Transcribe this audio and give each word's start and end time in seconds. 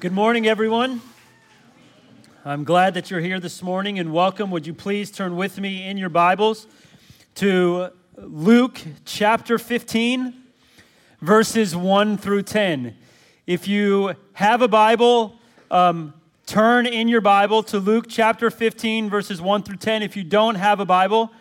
Good 0.00 0.12
morning, 0.12 0.46
everyone. 0.46 1.00
I'm 2.44 2.62
glad 2.62 2.94
that 2.94 3.10
you're 3.10 3.18
here 3.18 3.40
this 3.40 3.64
morning 3.64 3.98
and 3.98 4.12
welcome. 4.12 4.48
Would 4.52 4.64
you 4.64 4.72
please 4.72 5.10
turn 5.10 5.34
with 5.34 5.58
me 5.58 5.88
in 5.88 5.98
your 5.98 6.08
Bibles 6.08 6.68
to 7.34 7.88
Luke 8.16 8.80
chapter 9.04 9.58
15, 9.58 10.34
verses 11.20 11.74
1 11.74 12.16
through 12.16 12.42
10. 12.42 12.96
If 13.48 13.66
you 13.66 14.14
have 14.34 14.62
a 14.62 14.68
Bible, 14.68 15.34
um, 15.68 16.14
turn 16.46 16.86
in 16.86 17.08
your 17.08 17.20
Bible 17.20 17.64
to 17.64 17.80
Luke 17.80 18.04
chapter 18.08 18.52
15, 18.52 19.10
verses 19.10 19.42
1 19.42 19.64
through 19.64 19.78
10. 19.78 20.04
If 20.04 20.16
you 20.16 20.22
don't 20.22 20.54
have 20.54 20.78
a 20.78 20.86
Bible, 20.86 21.32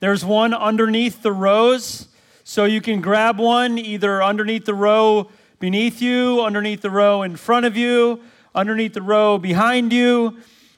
there's 0.00 0.26
one 0.26 0.52
underneath 0.52 1.22
the 1.22 1.32
rows, 1.32 2.08
so 2.44 2.66
you 2.66 2.82
can 2.82 3.00
grab 3.00 3.38
one 3.38 3.78
either 3.78 4.22
underneath 4.22 4.66
the 4.66 4.74
row 4.74 5.30
beneath 5.64 6.02
you, 6.02 6.42
underneath 6.42 6.82
the 6.82 6.90
row 6.90 7.22
in 7.22 7.36
front 7.36 7.64
of 7.64 7.74
you, 7.74 8.20
underneath 8.54 8.92
the 8.92 9.00
row 9.00 9.38
behind 9.38 9.94
you. 9.94 10.36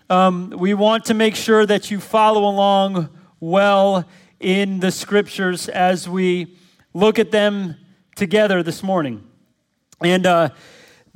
Um, 0.08 0.50
we 0.50 0.74
want 0.74 1.06
to 1.06 1.14
make 1.14 1.34
sure 1.34 1.66
that 1.66 1.90
you 1.90 1.98
follow 1.98 2.44
along 2.44 3.08
well 3.40 4.04
in 4.38 4.78
the 4.78 4.92
scriptures 4.92 5.68
as 5.68 6.08
we 6.08 6.54
look 6.94 7.18
at 7.18 7.32
them 7.32 7.74
together 8.14 8.62
this 8.62 8.84
morning. 8.84 9.26
And 10.00 10.24
uh, 10.24 10.50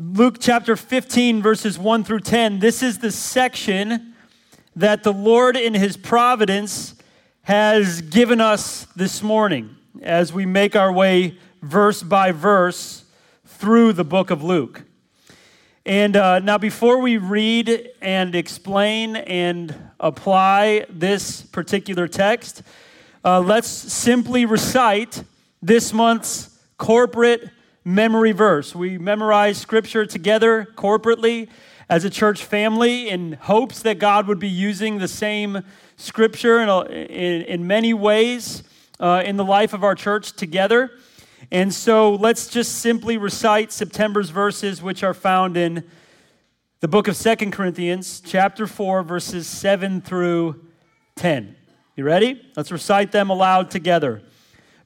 Luke 0.01 0.39
chapter 0.41 0.75
15, 0.75 1.41
verses 1.41 1.79
1 1.79 2.03
through 2.03 2.23
10, 2.23 2.59
this 2.59 2.83
is 2.83 2.99
the 2.99 3.13
section 3.13 4.17
that 4.75 5.05
the 5.05 5.13
Lord, 5.13 5.57
in 5.57 5.75
His 5.75 5.97
providence, 5.97 6.97
has 7.43 8.03
given 8.03 8.41
us 8.41 8.87
this 8.97 9.23
morning 9.23 9.77
as 10.03 10.33
we 10.33 10.45
make 10.45 10.75
our 10.75 10.93
way 10.93 11.39
verse 11.63 12.03
by 12.03 12.33
verse 12.33 13.05
through 13.61 13.93
the 13.93 14.05
book 14.05 14.31
of 14.31 14.43
Luke. 14.43 14.85
And 15.85 16.17
uh, 16.17 16.39
now, 16.39 16.57
before 16.57 16.99
we 16.99 17.19
read 17.19 17.91
and 18.01 18.35
explain 18.35 19.17
and 19.17 19.75
apply 20.01 20.87
this 20.89 21.43
particular 21.43 22.09
text, 22.09 22.63
uh, 23.23 23.39
let's 23.39 23.69
simply 23.69 24.47
recite 24.47 25.25
this 25.61 25.93
month's 25.93 26.59
corporate 26.79 27.51
memory 27.85 28.33
verse. 28.33 28.75
We 28.75 28.97
memorize 28.97 29.59
scripture 29.59 30.07
together 30.07 30.67
corporately 30.75 31.51
as 31.91 32.07
a 32.07 32.11
church 32.11 32.43
family 32.43 33.11
in 33.11 33.35
hopes 33.35 33.83
that 33.83 33.99
God 33.99 34.27
would 34.27 34.39
be 34.39 34.49
using 34.49 35.01
the 35.01 35.09
same 35.09 35.63
scripture 35.99 36.63
in, 36.63 36.93
in, 36.93 37.43
in 37.43 37.67
many 37.67 37.93
ways 37.93 38.63
uh, 39.01 39.23
in 39.23 39.37
the 39.37 39.45
life 39.45 39.75
of 39.75 39.85
our 39.85 39.95
church 39.95 40.33
together. 40.33 40.91
And 41.53 41.75
so 41.75 42.15
let's 42.15 42.47
just 42.47 42.77
simply 42.77 43.17
recite 43.17 43.73
September's 43.73 44.31
verses, 44.31 44.81
which 44.81 45.03
are 45.03 45.15
found 45.15 45.57
in 45.57 45.83
the 46.79 46.87
book 46.87 47.09
of 47.09 47.17
Second 47.17 47.51
Corinthians, 47.51 48.23
chapter 48.25 48.69
4, 48.69 49.03
verses 49.03 49.49
7 49.49 50.01
through 50.01 50.65
10. 51.17 51.57
You 51.97 52.05
ready? 52.05 52.41
Let's 52.57 52.71
recite 52.71 53.11
them 53.11 53.31
aloud 53.31 53.69
together. 53.71 54.23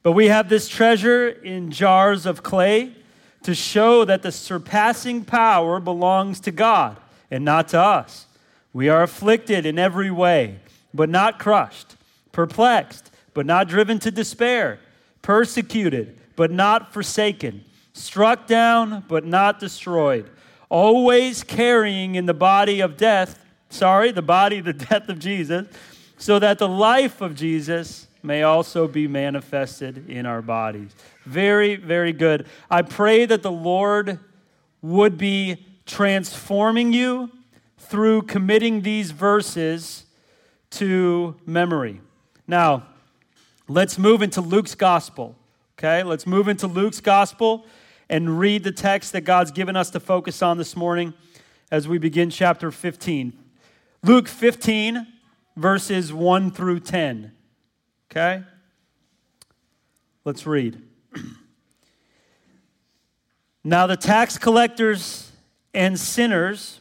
But 0.01 0.13
we 0.13 0.27
have 0.27 0.49
this 0.49 0.67
treasure 0.67 1.29
in 1.29 1.69
jars 1.69 2.25
of 2.25 2.41
clay 2.41 2.95
to 3.43 3.53
show 3.53 4.03
that 4.03 4.23
the 4.23 4.31
surpassing 4.31 5.23
power 5.23 5.79
belongs 5.79 6.39
to 6.41 6.51
God 6.51 6.97
and 7.29 7.45
not 7.45 7.67
to 7.69 7.79
us. 7.79 8.25
We 8.73 8.89
are 8.89 9.03
afflicted 9.03 9.67
in 9.67 9.77
every 9.77 10.09
way, 10.09 10.59
but 10.95 11.09
not 11.09 11.37
crushed, 11.37 11.95
perplexed, 12.31 13.11
but 13.35 13.45
not 13.45 13.67
driven 13.67 13.99
to 13.99 14.09
despair, 14.09 14.79
persecuted, 15.21 16.19
but 16.35 16.51
not 16.51 16.93
forsaken, 16.93 17.63
struck 17.93 18.47
down, 18.47 19.03
but 19.07 19.25
not 19.25 19.59
destroyed, 19.59 20.29
always 20.69 21.43
carrying 21.43 22.15
in 22.15 22.25
the 22.25 22.33
body 22.33 22.79
of 22.79 22.97
death, 22.97 23.43
sorry, 23.69 24.11
the 24.11 24.21
body, 24.21 24.61
the 24.61 24.73
death 24.89 25.09
of 25.09 25.19
Jesus, 25.19 25.67
so 26.17 26.39
that 26.39 26.59
the 26.59 26.67
life 26.67 27.21
of 27.21 27.35
Jesus 27.35 28.07
may 28.23 28.43
also 28.43 28.87
be 28.87 29.07
manifested 29.07 30.09
in 30.09 30.25
our 30.25 30.41
bodies. 30.41 30.91
Very, 31.25 31.75
very 31.75 32.11
good. 32.11 32.47
I 32.69 32.81
pray 32.81 33.25
that 33.25 33.43
the 33.43 33.51
Lord 33.51 34.19
would 34.81 35.17
be 35.17 35.65
transforming 35.85 36.91
you 36.91 37.29
through 37.77 38.23
committing 38.23 38.81
these 38.81 39.11
verses 39.11 40.05
to 40.71 41.35
memory. 41.45 42.01
Now, 42.47 42.87
let's 43.67 43.97
move 43.97 44.21
into 44.21 44.41
Luke's 44.41 44.75
gospel. 44.75 45.35
Okay, 45.77 46.03
let's 46.03 46.25
move 46.25 46.47
into 46.47 46.67
Luke's 46.67 47.01
gospel 47.01 47.65
and 48.09 48.39
read 48.39 48.63
the 48.63 48.71
text 48.71 49.11
that 49.11 49.21
God's 49.21 49.51
given 49.51 49.75
us 49.75 49.89
to 49.89 49.99
focus 49.99 50.41
on 50.41 50.57
this 50.57 50.73
morning 50.73 51.13
as 51.69 51.85
we 51.85 51.97
begin 51.97 52.29
chapter 52.29 52.71
15. 52.71 53.33
Luke 54.01 54.29
15, 54.29 55.05
verses 55.57 56.13
1 56.13 56.51
through 56.51 56.79
10. 56.79 57.33
Okay? 58.09 58.43
Let's 60.23 60.47
read. 60.47 60.81
now, 63.65 63.85
the 63.85 63.97
tax 63.97 64.37
collectors 64.37 65.29
and 65.73 65.99
sinners 65.99 66.79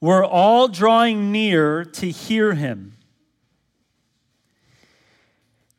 were 0.00 0.24
all 0.24 0.66
drawing 0.66 1.30
near 1.30 1.84
to 1.84 2.10
hear 2.10 2.54
him. 2.54 2.95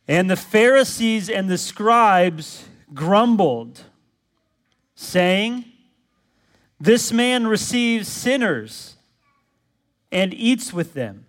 And 0.08 0.30
the 0.30 0.38
Pharisees 0.38 1.30
and 1.30 1.50
the 1.50 1.58
scribes 1.58 2.66
grumbled, 2.94 3.82
saying, 4.96 5.66
This 6.80 7.12
man 7.12 7.48
receives 7.48 8.08
sinners 8.08 8.96
and 10.12 10.34
eats 10.34 10.72
with 10.72 10.94
them. 10.94 11.26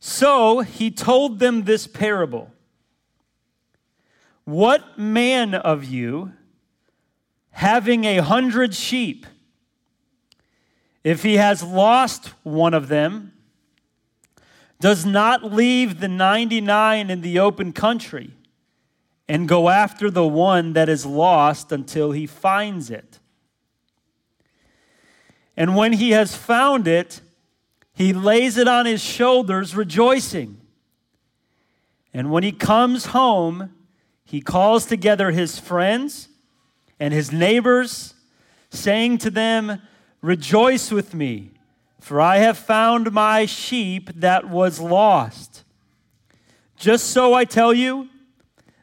So 0.00 0.60
he 0.60 0.90
told 0.90 1.38
them 1.38 1.64
this 1.64 1.86
parable 1.86 2.50
What 4.44 4.98
man 4.98 5.54
of 5.54 5.84
you, 5.84 6.32
having 7.50 8.04
a 8.04 8.18
hundred 8.18 8.74
sheep, 8.74 9.24
if 11.04 11.22
he 11.22 11.36
has 11.36 11.62
lost 11.62 12.28
one 12.42 12.74
of 12.74 12.88
them, 12.88 13.32
does 14.80 15.06
not 15.06 15.42
leave 15.42 16.00
the 16.00 16.08
99 16.08 17.10
in 17.10 17.20
the 17.22 17.38
open 17.38 17.72
country 17.72 18.30
and 19.28 19.48
go 19.48 19.68
after 19.68 20.10
the 20.10 20.26
one 20.26 20.74
that 20.74 20.88
is 20.88 21.04
lost 21.04 21.72
until 21.72 22.12
he 22.12 22.26
finds 22.26 22.90
it. 22.90 23.18
And 25.56 25.74
when 25.74 25.94
he 25.94 26.10
has 26.10 26.36
found 26.36 26.86
it, 26.86 27.20
he 27.94 28.12
lays 28.12 28.58
it 28.58 28.68
on 28.68 28.84
his 28.84 29.02
shoulders, 29.02 29.74
rejoicing. 29.74 30.60
And 32.12 32.30
when 32.30 32.42
he 32.42 32.52
comes 32.52 33.06
home, 33.06 33.72
he 34.24 34.40
calls 34.40 34.86
together 34.86 35.30
his 35.30 35.58
friends 35.58 36.28
and 37.00 37.14
his 37.14 37.32
neighbors, 37.32 38.14
saying 38.70 39.18
to 39.18 39.30
them, 39.30 39.80
Rejoice 40.20 40.90
with 40.90 41.14
me 41.14 41.52
for 42.06 42.20
I 42.20 42.36
have 42.38 42.56
found 42.56 43.10
my 43.10 43.46
sheep 43.46 44.10
that 44.14 44.48
was 44.48 44.78
lost. 44.78 45.64
Just 46.76 47.08
so 47.08 47.34
I 47.34 47.44
tell 47.44 47.74
you, 47.74 48.08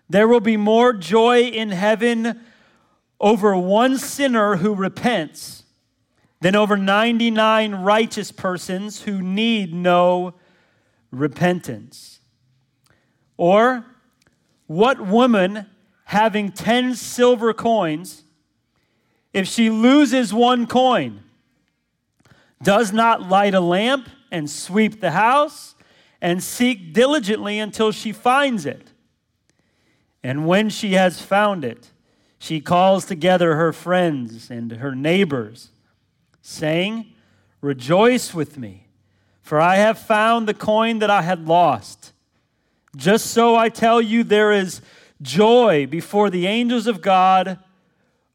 there 0.09 0.27
will 0.27 0.41
be 0.41 0.57
more 0.57 0.91
joy 0.91 1.43
in 1.43 1.69
heaven 1.69 2.41
over 3.21 3.55
one 3.55 3.97
sinner 3.97 4.57
who 4.57 4.75
repents 4.75 5.63
than 6.41 6.53
over 6.53 6.75
99 6.75 7.75
righteous 7.75 8.29
persons 8.33 9.03
who 9.03 9.21
need 9.21 9.73
no 9.73 10.33
repentance. 11.09 12.19
Or, 13.37 13.85
what 14.67 14.99
woman 14.99 15.67
having 16.03 16.51
10 16.51 16.95
silver 16.95 17.53
coins, 17.53 18.25
if 19.31 19.47
she 19.47 19.69
loses 19.69 20.33
one 20.33 20.67
coin, 20.67 21.23
does 22.63 22.91
not 22.91 23.27
light 23.27 23.53
a 23.53 23.59
lamp 23.59 24.09
and 24.31 24.49
sweep 24.49 24.99
the 24.99 25.11
house 25.11 25.75
and 26.21 26.41
seek 26.41 26.93
diligently 26.93 27.59
until 27.59 27.91
she 27.91 28.11
finds 28.11 28.65
it. 28.65 28.91
And 30.23 30.47
when 30.47 30.69
she 30.69 30.93
has 30.93 31.21
found 31.21 31.65
it, 31.65 31.89
she 32.39 32.61
calls 32.61 33.05
together 33.05 33.55
her 33.55 33.73
friends 33.73 34.49
and 34.49 34.71
her 34.71 34.95
neighbors, 34.95 35.69
saying, 36.41 37.13
Rejoice 37.61 38.33
with 38.33 38.57
me, 38.57 38.87
for 39.41 39.61
I 39.61 39.75
have 39.75 39.97
found 39.97 40.47
the 40.47 40.53
coin 40.53 40.99
that 40.99 41.09
I 41.09 41.21
had 41.21 41.47
lost. 41.47 42.11
Just 42.95 43.27
so 43.27 43.55
I 43.55 43.69
tell 43.69 44.01
you, 44.01 44.23
there 44.23 44.51
is 44.51 44.81
joy 45.21 45.87
before 45.87 46.29
the 46.29 46.47
angels 46.47 46.85
of 46.85 47.01
God 47.01 47.59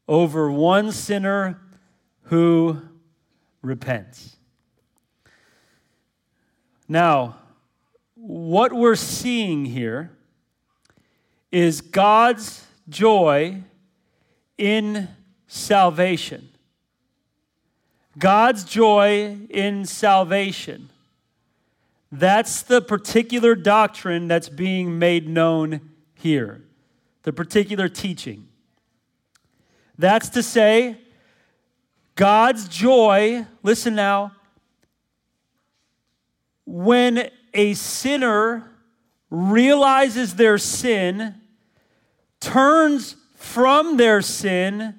over 0.07 0.51
one 0.51 0.91
sinner 0.91 1.61
who 2.23 2.81
repents. 3.61 4.37
Now, 6.87 7.37
what 8.15 8.73
we're 8.73 8.95
seeing 8.95 9.65
here 9.65 10.11
is 11.51 11.81
God's 11.81 12.65
joy 12.87 13.63
in 14.57 15.07
salvation. 15.47 16.49
God's 18.17 18.63
joy 18.63 19.37
in 19.49 19.85
salvation. 19.85 20.89
That's 22.11 22.63
the 22.63 22.81
particular 22.81 23.55
doctrine 23.55 24.27
that's 24.27 24.49
being 24.49 24.97
made 24.97 25.29
known 25.29 25.91
here, 26.15 26.63
the 27.23 27.31
particular 27.31 27.87
teaching. 27.87 28.47
That's 29.97 30.29
to 30.29 30.41
say, 30.41 30.97
God's 32.19 32.67
joy, 32.67 33.45
listen 33.63 33.95
now, 33.95 34.33
when 36.65 37.29
a 37.53 37.73
sinner 37.75 38.73
realizes 39.29 40.35
their 40.35 40.57
sin, 40.57 41.35
turns 42.41 43.15
from 43.37 43.95
their 43.95 44.21
sin, 44.21 44.95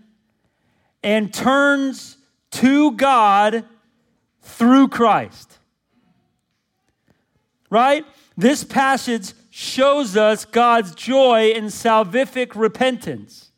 and 1.02 1.30
turns 1.34 2.16
to 2.52 2.92
God 2.92 3.66
through 4.40 4.88
Christ. 4.88 5.58
Right? 7.68 8.06
This 8.34 8.64
passage 8.64 9.34
shows 9.50 10.16
us 10.16 10.46
God's 10.46 10.94
joy 10.94 11.50
in 11.50 11.64
salvific 11.66 12.54
repentance. 12.54 13.52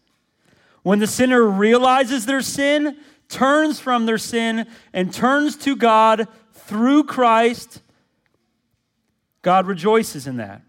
When 0.82 0.98
the 0.98 1.06
sinner 1.06 1.44
realizes 1.44 2.26
their 2.26 2.42
sin, 2.42 2.96
turns 3.32 3.80
from 3.80 4.06
their 4.06 4.18
sin, 4.18 4.66
and 4.92 5.12
turns 5.12 5.56
to 5.56 5.74
God 5.74 6.28
through 6.52 7.04
Christ, 7.04 7.80
God 9.40 9.66
rejoices 9.66 10.26
in 10.26 10.36
that. 10.36 10.62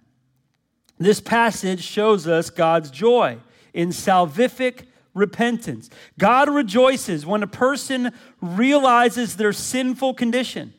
This 0.98 1.20
passage 1.20 1.84
shows 1.84 2.28
us 2.28 2.50
God's 2.50 2.90
joy 2.90 3.38
in 3.74 3.90
salvific 3.90 4.86
repentance. 5.14 5.90
God 6.18 6.50
rejoices 6.50 7.26
when 7.26 7.44
a 7.44 7.48
person 7.48 8.12
realizes 8.42 9.36
their 9.36 9.54
sinful 9.54 10.16
condition. 10.16 10.74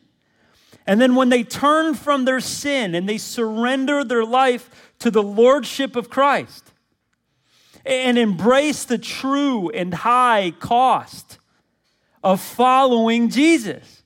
And 0.87 1.01
then 1.01 1.15
when 1.15 1.29
they 1.29 1.45
turn 1.45 1.95
from 1.95 2.25
their 2.25 2.41
sin 2.41 2.95
and 2.95 3.09
they 3.09 3.19
surrender 3.19 4.05
their 4.05 4.25
life 4.25 4.93
to 4.99 5.11
the 5.11 5.23
lordship 5.23 5.97
of 5.97 6.11
Christ 6.11 6.73
and 7.87 8.19
embrace 8.19 8.85
the 8.85 8.99
true 8.99 9.71
and 9.71 9.95
high 9.95 10.53
cost 10.59 11.39
of 12.25 12.41
following 12.41 13.29
Jesus 13.29 14.03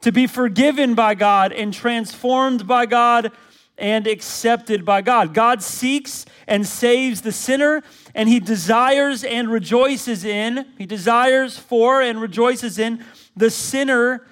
to 0.00 0.12
be 0.12 0.26
forgiven 0.26 0.94
by 0.94 1.14
God 1.14 1.52
and 1.52 1.72
transformed 1.72 2.66
by 2.66 2.84
God 2.84 3.30
and 3.78 4.06
accepted 4.06 4.84
by 4.84 5.00
God. 5.00 5.32
God 5.32 5.62
seeks 5.62 6.26
and 6.46 6.66
saves 6.66 7.22
the 7.22 7.32
sinner, 7.32 7.82
and 8.14 8.28
he 8.28 8.40
desires 8.40 9.24
and 9.24 9.48
rejoices 9.48 10.24
in, 10.24 10.66
he 10.76 10.86
desires 10.86 11.56
for 11.56 12.02
and 12.02 12.20
rejoices 12.20 12.78
in 12.78 13.02
the 13.36 13.50
sinner 13.50 14.26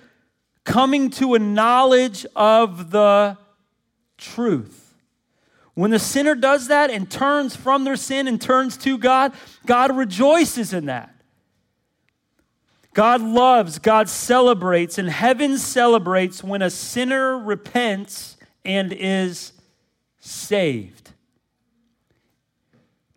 coming 0.64 1.08
to 1.10 1.34
a 1.34 1.38
knowledge 1.38 2.26
of 2.36 2.90
the 2.90 3.38
truth. 4.18 4.94
When 5.74 5.90
the 5.90 5.98
sinner 5.98 6.34
does 6.34 6.68
that 6.68 6.90
and 6.90 7.10
turns 7.10 7.56
from 7.56 7.84
their 7.84 7.96
sin 7.96 8.28
and 8.28 8.40
turns 8.40 8.76
to 8.78 8.98
God, 8.98 9.32
God 9.66 9.96
rejoices 9.96 10.72
in 10.72 10.86
that. 10.86 11.11
God 12.94 13.22
loves, 13.22 13.78
God 13.78 14.08
celebrates, 14.08 14.98
and 14.98 15.08
heaven 15.08 15.56
celebrates 15.58 16.44
when 16.44 16.60
a 16.60 16.70
sinner 16.70 17.38
repents 17.38 18.36
and 18.64 18.92
is 18.92 19.52
saved. 20.18 21.02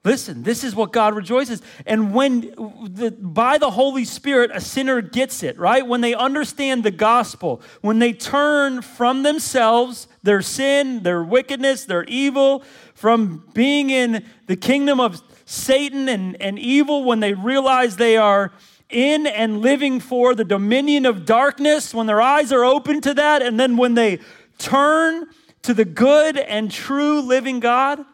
Listen, 0.06 0.44
this 0.44 0.64
is 0.64 0.76
what 0.76 0.94
God 0.94 1.16
rejoices. 1.16 1.64
And 1.88 2.14
when 2.14 2.42
the, 2.42 3.16
by 3.20 3.58
the 3.58 3.72
Holy 3.72 4.06
Spirit 4.06 4.52
a 4.54 4.62
sinner 4.62 5.02
gets 5.02 5.42
it, 5.42 5.58
right? 5.58 5.86
When 5.86 6.02
they 6.02 6.14
understand 6.14 6.84
the 6.84 6.92
gospel, 6.92 7.60
when 7.82 7.98
they 7.98 8.14
turn 8.14 8.84
from 8.84 9.24
themselves, 9.24 10.08
their 10.22 10.44
sin, 10.44 11.02
their 11.02 11.24
wickedness, 11.24 11.86
their 11.86 12.04
evil, 12.04 12.64
from 12.94 13.46
being 13.56 13.90
in 13.90 14.24
the 14.46 14.56
kingdom 14.56 15.00
of 15.00 15.24
Satan 15.46 16.08
and, 16.08 16.40
and 16.40 16.60
evil, 16.60 17.04
when 17.04 17.20
they 17.20 17.34
realize 17.34 17.98
they 17.98 18.16
are 18.16 18.54
in 18.96 19.28
and 19.28 19.62
living 19.62 20.00
for 20.00 20.34
the 20.34 20.46
dominion 20.46 21.06
of 21.06 21.26
darkness, 21.26 21.94
when 21.94 22.08
their 22.08 22.22
eyes 22.22 22.54
are 22.54 22.64
open 22.64 23.02
to 23.02 23.14
that, 23.14 23.42
and 23.42 23.60
then 23.60 23.76
when 23.76 23.94
they 23.94 24.20
turn 24.58 25.26
to 25.64 25.74
the 25.74 25.84
good 25.84 26.38
and 26.38 26.72
true 26.72 27.20
living 27.22 27.60
God 27.60 28.06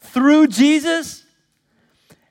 through 0.00 0.46
Jesus, 0.46 1.24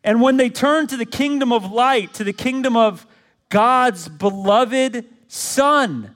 and 0.04 0.19
when 0.19 0.38
they 0.38 0.50
turn 0.50 0.88
to 0.88 0.98
the 0.98 1.06
kingdom 1.06 1.54
of 1.54 1.72
light, 1.72 2.13
to 2.16 2.24
the 2.24 2.34
kingdom 2.34 2.75
of 2.75 3.06
God's 3.50 4.10
beloved 4.10 5.06
Son, 5.28 6.16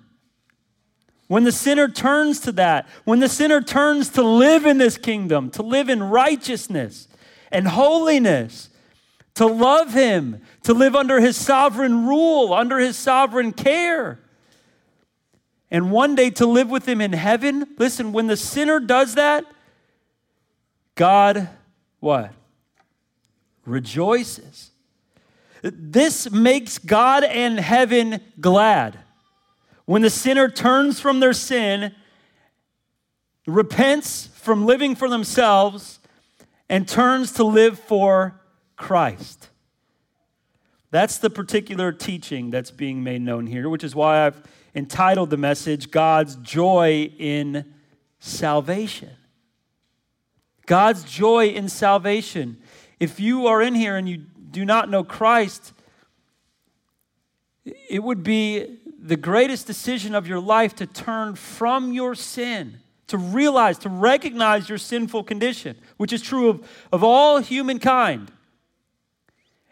when 1.28 1.44
the 1.44 1.52
sinner 1.52 1.88
turns 1.88 2.40
to 2.42 2.52
that, 2.54 2.90
when 3.06 3.20
the 3.20 3.30
sinner 3.30 3.62
turns 3.62 4.10
to 4.10 4.24
live 4.24 4.66
in 4.66 4.80
this 4.80 4.98
kingdom, 4.98 5.50
to 5.52 5.62
live 5.62 5.88
in 5.88 6.02
righteousness 6.02 7.08
and 7.52 7.68
holiness, 7.68 8.70
to 9.36 9.46
love 9.46 9.94
Him, 9.94 10.42
to 10.64 10.74
live 10.74 10.96
under 10.96 11.20
His 11.20 11.38
sovereign 11.38 12.06
rule, 12.06 12.54
under 12.54 12.78
His 12.78 12.98
sovereign 12.98 13.52
care, 13.52 14.20
and 15.70 15.92
one 15.92 16.16
day 16.16 16.30
to 16.32 16.46
live 16.46 16.70
with 16.70 16.88
Him 16.88 17.02
in 17.02 17.14
heaven. 17.14 17.66
Listen, 17.78 18.12
when 18.12 18.28
the 18.28 18.38
sinner 18.38 18.80
does 18.80 19.16
that, 19.16 19.46
God, 20.96 21.50
what? 22.00 22.34
Rejoices. 23.66 24.72
This 25.62 26.30
makes 26.32 26.78
God 26.78 27.24
and 27.24 27.60
heaven 27.60 28.20
glad. 28.40 29.00
When 29.86 30.02
the 30.02 30.10
sinner 30.10 30.50
turns 30.50 31.00
from 31.00 31.20
their 31.20 31.34
sin, 31.34 31.94
repents 33.46 34.28
from 34.28 34.66
living 34.66 34.96
for 34.96 35.10
themselves, 35.10 36.00
and 36.70 36.88
turns 36.88 37.34
to 37.34 37.44
live 37.44 37.78
for 37.80 38.40
Christ. 38.76 39.50
That's 40.92 41.18
the 41.18 41.30
particular 41.30 41.92
teaching 41.92 42.52
that's 42.52 42.70
being 42.70 43.04
made 43.04 43.22
known 43.22 43.48
here, 43.48 43.70
which 43.70 43.84
is 43.84 43.96
why 43.96 44.26
I've 44.26 44.42
entitled 44.76 45.30
the 45.30 45.38
message 45.38 45.90
God's 45.90 46.36
Joy 46.36 47.12
in 47.18 47.74
Salvation. 48.20 49.12
God's 50.66 51.04
joy 51.04 51.48
in 51.48 51.68
salvation. 51.68 52.58
If 53.00 53.20
you 53.20 53.48
are 53.48 53.62
in 53.62 53.76
here 53.76 53.98
and 53.98 54.08
you 54.08 54.18
do 54.18 54.64
not 54.64 54.90
know 54.90 55.04
Christ, 55.04 55.74
it 57.90 58.02
would 58.02 58.24
be 58.24 58.78
the 58.98 59.18
greatest 59.18 59.68
decision 59.68 60.16
of 60.16 60.28
your 60.28 60.40
life 60.40 60.76
to 60.76 60.86
turn 60.86 61.36
from 61.36 61.92
your 61.92 62.16
sin, 62.16 62.80
to 63.08 63.18
realize, 63.18 63.80
to 63.80 63.90
recognize 63.90 64.70
your 64.70 64.78
sinful 64.78 65.24
condition, 65.24 65.76
which 65.98 66.14
is 66.14 66.22
true 66.22 66.48
of, 66.48 66.70
of 66.94 67.04
all 67.04 67.40
humankind 67.40 68.32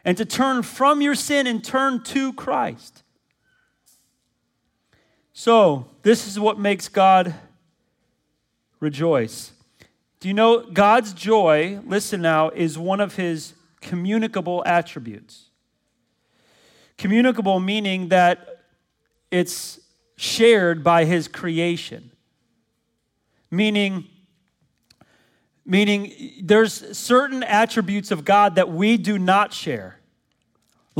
and 0.10 0.18
to 0.18 0.26
turn 0.26 0.64
from 0.64 1.04
your 1.04 1.14
sin 1.14 1.46
and 1.46 1.64
turn 1.64 2.04
to 2.04 2.34
Christ. 2.34 3.04
So, 5.34 5.86
this 6.02 6.26
is 6.26 6.40
what 6.40 6.58
makes 6.58 6.88
God 6.88 7.36
rejoice. 8.80 9.52
Do 10.20 10.28
you 10.28 10.34
know 10.34 10.62
God's 10.62 11.14
joy, 11.14 11.80
listen 11.86 12.24
now, 12.24 12.50
is 12.50 12.76
one 12.76 13.02
of 13.02 13.18
his 13.18 13.54
communicable 13.82 14.64
attributes? 14.66 15.52
Communicable 16.98 17.60
meaning 17.60 18.08
that 18.08 18.64
it's 19.30 19.80
shared 20.16 20.84
by 20.84 21.06
his 21.06 21.28
creation. 21.28 22.10
Meaning, 23.52 24.08
Meaning, 25.70 26.34
there's 26.42 26.98
certain 26.98 27.44
attributes 27.44 28.10
of 28.10 28.26
God 28.26 28.56
that 28.56 28.72
we 28.72 28.98
do 28.98 29.20
not 29.20 29.54
share, 29.54 29.99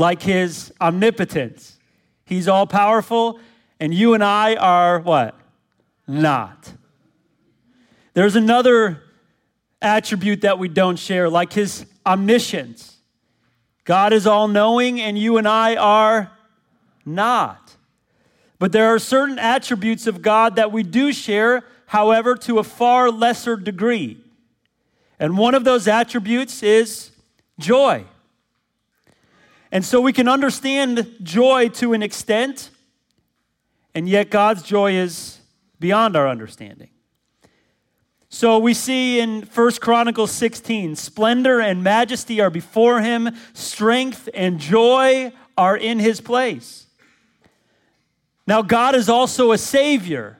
like 0.00 0.22
his 0.22 0.72
omnipotence. 0.80 1.78
He's 2.24 2.48
all 2.48 2.66
powerful, 2.66 3.38
and 3.78 3.94
you 3.94 4.14
and 4.14 4.24
I 4.24 4.56
are 4.56 4.98
what? 5.00 5.36
not. 6.10 6.72
There's 8.14 8.36
another 8.36 9.02
attribute 9.80 10.40
that 10.40 10.58
we 10.58 10.68
don't 10.68 10.98
share, 10.98 11.30
like 11.30 11.52
his 11.52 11.86
omniscience. 12.04 12.96
God 13.84 14.12
is 14.12 14.26
all 14.26 14.48
knowing, 14.48 15.00
and 15.00 15.16
you 15.16 15.38
and 15.38 15.46
I 15.46 15.76
are 15.76 16.32
not. 17.04 17.76
But 18.58 18.72
there 18.72 18.88
are 18.88 18.98
certain 18.98 19.38
attributes 19.38 20.06
of 20.06 20.20
God 20.20 20.56
that 20.56 20.72
we 20.72 20.82
do 20.82 21.12
share, 21.12 21.64
however, 21.86 22.34
to 22.36 22.58
a 22.58 22.64
far 22.64 23.10
lesser 23.10 23.56
degree. 23.56 24.22
And 25.18 25.38
one 25.38 25.54
of 25.54 25.64
those 25.64 25.86
attributes 25.88 26.62
is 26.62 27.10
joy. 27.58 28.04
And 29.72 29.84
so 29.84 30.00
we 30.00 30.12
can 30.12 30.28
understand 30.28 31.14
joy 31.22 31.68
to 31.74 31.92
an 31.92 32.02
extent, 32.02 32.70
and 33.94 34.08
yet 34.08 34.30
God's 34.30 34.62
joy 34.62 34.94
is 34.94 35.38
beyond 35.78 36.16
our 36.16 36.28
understanding. 36.28 36.90
So 38.28 38.58
we 38.58 38.74
see 38.74 39.18
in 39.20 39.42
1 39.42 39.72
Chronicles 39.80 40.30
16, 40.32 40.96
splendor 40.96 41.60
and 41.60 41.82
majesty 41.82 42.40
are 42.40 42.50
before 42.50 43.00
him, 43.00 43.30
strength 43.54 44.28
and 44.34 44.58
joy 44.58 45.32
are 45.56 45.76
in 45.76 45.98
his 45.98 46.20
place. 46.20 46.86
Now, 48.46 48.62
God 48.62 48.94
is 48.94 49.08
also 49.08 49.52
a 49.52 49.58
savior, 49.58 50.38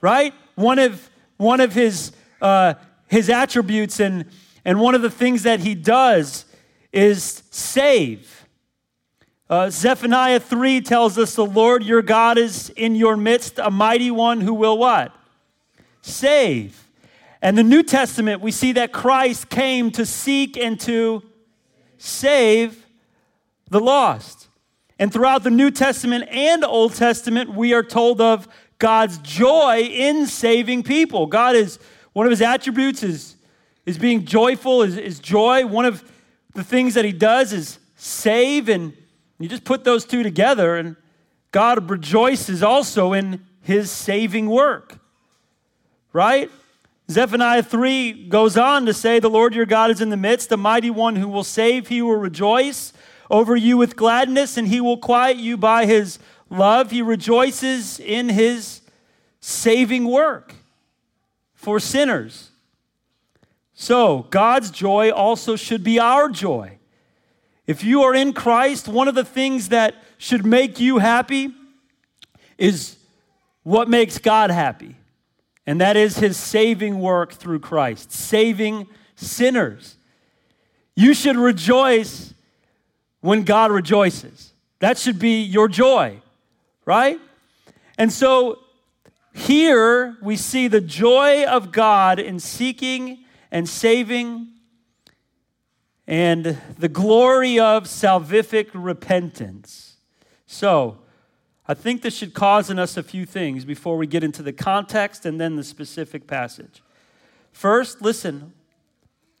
right? 0.00 0.32
One 0.54 0.78
of, 0.78 1.10
one 1.36 1.60
of 1.60 1.72
his, 1.74 2.12
uh, 2.40 2.74
his 3.08 3.28
attributes 3.28 4.00
and, 4.00 4.26
and 4.64 4.80
one 4.80 4.94
of 4.94 5.02
the 5.02 5.10
things 5.10 5.42
that 5.42 5.60
he 5.60 5.74
does 5.74 6.44
is 6.92 7.42
save. 7.50 8.46
Uh, 9.50 9.70
Zephaniah 9.70 10.40
3 10.40 10.82
tells 10.82 11.16
us 11.16 11.34
the 11.34 11.46
Lord 11.46 11.82
your 11.82 12.02
God 12.02 12.36
is 12.36 12.70
in 12.70 12.94
your 12.94 13.16
midst, 13.16 13.58
a 13.58 13.70
mighty 13.70 14.10
one 14.10 14.40
who 14.40 14.52
will 14.52 14.76
what? 14.76 15.14
Save. 16.02 16.88
And 17.40 17.56
the 17.56 17.62
New 17.62 17.82
Testament, 17.82 18.42
we 18.42 18.50
see 18.50 18.72
that 18.72 18.92
Christ 18.92 19.48
came 19.48 19.90
to 19.92 20.04
seek 20.04 20.56
and 20.56 20.78
to 20.80 21.22
save 21.96 22.86
the 23.70 23.80
lost. 23.80 24.48
And 24.98 25.12
throughout 25.12 25.44
the 25.44 25.50
New 25.50 25.70
Testament 25.70 26.28
and 26.30 26.64
Old 26.64 26.94
Testament, 26.94 27.54
we 27.54 27.72
are 27.72 27.84
told 27.84 28.20
of 28.20 28.48
God's 28.78 29.18
joy 29.18 29.80
in 29.82 30.26
saving 30.26 30.82
people. 30.82 31.26
God 31.26 31.56
is, 31.56 31.78
one 32.12 32.26
of 32.26 32.30
his 32.30 32.42
attributes 32.42 33.02
is, 33.02 33.36
is 33.86 33.98
being 33.98 34.24
joyful, 34.24 34.82
is, 34.82 34.96
is 34.96 35.20
joy. 35.20 35.64
One 35.64 35.84
of 35.84 36.02
the 36.54 36.64
things 36.64 36.94
that 36.94 37.04
he 37.04 37.12
does 37.12 37.52
is 37.52 37.78
save, 37.96 38.68
and 38.68 38.92
you 39.38 39.48
just 39.48 39.64
put 39.64 39.84
those 39.84 40.04
two 40.04 40.22
together, 40.22 40.76
and 40.76 40.96
God 41.50 41.90
rejoices 41.90 42.62
also 42.62 43.12
in 43.12 43.44
his 43.62 43.90
saving 43.90 44.48
work, 44.48 44.98
right? 46.12 46.50
Zephaniah 47.10 47.62
3 47.62 48.28
goes 48.28 48.56
on 48.58 48.84
to 48.86 48.92
say, 48.92 49.18
The 49.18 49.30
Lord 49.30 49.54
your 49.54 49.66
God 49.66 49.90
is 49.90 50.00
in 50.00 50.10
the 50.10 50.16
midst, 50.16 50.50
the 50.50 50.56
mighty 50.56 50.90
one 50.90 51.16
who 51.16 51.28
will 51.28 51.44
save. 51.44 51.88
He 51.88 52.02
will 52.02 52.16
rejoice 52.16 52.92
over 53.30 53.56
you 53.56 53.76
with 53.76 53.96
gladness, 53.96 54.56
and 54.56 54.68
he 54.68 54.80
will 54.80 54.98
quiet 54.98 55.38
you 55.38 55.56
by 55.56 55.86
his 55.86 56.18
love. 56.50 56.90
He 56.90 57.00
rejoices 57.00 57.98
in 57.98 58.28
his 58.28 58.82
saving 59.40 60.04
work 60.04 60.54
for 61.54 61.80
sinners. 61.80 62.47
So, 63.80 64.26
God's 64.30 64.72
joy 64.72 65.12
also 65.12 65.54
should 65.54 65.84
be 65.84 66.00
our 66.00 66.28
joy. 66.28 66.78
If 67.64 67.84
you 67.84 68.02
are 68.02 68.12
in 68.12 68.32
Christ, 68.32 68.88
one 68.88 69.06
of 69.06 69.14
the 69.14 69.24
things 69.24 69.68
that 69.68 69.94
should 70.16 70.44
make 70.44 70.80
you 70.80 70.98
happy 70.98 71.54
is 72.58 72.96
what 73.62 73.88
makes 73.88 74.18
God 74.18 74.50
happy, 74.50 74.96
and 75.64 75.80
that 75.80 75.96
is 75.96 76.18
his 76.18 76.36
saving 76.36 76.98
work 76.98 77.32
through 77.32 77.60
Christ, 77.60 78.10
saving 78.10 78.88
sinners. 79.14 79.96
You 80.96 81.14
should 81.14 81.36
rejoice 81.36 82.34
when 83.20 83.44
God 83.44 83.70
rejoices. 83.70 84.54
That 84.80 84.98
should 84.98 85.20
be 85.20 85.42
your 85.42 85.68
joy, 85.68 86.20
right? 86.84 87.20
And 87.96 88.12
so 88.12 88.58
here 89.32 90.16
we 90.20 90.34
see 90.34 90.66
the 90.66 90.80
joy 90.80 91.44
of 91.44 91.70
God 91.70 92.18
in 92.18 92.40
seeking 92.40 93.18
and 93.50 93.68
saving 93.68 94.48
and 96.06 96.58
the 96.78 96.88
glory 96.88 97.58
of 97.58 97.84
salvific 97.84 98.70
repentance. 98.72 99.96
So, 100.46 100.98
I 101.70 101.74
think 101.74 102.00
this 102.00 102.16
should 102.16 102.32
cause 102.32 102.70
in 102.70 102.78
us 102.78 102.96
a 102.96 103.02
few 103.02 103.26
things 103.26 103.66
before 103.66 103.98
we 103.98 104.06
get 104.06 104.24
into 104.24 104.42
the 104.42 104.54
context 104.54 105.26
and 105.26 105.38
then 105.38 105.56
the 105.56 105.64
specific 105.64 106.26
passage. 106.26 106.82
First, 107.52 108.00
listen, 108.00 108.54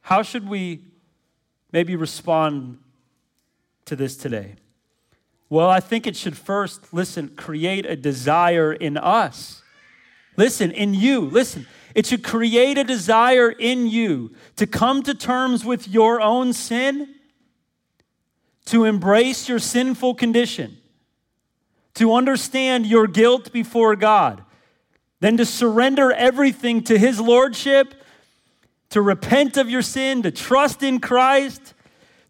how 0.02 0.22
should 0.22 0.46
we 0.46 0.82
maybe 1.72 1.96
respond 1.96 2.78
to 3.86 3.96
this 3.96 4.14
today? 4.14 4.56
Well, 5.48 5.70
I 5.70 5.80
think 5.80 6.06
it 6.06 6.16
should 6.16 6.36
first, 6.36 6.92
listen, 6.92 7.30
create 7.30 7.86
a 7.86 7.96
desire 7.96 8.74
in 8.74 8.98
us. 8.98 9.62
Listen, 10.36 10.70
in 10.70 10.92
you, 10.92 11.20
listen, 11.20 11.66
it 11.98 12.06
should 12.06 12.22
create 12.22 12.78
a 12.78 12.84
desire 12.84 13.50
in 13.50 13.88
you 13.88 14.30
to 14.54 14.68
come 14.68 15.02
to 15.02 15.14
terms 15.14 15.64
with 15.64 15.88
your 15.88 16.20
own 16.20 16.52
sin, 16.52 17.12
to 18.66 18.84
embrace 18.84 19.48
your 19.48 19.58
sinful 19.58 20.14
condition, 20.14 20.78
to 21.94 22.14
understand 22.14 22.86
your 22.86 23.08
guilt 23.08 23.52
before 23.52 23.96
God, 23.96 24.44
then 25.18 25.36
to 25.38 25.44
surrender 25.44 26.12
everything 26.12 26.84
to 26.84 26.96
His 26.96 27.18
Lordship, 27.18 27.92
to 28.90 29.02
repent 29.02 29.56
of 29.56 29.68
your 29.68 29.82
sin, 29.82 30.22
to 30.22 30.30
trust 30.30 30.84
in 30.84 31.00
Christ, 31.00 31.74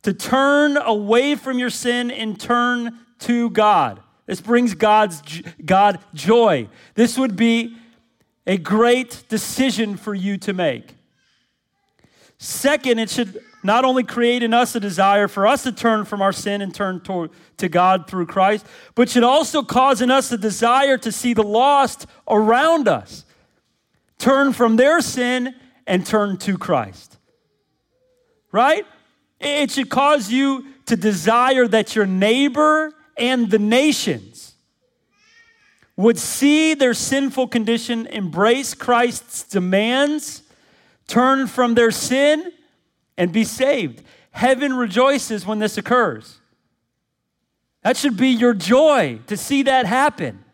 to 0.01 0.15
turn 0.15 0.79
away 0.79 1.35
from 1.35 1.59
your 1.59 1.69
sin 1.69 2.11
and 2.11 2.41
turn 2.41 3.01
to 3.19 3.51
God. 3.51 4.01
This 4.25 4.41
brings 4.41 4.73
God's 4.73 5.43
God 5.63 5.99
joy. 6.15 6.71
This 6.95 7.19
would 7.19 7.37
be 7.37 7.77
a 8.49 8.57
great 8.57 9.25
decision 9.29 9.97
for 9.97 10.15
you 10.15 10.39
to 10.39 10.55
make. 10.55 10.95
Second, 12.39 12.99
it 12.99 13.11
should 13.11 13.39
not 13.63 13.85
only 13.85 14.03
create 14.03 14.43
in 14.43 14.55
us 14.55 14.75
a 14.75 14.81
desire 14.81 15.29
for 15.29 15.47
us 15.47 15.65
to 15.65 15.73
turn 15.73 16.05
from 16.05 16.23
our 16.23 16.33
sin 16.33 16.63
and 16.63 16.75
turn 16.75 17.01
toward, 17.01 17.31
to 17.59 17.69
God 17.69 18.09
through 18.09 18.27
Christ, 18.27 18.65
but 18.95 19.11
should 19.11 19.25
also 19.25 19.63
cause 19.63 20.01
in 20.01 20.11
us 20.11 20.33
a 20.33 20.39
desire 20.39 20.97
to 20.99 21.13
see 21.13 21.35
the 21.35 21.43
lost 21.43 22.07
around 22.29 22.89
us 22.89 23.25
turn 24.17 24.53
from 24.53 24.77
their 24.77 25.01
sin 25.01 25.55
and 25.87 26.07
turn 26.07 26.39
to 26.39 26.57
Christ. 26.57 27.19
Right? 28.51 28.87
It 29.41 29.71
should 29.73 29.91
cause 29.91 30.31
you 30.31 30.67
to 30.87 30.97
desire 30.97 31.69
that 31.69 31.95
your 31.95 32.07
neighbor 32.07 32.93
and 33.17 33.51
the 33.51 33.59
nations 33.59 34.38
would 35.99 36.17
see 36.17 36.75
their 36.75 36.95
sinful 36.95 37.49
condition, 37.49 38.07
embrace 38.07 38.73
Christ's 38.73 39.43
demands, 39.43 40.45
turn 41.09 41.49
from 41.49 41.75
their 41.75 41.91
sin, 41.91 42.53
and 43.17 43.33
be 43.33 43.43
saved. 43.43 44.05
Heaven 44.31 44.75
rejoices 44.75 45.45
when 45.45 45.59
this 45.59 45.77
occurs. 45.77 46.39
That 47.83 47.97
should 47.97 48.17
be 48.17 48.29
your 48.29 48.55
joy 48.55 49.19
to 49.27 49.37
see 49.37 49.65
that 49.65 49.87
happen. 49.87 50.45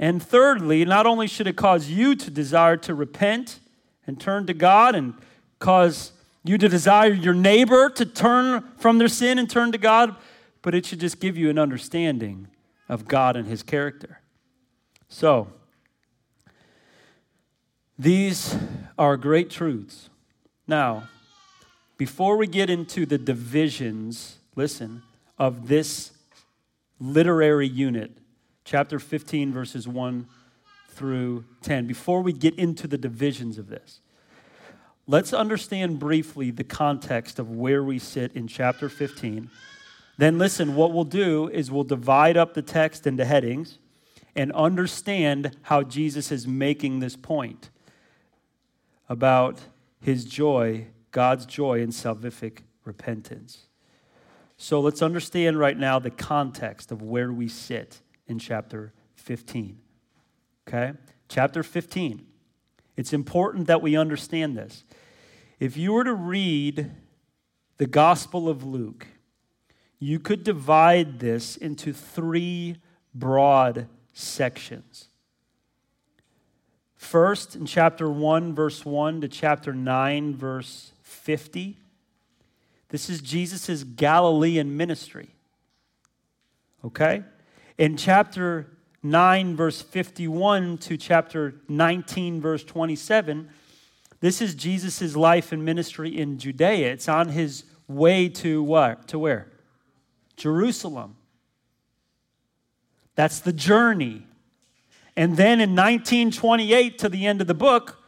And 0.00 0.20
thirdly, 0.20 0.84
not 0.84 1.06
only 1.06 1.28
should 1.28 1.46
it 1.46 1.54
cause 1.54 1.88
you 1.88 2.16
to 2.16 2.28
desire 2.28 2.76
to 2.78 2.92
repent 2.92 3.60
and 4.04 4.20
turn 4.20 4.46
to 4.48 4.54
God 4.54 4.96
and 4.96 5.14
cause 5.60 6.10
you 6.42 6.58
to 6.58 6.68
desire 6.68 7.12
your 7.12 7.34
neighbor 7.34 7.88
to 7.90 8.04
turn 8.04 8.64
from 8.78 8.98
their 8.98 9.06
sin 9.06 9.38
and 9.38 9.48
turn 9.48 9.70
to 9.70 9.78
God, 9.78 10.16
but 10.60 10.74
it 10.74 10.84
should 10.84 10.98
just 10.98 11.20
give 11.20 11.36
you 11.36 11.50
an 11.50 11.58
understanding 11.58 12.48
of 12.92 13.08
God 13.08 13.36
and 13.36 13.48
his 13.48 13.62
character. 13.62 14.20
So, 15.08 15.48
these 17.98 18.54
are 18.98 19.16
great 19.16 19.48
truths. 19.48 20.10
Now, 20.66 21.08
before 21.96 22.36
we 22.36 22.46
get 22.46 22.68
into 22.68 23.06
the 23.06 23.16
divisions, 23.16 24.36
listen, 24.56 25.02
of 25.38 25.68
this 25.68 26.10
literary 27.00 27.66
unit, 27.66 28.10
chapter 28.66 28.98
15, 28.98 29.54
verses 29.54 29.88
1 29.88 30.26
through 30.90 31.46
10, 31.62 31.86
before 31.86 32.20
we 32.20 32.34
get 32.34 32.54
into 32.56 32.86
the 32.86 32.98
divisions 32.98 33.56
of 33.56 33.68
this, 33.68 34.00
let's 35.06 35.32
understand 35.32 35.98
briefly 35.98 36.50
the 36.50 36.62
context 36.62 37.38
of 37.38 37.50
where 37.50 37.82
we 37.82 37.98
sit 37.98 38.34
in 38.34 38.46
chapter 38.46 38.90
15 38.90 39.50
then 40.18 40.38
listen, 40.38 40.74
what 40.74 40.92
we'll 40.92 41.04
do 41.04 41.48
is 41.48 41.70
we'll 41.70 41.84
divide 41.84 42.36
up 42.36 42.54
the 42.54 42.62
text 42.62 43.06
into 43.06 43.24
headings 43.24 43.78
and 44.34 44.52
understand 44.52 45.56
how 45.62 45.82
Jesus 45.82 46.30
is 46.30 46.46
making 46.46 47.00
this 47.00 47.16
point 47.16 47.70
about 49.08 49.60
his 50.00 50.24
joy, 50.24 50.86
God's 51.10 51.46
joy 51.46 51.80
in 51.80 51.90
salvific 51.90 52.60
repentance. 52.84 53.66
So 54.56 54.80
let's 54.80 55.02
understand 55.02 55.58
right 55.58 55.76
now 55.76 55.98
the 55.98 56.10
context 56.10 56.92
of 56.92 57.02
where 57.02 57.32
we 57.32 57.48
sit 57.48 58.00
in 58.26 58.38
chapter 58.38 58.92
15. 59.16 59.78
Okay? 60.68 60.92
Chapter 61.28 61.62
15. 61.62 62.26
It's 62.96 63.12
important 63.12 63.66
that 63.66 63.82
we 63.82 63.96
understand 63.96 64.56
this. 64.56 64.84
If 65.58 65.76
you 65.76 65.92
were 65.92 66.04
to 66.04 66.14
read 66.14 66.90
the 67.78 67.86
Gospel 67.86 68.48
of 68.48 68.64
Luke, 68.64 69.06
you 70.02 70.18
could 70.18 70.42
divide 70.42 71.20
this 71.20 71.56
into 71.56 71.92
three 71.92 72.76
broad 73.14 73.86
sections. 74.12 75.06
First, 76.96 77.54
in 77.54 77.66
chapter 77.66 78.10
1, 78.10 78.52
verse 78.52 78.84
1 78.84 79.20
to 79.20 79.28
chapter 79.28 79.72
9, 79.72 80.34
verse 80.34 80.90
50, 81.02 81.78
this 82.88 83.08
is 83.08 83.20
Jesus' 83.20 83.84
Galilean 83.84 84.76
ministry. 84.76 85.28
Okay? 86.84 87.22
In 87.78 87.96
chapter 87.96 88.76
9, 89.04 89.54
verse 89.54 89.82
51 89.82 90.78
to 90.78 90.96
chapter 90.96 91.54
19, 91.68 92.40
verse 92.40 92.64
27, 92.64 93.48
this 94.18 94.42
is 94.42 94.56
Jesus' 94.56 95.14
life 95.14 95.52
and 95.52 95.64
ministry 95.64 96.18
in 96.18 96.38
Judea. 96.38 96.90
It's 96.90 97.08
on 97.08 97.28
his 97.28 97.62
way 97.86 98.28
to 98.30 98.64
what? 98.64 99.06
To 99.06 99.20
where? 99.20 99.51
Jerusalem. 100.42 101.14
That's 103.14 103.38
the 103.38 103.52
journey. 103.52 104.26
And 105.16 105.36
then 105.36 105.60
in 105.60 105.76
1928 105.76 106.98
to 106.98 107.08
the 107.08 107.26
end 107.26 107.40
of 107.40 107.46
the 107.46 107.54
book, 107.54 108.02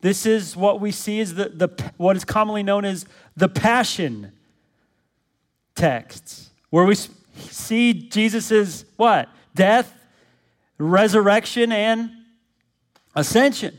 this 0.00 0.26
is 0.26 0.56
what 0.56 0.80
we 0.80 0.90
see 0.90 1.20
is 1.20 1.34
the, 1.34 1.50
the 1.50 1.68
what 1.96 2.16
is 2.16 2.24
commonly 2.24 2.64
known 2.64 2.84
as 2.84 3.06
the 3.36 3.48
passion 3.48 4.32
texts, 5.76 6.50
where 6.70 6.84
we 6.84 6.96
see 6.96 7.92
Jesus' 7.92 8.84
what? 8.96 9.28
Death, 9.54 9.94
resurrection, 10.76 11.70
and 11.70 12.10
ascension. 13.14 13.78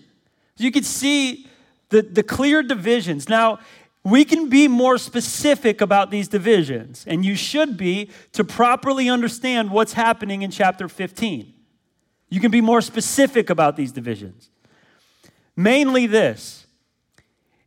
You 0.56 0.72
can 0.72 0.84
see 0.84 1.46
the, 1.90 2.04
the 2.04 2.24
clear 2.24 2.64
divisions. 2.64 3.28
Now, 3.28 3.60
we 4.04 4.26
can 4.26 4.50
be 4.50 4.68
more 4.68 4.98
specific 4.98 5.80
about 5.80 6.10
these 6.10 6.28
divisions, 6.28 7.04
and 7.08 7.24
you 7.24 7.36
should 7.36 7.78
be 7.78 8.10
to 8.34 8.44
properly 8.44 9.08
understand 9.08 9.70
what's 9.70 9.94
happening 9.94 10.42
in 10.42 10.50
chapter 10.50 10.88
15. 10.88 11.54
You 12.30 12.40
can 12.40 12.50
be 12.50 12.62
more 12.62 12.82
specific 12.82 13.50
about 13.50 13.76
these 13.76 13.92
divisions. 13.92 14.50
Mainly 15.56 16.08
this 16.08 16.66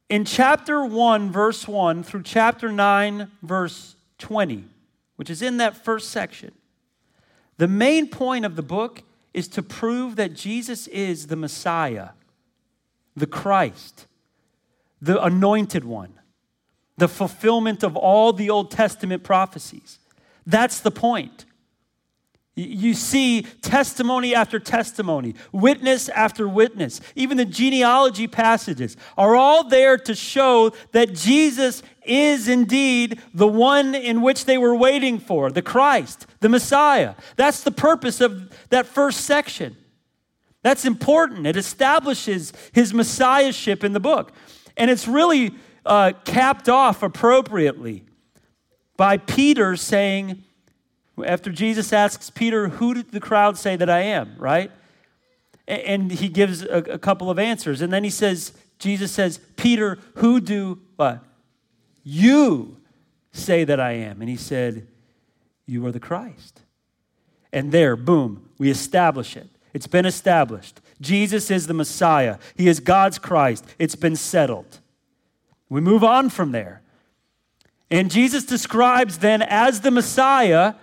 in 0.09 0.25
chapter 0.25 0.85
1, 0.85 1.31
verse 1.31 1.69
1 1.69 2.03
through 2.03 2.25
chapter 2.25 2.73
9, 2.73 3.31
verse 3.43 3.95
20, 4.19 4.65
which 5.17 5.31
is 5.31 5.41
in 5.41 5.59
that 5.59 5.77
first 5.77 6.11
section, 6.11 6.51
the 7.59 7.69
main 7.69 8.09
point 8.09 8.45
of 8.45 8.57
the 8.57 8.63
book 8.63 9.03
is 9.33 9.47
to 9.49 9.63
prove 9.63 10.17
that 10.17 10.35
Jesus 10.35 10.89
is 10.89 11.29
the 11.29 11.37
Messiah, 11.37 12.11
the 13.15 13.27
Christ, 13.27 14.07
the 15.01 15.23
anointed 15.23 15.85
one 15.85 16.15
the 16.97 17.09
fulfillment 17.09 17.83
of 17.83 17.97
all 17.97 18.33
the 18.33 18.51
Old 18.51 18.71
Testament 18.71 19.23
prophecies. 19.23 19.99
That's 20.47 20.81
the 20.81 20.91
point. 20.91 21.45
You 22.57 22.95
see 22.95 23.43
testimony 23.63 24.33
after 24.33 24.61
testimony, 24.61 25.35
witness 25.51 26.09
after 26.09 26.49
witness, 26.49 27.01
even 27.17 27.37
the 27.37 27.45
genealogy 27.45 28.29
passages 28.29 28.97
are 29.19 29.35
all 29.35 29.65
there 29.65 29.99
to 29.99 30.15
show 30.15 30.71
that 30.93 31.15
Jesus 31.15 31.83
is 32.05 32.47
indeed 32.47 33.21
the 33.33 33.49
one 33.49 33.97
in 33.97 34.23
which 34.23 34.45
they 34.45 34.57
were 34.57 34.77
waiting 34.77 35.19
for, 35.19 35.51
the 35.51 35.63
Christ, 35.63 36.27
the 36.39 36.49
Messiah. 36.49 37.17
That's 37.35 37.65
the 37.65 37.73
purpose 37.73 38.21
of 38.21 38.53
that 38.69 38.87
first 38.87 39.23
section. 39.23 39.77
That's 40.63 40.85
important. 40.85 41.49
It 41.49 41.57
establishes 41.57 42.53
his 42.73 42.95
messiahship 42.95 43.83
in 43.83 43.95
the 43.95 44.01
book. 44.01 44.33
And 44.77 44.93
it's 44.93 45.09
really 45.09 45.55
uh, 45.85 46.13
capped 46.25 46.69
off 46.69 47.03
appropriately 47.03 48.05
by 48.97 49.17
Peter 49.17 49.77
saying, 49.77 50.43
after 51.25 51.51
Jesus 51.51 51.93
asks 51.93 52.31
Peter, 52.31 52.69
Who 52.69 52.95
did 52.95 53.13
the 53.13 53.21
crowd 53.21 53.57
say 53.57 53.77
that 53.77 53.91
I 53.91 54.01
am, 54.01 54.35
right? 54.39 54.71
And 55.67 56.11
he 56.11 56.29
gives 56.29 56.63
a, 56.63 56.79
a 56.79 56.99
couple 56.99 57.31
of 57.31 57.39
answers. 57.39 57.81
And 57.81 57.93
then 57.93 58.05
he 58.05 58.11
says, 58.11 58.53
Jesus 58.79 59.13
says, 59.13 59.41
Peter, 59.57 59.99
who 60.17 60.41
do 60.41 60.81
what? 60.97 61.25
You 62.03 62.77
say 63.33 63.65
that 63.65 63.81
I 63.81 63.93
am. 63.93 64.21
And 64.21 64.29
he 64.29 64.37
said, 64.37 64.87
You 65.67 65.87
are 65.87 65.93
the 65.93 66.01
Christ. 66.01 66.61
And 67.53 67.73
there, 67.73 67.97
boom, 67.97 68.51
we 68.59 68.69
establish 68.71 69.37
it. 69.37 69.49
It's 69.73 69.87
been 69.87 70.07
established. 70.07 70.81
Jesus 71.01 71.51
is 71.51 71.67
the 71.67 71.75
Messiah, 71.75 72.39
He 72.57 72.69
is 72.69 72.81
God's 72.81 73.19
Christ. 73.19 73.65
It's 73.79 73.97
been 73.97 74.17
settled. 74.17 74.81
We 75.69 75.81
move 75.81 76.05
on 76.05 76.31
from 76.31 76.53
there. 76.53 76.83
And 77.91 78.11
Jesus 78.11 78.45
describes 78.45 79.19
then 79.19 79.43
as 79.43 79.81
the 79.81 79.91
Messiah 79.91 80.75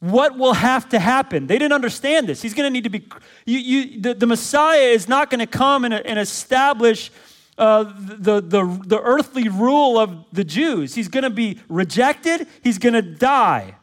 what 0.00 0.36
will 0.36 0.52
have 0.52 0.88
to 0.90 0.98
happen. 0.98 1.46
They 1.46 1.58
didn't 1.58 1.72
understand 1.72 2.28
this. 2.28 2.42
He's 2.42 2.52
going 2.52 2.66
to 2.66 2.70
need 2.70 2.84
to 2.84 2.90
be, 2.90 3.06
you, 3.46 3.58
you, 3.58 4.00
the, 4.02 4.14
the 4.14 4.26
Messiah 4.26 4.88
is 4.90 5.08
not 5.08 5.30
going 5.30 5.38
to 5.38 5.46
come 5.46 5.84
and, 5.86 5.94
and 5.94 6.18
establish 6.18 7.10
uh, 7.56 7.84
the, 7.84 8.42
the, 8.42 8.82
the 8.84 9.00
earthly 9.00 9.48
rule 9.48 9.98
of 9.98 10.26
the 10.30 10.44
Jews. 10.44 10.94
He's 10.94 11.08
going 11.08 11.22
to 11.22 11.30
be 11.30 11.58
rejected, 11.68 12.46
he's 12.62 12.78
going 12.78 12.92
to 12.92 13.02
die. 13.02 13.76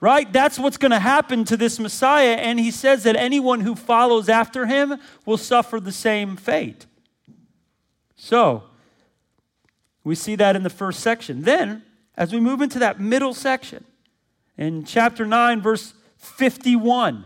Right? 0.00 0.32
That's 0.32 0.58
what's 0.58 0.78
going 0.78 0.92
to 0.92 0.98
happen 0.98 1.44
to 1.44 1.56
this 1.56 1.78
Messiah. 1.78 2.32
And 2.32 2.58
he 2.58 2.70
says 2.70 3.02
that 3.02 3.16
anyone 3.16 3.60
who 3.60 3.74
follows 3.74 4.28
after 4.28 4.66
him 4.66 4.98
will 5.26 5.36
suffer 5.36 5.78
the 5.78 5.92
same 5.92 6.36
fate. 6.36 6.86
So, 8.22 8.64
we 10.04 10.14
see 10.14 10.36
that 10.36 10.54
in 10.54 10.62
the 10.62 10.68
first 10.68 11.00
section. 11.00 11.40
Then, 11.40 11.82
as 12.18 12.34
we 12.34 12.38
move 12.38 12.60
into 12.60 12.78
that 12.78 13.00
middle 13.00 13.32
section, 13.32 13.82
in 14.58 14.84
chapter 14.84 15.24
9, 15.24 15.62
verse 15.62 15.94
51, 16.18 17.24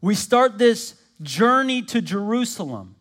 we 0.00 0.14
start 0.14 0.56
this 0.56 0.94
journey 1.20 1.82
to 1.82 2.00
Jerusalem. 2.00 2.94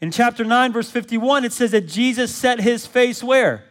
In 0.00 0.10
chapter 0.10 0.44
9, 0.44 0.72
verse 0.72 0.90
51, 0.90 1.44
it 1.44 1.52
says 1.52 1.70
that 1.70 1.86
Jesus 1.86 2.34
set 2.34 2.60
his 2.60 2.86
face 2.86 3.22
where? 3.22 3.64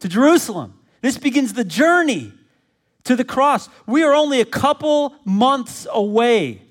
To 0.00 0.08
Jerusalem. 0.08 0.80
This 1.02 1.18
begins 1.18 1.52
the 1.52 1.64
journey 1.64 2.32
to 3.04 3.14
the 3.14 3.24
cross. 3.24 3.68
We 3.86 4.04
are 4.04 4.14
only 4.14 4.40
a 4.40 4.46
couple 4.46 5.14
months 5.26 5.86
away 5.92 6.62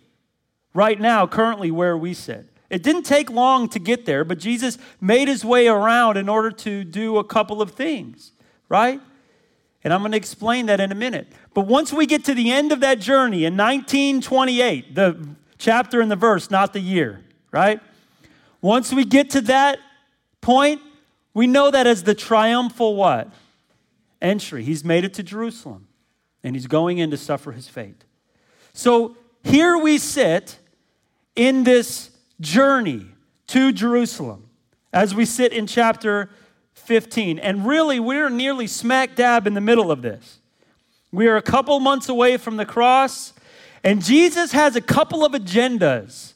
right 0.73 0.99
now, 0.99 1.27
currently, 1.27 1.69
where 1.69 1.95
we 1.95 2.15
sit. 2.15 2.47
It 2.69 2.83
didn't 2.83 3.03
take 3.03 3.29
long 3.29 3.69
to 3.69 3.79
get 3.79 4.05
there, 4.05 4.23
but 4.25 4.39
Jesus 4.39 4.77
made 4.99 5.27
his 5.27 5.45
way 5.45 5.67
around 5.67 6.17
in 6.17 6.27
order 6.27 6.51
to 6.51 6.83
do 6.83 7.17
a 7.17 7.23
couple 7.23 7.61
of 7.61 7.71
things, 7.71 8.33
right? 8.67 8.99
And 9.83 9.93
I'm 9.93 10.01
going 10.01 10.11
to 10.11 10.17
explain 10.17 10.65
that 10.65 10.79
in 10.79 10.91
a 10.91 10.95
minute. 10.95 11.31
But 11.53 11.61
once 11.61 11.93
we 11.93 12.05
get 12.05 12.25
to 12.25 12.33
the 12.33 12.51
end 12.51 12.71
of 12.71 12.81
that 12.81 12.99
journey 12.99 13.45
in 13.45 13.55
1928, 13.55 14.95
the 14.95 15.29
chapter 15.57 16.01
and 16.01 16.11
the 16.11 16.15
verse, 16.17 16.51
not 16.51 16.73
the 16.73 16.81
year, 16.81 17.23
right? 17.51 17.79
Once 18.61 18.91
we 18.91 19.05
get 19.05 19.29
to 19.29 19.41
that 19.41 19.79
point, 20.41 20.81
we 21.33 21.47
know 21.47 21.71
that 21.71 21.87
as 21.87 22.03
the 22.03 22.15
triumphal 22.15 22.95
what? 22.95 23.31
Entry. 24.21 24.63
He's 24.63 24.83
made 24.83 25.05
it 25.05 25.13
to 25.13 25.23
Jerusalem 25.23 25.87
and 26.43 26.55
he's 26.55 26.67
going 26.67 26.97
in 26.97 27.11
to 27.11 27.17
suffer 27.17 27.51
his 27.51 27.67
fate. 27.67 28.03
So 28.73 29.15
here 29.43 29.77
we 29.77 29.97
sit 29.97 30.59
in 31.35 31.63
this 31.63 32.11
journey 32.39 33.07
to 33.47 33.71
Jerusalem 33.71 34.49
as 34.93 35.15
we 35.15 35.25
sit 35.25 35.53
in 35.53 35.67
chapter 35.67 36.29
15. 36.73 37.39
And 37.39 37.65
really, 37.65 37.99
we're 37.99 38.29
nearly 38.29 38.67
smack 38.67 39.15
dab 39.15 39.47
in 39.47 39.53
the 39.53 39.61
middle 39.61 39.91
of 39.91 40.01
this. 40.01 40.39
We 41.11 41.27
are 41.27 41.37
a 41.37 41.41
couple 41.41 41.79
months 41.79 42.09
away 42.09 42.37
from 42.37 42.57
the 42.57 42.65
cross, 42.65 43.33
and 43.83 44.03
Jesus 44.03 44.51
has 44.51 44.75
a 44.75 44.81
couple 44.81 45.25
of 45.25 45.31
agendas 45.31 46.33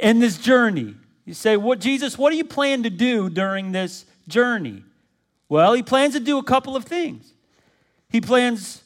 in 0.00 0.20
this 0.20 0.38
journey. 0.38 0.94
You 1.24 1.34
say, 1.34 1.56
What, 1.56 1.80
Jesus, 1.80 2.16
what 2.16 2.30
do 2.30 2.36
you 2.36 2.44
plan 2.44 2.82
to 2.84 2.90
do 2.90 3.28
during 3.28 3.72
this 3.72 4.06
journey? 4.26 4.82
Well, 5.48 5.74
he 5.74 5.82
plans 5.82 6.14
to 6.14 6.20
do 6.20 6.38
a 6.38 6.42
couple 6.42 6.76
of 6.76 6.84
things. 6.84 7.32
He 8.08 8.20
plans 8.20 8.82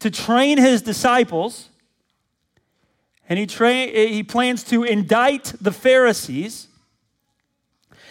to 0.00 0.10
train 0.10 0.58
his 0.58 0.82
disciples 0.82 1.68
and 3.28 3.38
he, 3.38 3.46
tra- 3.46 3.70
eh, 3.70 4.06
he 4.06 4.22
plans 4.22 4.62
to 4.64 4.84
indict 4.84 5.54
the 5.60 5.72
Pharisees. 5.72 6.68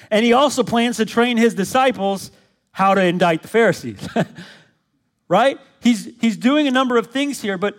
And 0.10 0.26
he 0.26 0.34
also 0.34 0.64
plans 0.64 0.98
to 0.98 1.06
train 1.06 1.38
his 1.38 1.54
disciples 1.54 2.32
how 2.72 2.94
to 2.96 3.04
indict 3.04 3.42
the 3.42 3.48
Pharisees. 3.48 4.08
right? 5.28 5.60
He's, 5.82 6.10
he's 6.20 6.38
doing 6.38 6.68
a 6.68 6.72
number 6.72 6.98
of 6.98 7.08
things 7.08 7.42
here, 7.42 7.58
but 7.58 7.78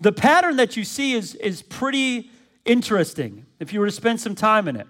the 0.00 0.12
pattern 0.12 0.56
that 0.56 0.76
you 0.76 0.84
see 0.84 1.14
is, 1.14 1.34
is 1.36 1.62
pretty 1.62 2.30
interesting 2.64 3.46
if 3.60 3.72
you 3.72 3.80
were 3.80 3.86
to 3.86 3.92
spend 3.92 4.20
some 4.20 4.34
time 4.34 4.68
in 4.68 4.76
it. 4.76 4.86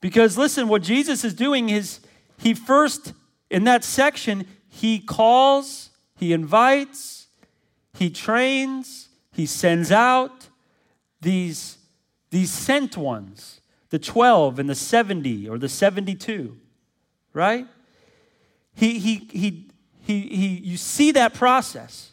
Because 0.00 0.36
listen, 0.36 0.68
what 0.68 0.82
Jesus 0.82 1.24
is 1.24 1.34
doing 1.34 1.68
is 1.68 2.00
he 2.38 2.54
first, 2.54 3.12
in 3.50 3.64
that 3.64 3.84
section, 3.84 4.46
he 4.68 4.98
calls, 4.98 5.90
he 6.16 6.32
invites, 6.32 7.28
he 7.94 8.10
trains, 8.10 9.08
he 9.32 9.46
sends 9.46 9.92
out 9.92 10.41
these, 11.22 11.78
these 12.30 12.52
sent 12.52 12.96
ones, 12.96 13.60
the 13.90 13.98
12 13.98 14.58
and 14.58 14.68
the 14.68 14.74
70 14.74 15.48
or 15.48 15.56
the 15.56 15.68
72, 15.68 16.56
right? 17.32 17.66
He, 18.74 18.98
he, 18.98 19.28
he, 19.30 19.70
he, 20.00 20.20
he, 20.20 20.46
you 20.64 20.76
see 20.76 21.12
that 21.12 21.32
process. 21.32 22.10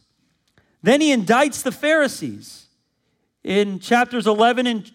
Then 0.81 1.01
he 1.01 1.13
indicts 1.15 1.63
the 1.63 1.71
Pharisees 1.71 2.67
in 3.43 3.79
chapters 3.79 4.27
11 4.27 4.67
and 4.67 4.91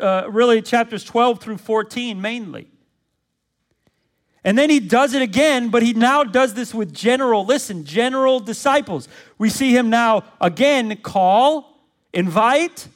uh, 0.00 0.26
really 0.28 0.60
chapters 0.60 1.04
12 1.04 1.40
through 1.40 1.58
14 1.58 2.20
mainly. 2.20 2.68
And 4.44 4.58
then 4.58 4.70
he 4.70 4.80
does 4.80 5.14
it 5.14 5.22
again, 5.22 5.68
but 5.68 5.84
he 5.84 5.92
now 5.92 6.24
does 6.24 6.54
this 6.54 6.74
with 6.74 6.92
general, 6.92 7.46
listen, 7.46 7.84
general 7.84 8.40
disciples. 8.40 9.08
We 9.38 9.50
see 9.50 9.76
him 9.76 9.88
now 9.88 10.24
again 10.40 10.96
call, 10.96 11.78
invite, 12.12 12.88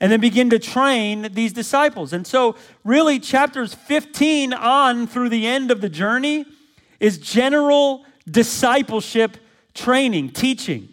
and 0.00 0.12
then 0.12 0.20
begin 0.20 0.50
to 0.50 0.58
train 0.58 1.28
these 1.32 1.52
disciples. 1.52 2.12
And 2.12 2.26
so, 2.26 2.54
really, 2.84 3.18
chapters 3.18 3.74
15 3.74 4.52
on 4.52 5.06
through 5.06 5.28
the 5.28 5.46
end 5.46 5.70
of 5.70 5.80
the 5.80 5.88
journey 5.88 6.46
is 7.00 7.18
general 7.18 8.04
discipleship 8.30 9.36
training, 9.74 10.30
teaching. 10.30 10.88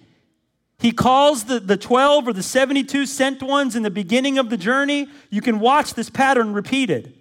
He 0.80 0.92
calls 0.92 1.46
the, 1.46 1.60
the 1.60 1.78
12 1.78 2.28
or 2.28 2.34
the 2.34 2.44
72 2.44 3.06
sent 3.06 3.42
ones 3.42 3.76
in 3.76 3.84
the 3.84 3.92
beginning 3.92 4.38
of 4.38 4.50
the 4.50 4.58
journey. 4.58 5.08
You 5.30 5.42
can 5.42 5.60
watch 5.60 5.94
this 5.94 6.10
pattern 6.10 6.54
repeated. 6.54 7.14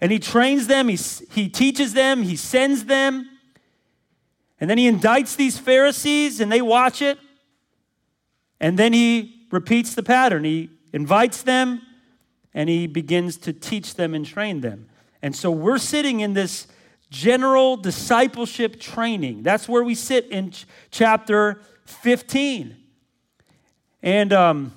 And 0.00 0.10
he 0.10 0.18
trains 0.18 0.66
them, 0.66 0.88
he, 0.88 0.98
he 1.30 1.48
teaches 1.48 1.94
them, 1.94 2.22
he 2.22 2.36
sends 2.36 2.86
them. 2.86 3.28
And 4.60 4.68
then 4.68 4.78
he 4.78 4.90
indicts 4.90 5.36
these 5.36 5.58
Pharisees 5.58 6.40
and 6.40 6.50
they 6.50 6.62
watch 6.62 7.02
it. 7.02 7.18
And 8.60 8.78
then 8.78 8.92
he 8.92 9.46
repeats 9.50 9.94
the 9.94 10.02
pattern. 10.02 10.44
He 10.44 10.70
invites 10.92 11.42
them 11.42 11.82
and 12.54 12.68
he 12.68 12.86
begins 12.86 13.36
to 13.38 13.52
teach 13.52 13.94
them 13.94 14.14
and 14.14 14.26
train 14.26 14.60
them. 14.60 14.88
And 15.22 15.34
so 15.34 15.50
we're 15.50 15.78
sitting 15.78 16.20
in 16.20 16.34
this 16.34 16.66
general 17.10 17.76
discipleship 17.76 18.80
training. 18.80 19.42
That's 19.42 19.68
where 19.68 19.84
we 19.84 19.94
sit 19.94 20.26
in 20.26 20.50
ch- 20.50 20.66
chapter 20.90 21.60
15. 21.84 22.76
And 24.02 24.32
um, 24.32 24.72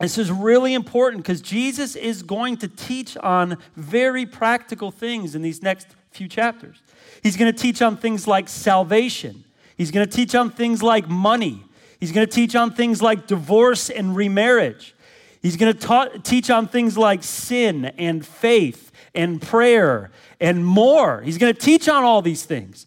this 0.00 0.18
is 0.18 0.30
really 0.30 0.74
important 0.74 1.22
because 1.22 1.40
Jesus 1.40 1.96
is 1.96 2.22
going 2.22 2.56
to 2.58 2.68
teach 2.68 3.16
on 3.18 3.56
very 3.76 4.26
practical 4.26 4.90
things 4.90 5.34
in 5.34 5.42
these 5.42 5.62
next 5.62 5.88
few 6.10 6.28
chapters. 6.28 6.82
He's 7.22 7.36
going 7.36 7.52
to 7.52 7.58
teach 7.58 7.80
on 7.82 7.96
things 7.96 8.26
like 8.26 8.48
salvation, 8.48 9.44
he's 9.76 9.90
going 9.90 10.06
to 10.06 10.12
teach 10.12 10.34
on 10.34 10.50
things 10.50 10.82
like 10.82 11.08
money, 11.08 11.62
he's 12.00 12.12
going 12.12 12.26
to 12.26 12.32
teach 12.32 12.54
on 12.54 12.72
things 12.72 13.00
like 13.00 13.26
divorce 13.26 13.90
and 13.90 14.16
remarriage. 14.16 14.94
He's 15.42 15.56
going 15.56 15.74
to 15.74 16.20
teach 16.22 16.50
on 16.50 16.68
things 16.68 16.98
like 16.98 17.22
sin 17.22 17.86
and 17.96 18.24
faith 18.24 18.92
and 19.14 19.40
prayer 19.40 20.10
and 20.38 20.64
more. 20.64 21.22
He's 21.22 21.38
going 21.38 21.54
to 21.54 21.60
teach 21.60 21.88
on 21.88 22.04
all 22.04 22.22
these 22.22 22.44
things. 22.44 22.86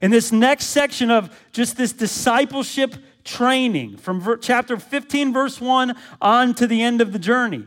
In 0.00 0.10
this 0.10 0.32
next 0.32 0.66
section 0.66 1.10
of 1.10 1.36
just 1.52 1.76
this 1.76 1.92
discipleship 1.92 2.94
training 3.24 3.96
from 3.96 4.20
ver- 4.20 4.38
chapter 4.38 4.78
15, 4.78 5.32
verse 5.32 5.60
1 5.60 5.94
on 6.20 6.54
to 6.54 6.66
the 6.66 6.82
end 6.82 7.00
of 7.00 7.12
the 7.12 7.18
journey, 7.18 7.64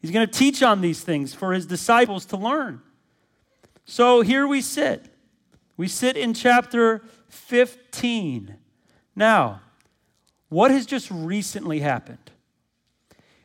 he's 0.00 0.10
going 0.10 0.26
to 0.26 0.32
teach 0.32 0.62
on 0.62 0.80
these 0.80 1.02
things 1.02 1.34
for 1.34 1.52
his 1.52 1.66
disciples 1.66 2.24
to 2.26 2.36
learn. 2.36 2.82
So 3.84 4.20
here 4.20 4.46
we 4.46 4.60
sit. 4.60 5.06
We 5.76 5.88
sit 5.88 6.16
in 6.16 6.34
chapter 6.34 7.02
15. 7.28 8.56
Now, 9.16 9.60
what 10.50 10.70
has 10.70 10.86
just 10.86 11.10
recently 11.10 11.80
happened? 11.80 12.31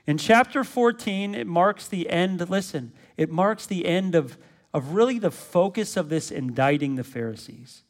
In 0.07 0.17
chapter 0.17 0.63
14, 0.63 1.35
it 1.35 1.45
marks 1.45 1.87
the 1.87 2.09
end, 2.09 2.49
listen, 2.49 2.93
it 3.17 3.29
marks 3.29 3.65
the 3.65 3.85
end 3.85 4.15
of, 4.15 4.37
of 4.73 4.93
really 4.93 5.19
the 5.19 5.31
focus 5.31 5.97
of 5.97 6.07
this 6.07 6.31
indicting 6.31 6.95
the 6.95 7.03
Pharisees. 7.03 7.83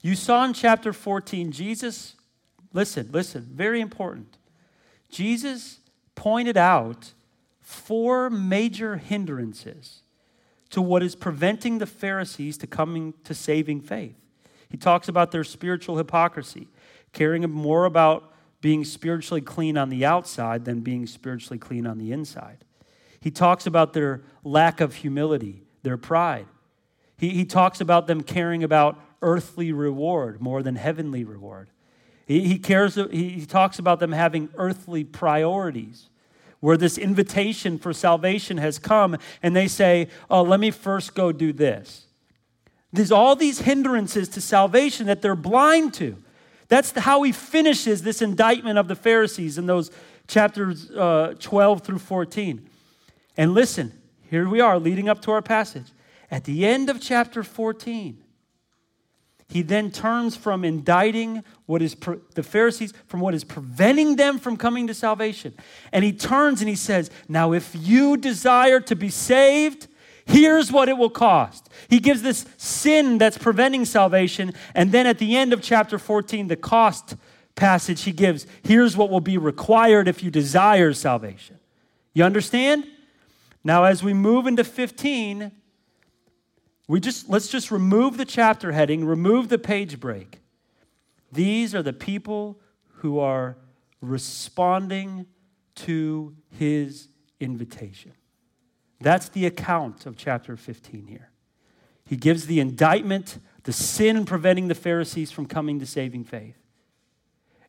You 0.00 0.14
saw 0.14 0.44
in 0.44 0.52
chapter 0.52 0.92
14, 0.92 1.50
Jesus, 1.50 2.14
listen, 2.72 3.08
listen, 3.10 3.48
very 3.52 3.80
important. 3.80 4.38
Jesus 5.10 5.80
pointed 6.14 6.56
out 6.56 7.12
four 7.60 8.30
major 8.30 8.98
hindrances 8.98 10.02
to 10.70 10.80
what 10.80 11.02
is 11.02 11.16
preventing 11.16 11.78
the 11.78 11.86
Pharisees 11.86 12.56
to 12.58 12.68
coming 12.68 13.14
to 13.24 13.34
saving 13.34 13.80
faith. 13.80 14.14
He 14.68 14.76
talks 14.76 15.08
about 15.08 15.32
their 15.32 15.44
spiritual 15.44 15.96
hypocrisy, 15.96 16.68
caring 17.12 17.48
more 17.50 17.84
about 17.84 18.32
being 18.60 18.84
spiritually 18.84 19.40
clean 19.40 19.76
on 19.76 19.88
the 19.88 20.04
outside 20.04 20.64
than 20.64 20.80
being 20.80 21.06
spiritually 21.06 21.58
clean 21.58 21.86
on 21.86 21.98
the 21.98 22.12
inside. 22.12 22.64
He 23.20 23.30
talks 23.30 23.66
about 23.66 23.92
their 23.92 24.22
lack 24.44 24.80
of 24.80 24.96
humility, 24.96 25.62
their 25.82 25.96
pride. 25.96 26.46
He, 27.16 27.30
he 27.30 27.44
talks 27.44 27.80
about 27.80 28.06
them 28.06 28.22
caring 28.22 28.62
about 28.62 28.98
earthly 29.22 29.72
reward 29.72 30.40
more 30.40 30.62
than 30.62 30.76
heavenly 30.76 31.24
reward. 31.24 31.68
He, 32.26 32.46
he 32.46 32.58
cares, 32.58 32.94
he, 32.94 33.30
he 33.30 33.46
talks 33.46 33.78
about 33.78 34.00
them 34.00 34.12
having 34.12 34.50
earthly 34.56 35.04
priorities 35.04 36.08
where 36.60 36.76
this 36.76 36.98
invitation 36.98 37.78
for 37.78 37.92
salvation 37.92 38.58
has 38.58 38.78
come 38.78 39.16
and 39.42 39.54
they 39.54 39.68
say, 39.68 40.08
Oh, 40.28 40.42
let 40.42 40.60
me 40.60 40.70
first 40.70 41.14
go 41.14 41.32
do 41.32 41.52
this. 41.52 42.06
There's 42.92 43.12
all 43.12 43.36
these 43.36 43.60
hindrances 43.60 44.28
to 44.30 44.40
salvation 44.40 45.06
that 45.06 45.22
they're 45.22 45.36
blind 45.36 45.94
to. 45.94 46.16
That's 46.68 46.92
how 46.92 47.22
he 47.22 47.32
finishes 47.32 48.02
this 48.02 48.20
indictment 48.22 48.78
of 48.78 48.88
the 48.88 48.94
Pharisees 48.94 49.58
in 49.58 49.66
those 49.66 49.90
chapters 50.26 50.90
uh, 50.90 51.34
12 51.38 51.82
through 51.82 51.98
14. 51.98 52.68
And 53.36 53.54
listen, 53.54 53.92
here 54.22 54.48
we 54.48 54.60
are 54.60 54.78
leading 54.78 55.08
up 55.08 55.22
to 55.22 55.30
our 55.30 55.42
passage. 55.42 55.86
At 56.30 56.44
the 56.44 56.66
end 56.66 56.90
of 56.90 57.00
chapter 57.00 57.42
14, 57.42 58.22
he 59.48 59.62
then 59.62 59.90
turns 59.90 60.36
from 60.36 60.62
indicting 60.62 61.42
what 61.64 61.80
is 61.80 61.94
pre- 61.94 62.18
the 62.34 62.42
Pharisees 62.42 62.92
from 63.06 63.20
what 63.20 63.32
is 63.32 63.44
preventing 63.44 64.16
them 64.16 64.38
from 64.38 64.58
coming 64.58 64.86
to 64.88 64.94
salvation. 64.94 65.54
And 65.90 66.04
he 66.04 66.12
turns 66.12 66.60
and 66.60 66.68
he 66.68 66.76
says, 66.76 67.10
Now, 67.28 67.52
if 67.52 67.74
you 67.74 68.18
desire 68.18 68.80
to 68.80 68.94
be 68.94 69.08
saved, 69.08 69.87
here's 70.28 70.70
what 70.70 70.88
it 70.88 70.96
will 70.96 71.10
cost. 71.10 71.68
He 71.88 71.98
gives 71.98 72.22
this 72.22 72.46
sin 72.56 73.18
that's 73.18 73.38
preventing 73.38 73.84
salvation. 73.84 74.52
And 74.74 74.92
then 74.92 75.06
at 75.06 75.18
the 75.18 75.36
end 75.36 75.52
of 75.52 75.62
chapter 75.62 75.98
14, 75.98 76.48
the 76.48 76.56
cost 76.56 77.16
passage 77.56 78.02
he 78.02 78.12
gives, 78.12 78.46
here's 78.62 78.96
what 78.96 79.10
will 79.10 79.20
be 79.20 79.38
required 79.38 80.06
if 80.06 80.22
you 80.22 80.30
desire 80.30 80.92
salvation. 80.92 81.58
You 82.12 82.24
understand? 82.24 82.86
Now, 83.64 83.84
as 83.84 84.02
we 84.02 84.14
move 84.14 84.46
into 84.46 84.64
15, 84.64 85.50
we 86.86 87.00
just 87.00 87.28
let's 87.28 87.48
just 87.48 87.70
remove 87.70 88.16
the 88.16 88.24
chapter 88.24 88.72
heading, 88.72 89.04
remove 89.04 89.48
the 89.48 89.58
page 89.58 90.00
break. 90.00 90.38
These 91.30 91.74
are 91.74 91.82
the 91.82 91.92
people 91.92 92.58
who 92.98 93.18
are 93.18 93.56
responding 94.00 95.26
to 95.74 96.34
his 96.50 97.08
invitation. 97.40 98.12
That's 99.00 99.28
the 99.28 99.46
account 99.46 100.06
of 100.06 100.16
chapter 100.16 100.56
15 100.56 101.06
here. 101.06 101.30
He 102.04 102.16
gives 102.16 102.46
the 102.46 102.58
indictment, 102.58 103.38
the 103.64 103.72
sin 103.72 104.24
preventing 104.24 104.68
the 104.68 104.74
Pharisees 104.74 105.30
from 105.30 105.46
coming 105.46 105.78
to 105.78 105.86
saving 105.86 106.24
faith. 106.24 106.56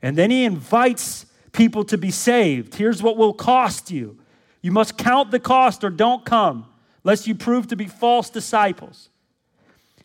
And 0.02 0.18
then 0.18 0.32
he 0.32 0.46
invites 0.46 1.26
people 1.52 1.84
to 1.86 1.98
be 1.98 2.12
saved. 2.12 2.76
Here's 2.76 3.04
what 3.04 3.18
will 3.18 3.34
cost 3.34 3.92
you. 3.92 4.18
You 4.62 4.72
must 4.72 4.98
count 4.98 5.32
the 5.32 5.39
cost 5.39 5.84
or 5.84 5.89
don't 5.89 6.26
come, 6.26 6.65
lest 7.04 7.28
you 7.28 7.36
prove 7.36 7.68
to 7.68 7.76
be 7.76 7.86
false 7.86 8.30
disciples. 8.30 9.10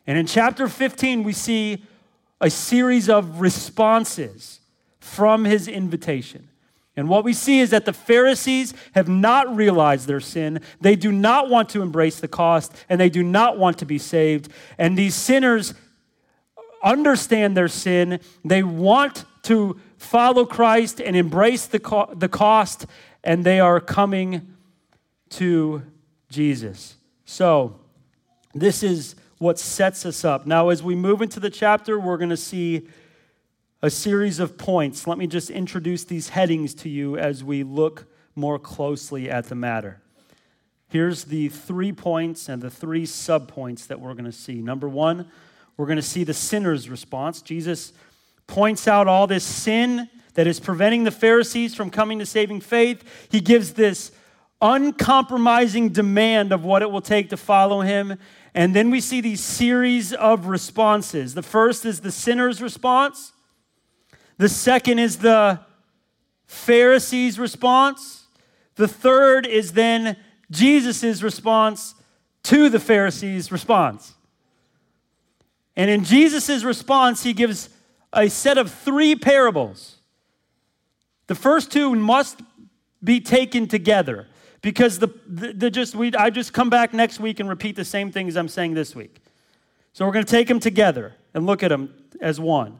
And 0.06 0.18
in 0.18 0.26
chapter 0.26 0.68
15, 0.68 1.22
we 1.22 1.32
see 1.32 1.84
a 2.40 2.50
series 2.50 3.08
of 3.08 3.40
responses 3.40 4.60
from 5.00 5.44
his 5.44 5.68
invitation. 5.68 6.48
And 6.96 7.08
what 7.08 7.24
we 7.24 7.32
see 7.32 7.60
is 7.60 7.70
that 7.70 7.86
the 7.86 7.92
Pharisees 7.92 8.72
have 8.92 9.08
not 9.08 9.54
realized 9.54 10.06
their 10.06 10.20
sin. 10.20 10.60
They 10.80 10.94
do 10.94 11.10
not 11.10 11.50
want 11.50 11.68
to 11.70 11.82
embrace 11.82 12.20
the 12.20 12.28
cost, 12.28 12.72
and 12.88 13.00
they 13.00 13.10
do 13.10 13.22
not 13.22 13.58
want 13.58 13.78
to 13.78 13.86
be 13.86 13.98
saved. 13.98 14.50
And 14.78 14.96
these 14.96 15.14
sinners 15.14 15.74
understand 16.82 17.56
their 17.56 17.68
sin. 17.68 18.20
They 18.44 18.62
want 18.62 19.24
to 19.44 19.80
follow 19.96 20.44
Christ 20.44 21.00
and 21.00 21.16
embrace 21.16 21.66
the, 21.66 21.80
co- 21.80 22.14
the 22.14 22.28
cost, 22.28 22.86
and 23.24 23.44
they 23.44 23.58
are 23.58 23.80
coming 23.80 24.54
to 25.30 25.82
Jesus. 26.30 26.96
So, 27.24 27.80
this 28.54 28.84
is 28.84 29.16
what 29.38 29.58
sets 29.58 30.06
us 30.06 30.24
up. 30.24 30.46
Now, 30.46 30.68
as 30.68 30.82
we 30.82 30.94
move 30.94 31.22
into 31.22 31.40
the 31.40 31.50
chapter, 31.50 31.98
we're 31.98 32.18
going 32.18 32.30
to 32.30 32.36
see 32.36 32.86
a 33.84 33.90
series 33.90 34.38
of 34.38 34.56
points. 34.56 35.06
Let 35.06 35.18
me 35.18 35.26
just 35.26 35.50
introduce 35.50 36.04
these 36.04 36.30
headings 36.30 36.72
to 36.76 36.88
you 36.88 37.18
as 37.18 37.44
we 37.44 37.62
look 37.62 38.06
more 38.34 38.58
closely 38.58 39.28
at 39.28 39.50
the 39.50 39.54
matter. 39.54 40.00
Here's 40.88 41.24
the 41.24 41.50
three 41.50 41.92
points 41.92 42.48
and 42.48 42.62
the 42.62 42.70
three 42.70 43.04
subpoints 43.04 43.86
that 43.88 44.00
we're 44.00 44.14
going 44.14 44.24
to 44.24 44.32
see. 44.32 44.62
Number 44.62 44.88
one, 44.88 45.28
we're 45.76 45.84
going 45.84 45.96
to 45.96 46.02
see 46.02 46.24
the 46.24 46.32
sinner's 46.32 46.88
response. 46.88 47.42
Jesus 47.42 47.92
points 48.46 48.88
out 48.88 49.06
all 49.06 49.26
this 49.26 49.44
sin 49.44 50.08
that 50.32 50.46
is 50.46 50.60
preventing 50.60 51.04
the 51.04 51.10
Pharisees 51.10 51.74
from 51.74 51.90
coming 51.90 52.18
to 52.20 52.26
saving 52.26 52.62
faith. 52.62 53.28
He 53.30 53.42
gives 53.42 53.74
this 53.74 54.12
uncompromising 54.62 55.90
demand 55.90 56.52
of 56.52 56.64
what 56.64 56.80
it 56.80 56.90
will 56.90 57.02
take 57.02 57.28
to 57.28 57.36
follow 57.36 57.82
him. 57.82 58.16
And 58.54 58.74
then 58.74 58.88
we 58.88 59.02
see 59.02 59.20
these 59.20 59.44
series 59.44 60.14
of 60.14 60.46
responses. 60.46 61.34
The 61.34 61.42
first 61.42 61.84
is 61.84 62.00
the 62.00 62.12
sinner's 62.12 62.62
response, 62.62 63.32
the 64.36 64.48
second 64.48 64.98
is 64.98 65.18
the 65.18 65.60
Pharisees' 66.46 67.38
response, 67.38 68.26
the 68.76 68.88
third 68.88 69.46
is 69.46 69.72
then 69.72 70.16
Jesus' 70.50 71.22
response 71.22 71.94
to 72.44 72.68
the 72.68 72.80
Pharisees' 72.80 73.50
response. 73.50 74.14
And 75.76 75.90
in 75.90 76.04
Jesus' 76.04 76.62
response, 76.62 77.22
he 77.22 77.32
gives 77.32 77.68
a 78.12 78.28
set 78.28 78.58
of 78.58 78.70
three 78.70 79.16
parables. 79.16 79.96
The 81.26 81.34
first 81.34 81.72
two 81.72 81.94
must 81.94 82.40
be 83.02 83.20
taken 83.20 83.66
together 83.66 84.26
because 84.62 84.98
the, 84.98 85.08
the, 85.26 85.52
the 85.52 85.70
just 85.70 85.94
we 85.94 86.14
I 86.14 86.30
just 86.30 86.52
come 86.52 86.70
back 86.70 86.94
next 86.94 87.20
week 87.20 87.40
and 87.40 87.48
repeat 87.48 87.76
the 87.76 87.84
same 87.84 88.12
things 88.12 88.36
I'm 88.36 88.48
saying 88.48 88.74
this 88.74 88.94
week. 88.94 89.20
So 89.92 90.06
we're 90.06 90.12
going 90.12 90.24
to 90.24 90.30
take 90.30 90.48
them 90.48 90.60
together 90.60 91.14
and 91.34 91.46
look 91.46 91.62
at 91.62 91.68
them 91.68 91.92
as 92.20 92.40
one. 92.40 92.78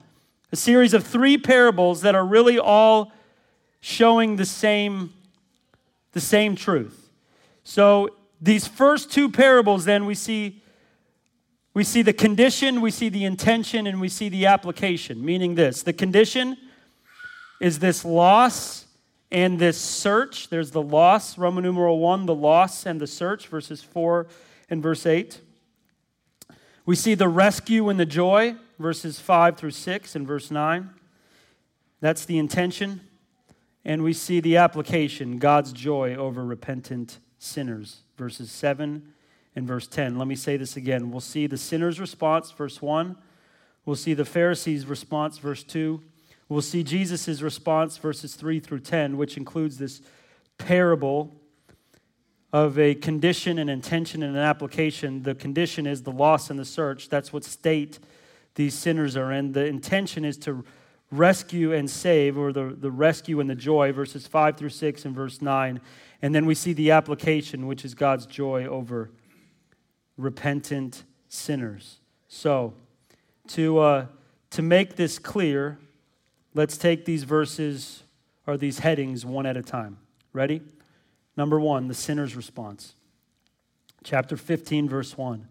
A 0.55 0.57
series 0.57 0.95
of 0.95 1.05
three 1.05 1.37
parables 1.37 2.03
that 2.03 2.14
are 2.14 2.25
really 2.25 2.61
all 2.61 3.11
showing 3.81 4.37
the 4.37 4.47
same 4.47 5.12
the 6.12 6.21
same 6.21 6.55
truth. 6.55 7.11
So 7.64 8.11
these 8.40 8.69
first 8.69 9.11
two 9.11 9.29
parables 9.29 9.85
then 9.85 10.07
we 10.07 10.14
see 10.14 10.62
we 11.75 11.83
see 11.83 12.03
the 12.03 12.12
condition, 12.12 12.81
we 12.81 12.93
see 12.93 13.09
the 13.09 13.25
intention, 13.25 13.88
and 13.88 14.01
we 14.01 14.09
see 14.09 14.29
the 14.29 14.47
application, 14.47 15.25
meaning 15.25 15.57
this. 15.57 15.83
The 15.83 15.93
condition 15.93 16.57
is 17.61 17.81
this 17.81 18.05
loss 18.05 18.87
and 19.33 19.59
this 19.59 19.77
search. 19.77 20.51
There's 20.51 20.71
the 20.71 20.83
loss, 20.83 21.37
Roman 21.37 21.64
numeral 21.64 21.99
1, 21.99 22.27
the 22.27 22.35
loss 22.37 22.87
and 22.87 23.01
the 23.01 23.09
search, 23.09 23.49
verses 23.49 23.83
4 23.83 24.29
and 24.71 24.81
verse 24.81 25.05
8. 25.05 25.40
We 26.87 26.95
see 26.95 27.14
the 27.14 27.29
rescue 27.29 27.88
and 27.88 27.99
the 27.99 28.07
joy, 28.07 28.55
verses 28.79 29.21
5 29.21 29.57
through 29.57 29.71
6 29.71 30.17
and 30.17 30.27
verse 30.27 30.51
9. 30.51 30.91
That's 32.01 32.25
the 32.25 32.39
intention. 32.39 33.01
And 33.85 34.03
we 34.03 34.13
see 34.13 34.41
the 34.41 34.57
application, 34.57 35.39
God's 35.39 35.73
joy 35.73 36.15
over 36.15 36.45
repentant 36.45 37.19
sinners, 37.39 38.01
verses 38.17 38.51
7 38.51 39.13
and 39.57 39.67
verse 39.67 39.87
10. 39.87 40.19
Let 40.19 40.27
me 40.27 40.35
say 40.35 40.57
this 40.57 40.77
again. 40.77 41.11
We'll 41.11 41.21
see 41.21 41.47
the 41.47 41.59
sinner's 41.59 42.01
response, 42.01 42.51
verse 42.51 42.81
1. 42.81 43.17
We'll 43.85 43.97
see 43.97 44.15
the 44.15 44.25
Pharisees' 44.25 44.87
response, 44.87 45.39
verse 45.39 45.63
2. 45.63 46.01
We'll 46.49 46.63
see 46.63 46.83
Jesus' 46.83 47.43
response, 47.43 47.97
verses 47.99 48.35
3 48.35 48.61
through 48.61 48.81
10, 48.81 49.17
which 49.17 49.37
includes 49.37 49.79
this 49.79 50.01
parable 50.59 51.35
of 52.53 52.79
a 52.79 52.95
condition, 52.95 53.59
an 53.59 53.69
intention, 53.69 54.23
and 54.23 54.37
an 54.37 54.43
application. 54.43 55.23
The 55.23 55.35
condition 55.35 55.87
is 55.87 56.03
the 56.03 56.13
loss 56.13 56.51
and 56.51 56.59
the 56.59 56.65
search. 56.65 57.09
That's 57.09 57.33
what 57.33 57.45
state 57.45 57.99
these 58.55 58.75
sinners 58.75 59.17
are 59.17 59.33
in. 59.33 59.53
The 59.53 59.67
intention 59.67 60.25
is 60.25 60.37
to 60.38 60.64
rescue 61.11 61.73
and 61.73 61.88
save, 61.88 62.37
or 62.38 62.53
the, 62.53 62.77
the 62.79 62.90
rescue 62.90 63.40
and 63.40 63.49
the 63.49 63.55
joy, 63.55 63.93
verses 63.93 64.27
5 64.27 64.57
through 64.57 64.69
6 64.71 65.05
and 65.05 65.14
verse 65.14 65.40
9. 65.40 65.81
And 66.23 66.35
then 66.35 66.47
we 66.47 66.55
see 66.55 66.73
the 66.73 66.90
application, 66.90 67.67
which 67.67 67.85
is 67.85 67.95
God's 67.95 68.27
joy 68.27 68.67
over 68.67 69.11
repentant 70.17 71.05
sinners. 71.29 72.01
So, 72.29 72.75
to, 73.49 73.79
uh, 73.79 74.07
to 74.51 74.62
make 74.62 74.97
this 74.97 75.19
clear, 75.19 75.79
let's 76.55 76.77
take 76.77 77.05
these 77.05 77.25
verses 77.25 78.05
or 78.47 78.57
these 78.57 78.79
headings 78.79 79.27
one 79.27 79.47
at 79.47 79.57
a 79.57 79.62
time. 79.62 79.99
Ready? 80.33 80.62
Number 81.37 81.61
one, 81.61 81.88
the 81.88 81.95
sinner's 81.95 82.37
response. 82.37 82.95
Chapter 84.03 84.37
15, 84.37 84.88
verse 84.88 85.17
1. 85.17 85.49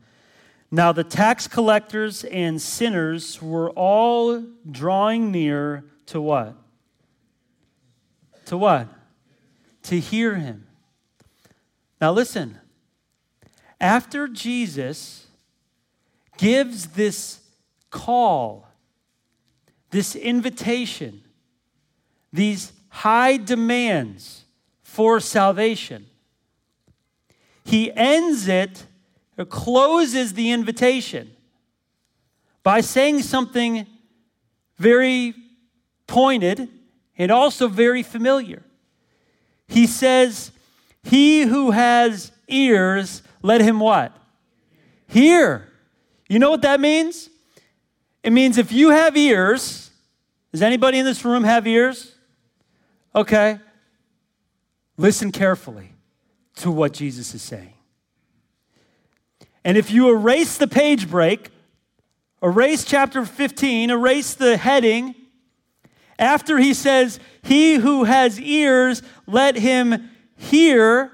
Now 0.73 0.91
the 0.91 1.03
tax 1.03 1.47
collectors 1.47 2.23
and 2.23 2.59
sinners 2.59 3.39
were 3.39 3.69
all 3.69 4.43
drawing 4.71 5.31
near 5.31 5.85
to 6.07 6.19
what? 6.19 6.55
To 8.45 8.57
what? 8.57 8.87
To 9.83 9.99
hear 9.99 10.33
him. 10.33 10.65
Now 12.01 12.11
listen, 12.11 12.57
after 13.79 14.27
Jesus 14.27 15.27
gives 16.39 16.87
this 16.87 17.41
call, 17.91 18.67
this 19.91 20.15
invitation, 20.15 21.21
these 22.31 22.71
high 22.89 23.37
demands 23.37 24.45
for 24.81 25.19
salvation, 25.19 26.07
he 27.63 27.91
ends 27.95 28.47
it 28.47 28.87
closes 29.49 30.33
the 30.33 30.51
invitation 30.51 31.31
by 32.61 32.81
saying 32.81 33.21
something 33.21 33.87
very 34.77 35.33
pointed 36.07 36.69
and 37.17 37.31
also 37.31 37.67
very 37.67 38.03
familiar. 38.03 38.63
He 39.67 39.87
says, 39.87 40.51
He 41.03 41.43
who 41.43 41.71
has 41.71 42.31
ears, 42.47 43.23
let 43.41 43.61
him 43.61 43.79
what? 43.79 44.15
Hear. 45.07 45.67
You 46.29 46.39
know 46.39 46.49
what 46.49 46.61
that 46.61 46.79
means? 46.79 47.29
It 48.23 48.31
means 48.31 48.57
if 48.57 48.71
you 48.71 48.89
have 48.89 49.17
ears, 49.17 49.91
does 50.51 50.61
anybody 50.61 50.99
in 50.99 51.05
this 51.05 51.25
room 51.25 51.43
have 51.43 51.67
ears? 51.67 52.15
Okay. 53.13 53.59
Listen 54.97 55.31
carefully 55.31 55.93
to 56.57 56.71
what 56.71 56.93
Jesus 56.93 57.33
is 57.33 57.41
saying. 57.41 57.73
And 59.65 59.77
if 59.77 59.91
you 59.91 60.09
erase 60.09 60.57
the 60.57 60.67
page 60.67 61.09
break, 61.09 61.49
erase 62.41 62.83
chapter 62.83 63.25
15, 63.25 63.89
erase 63.89 64.33
the 64.33 64.57
heading, 64.57 65.15
after 66.19 66.57
he 66.57 66.73
says, 66.73 67.19
He 67.41 67.75
who 67.75 68.03
has 68.03 68.39
ears, 68.39 69.01
let 69.25 69.55
him 69.55 70.09
hear, 70.35 71.11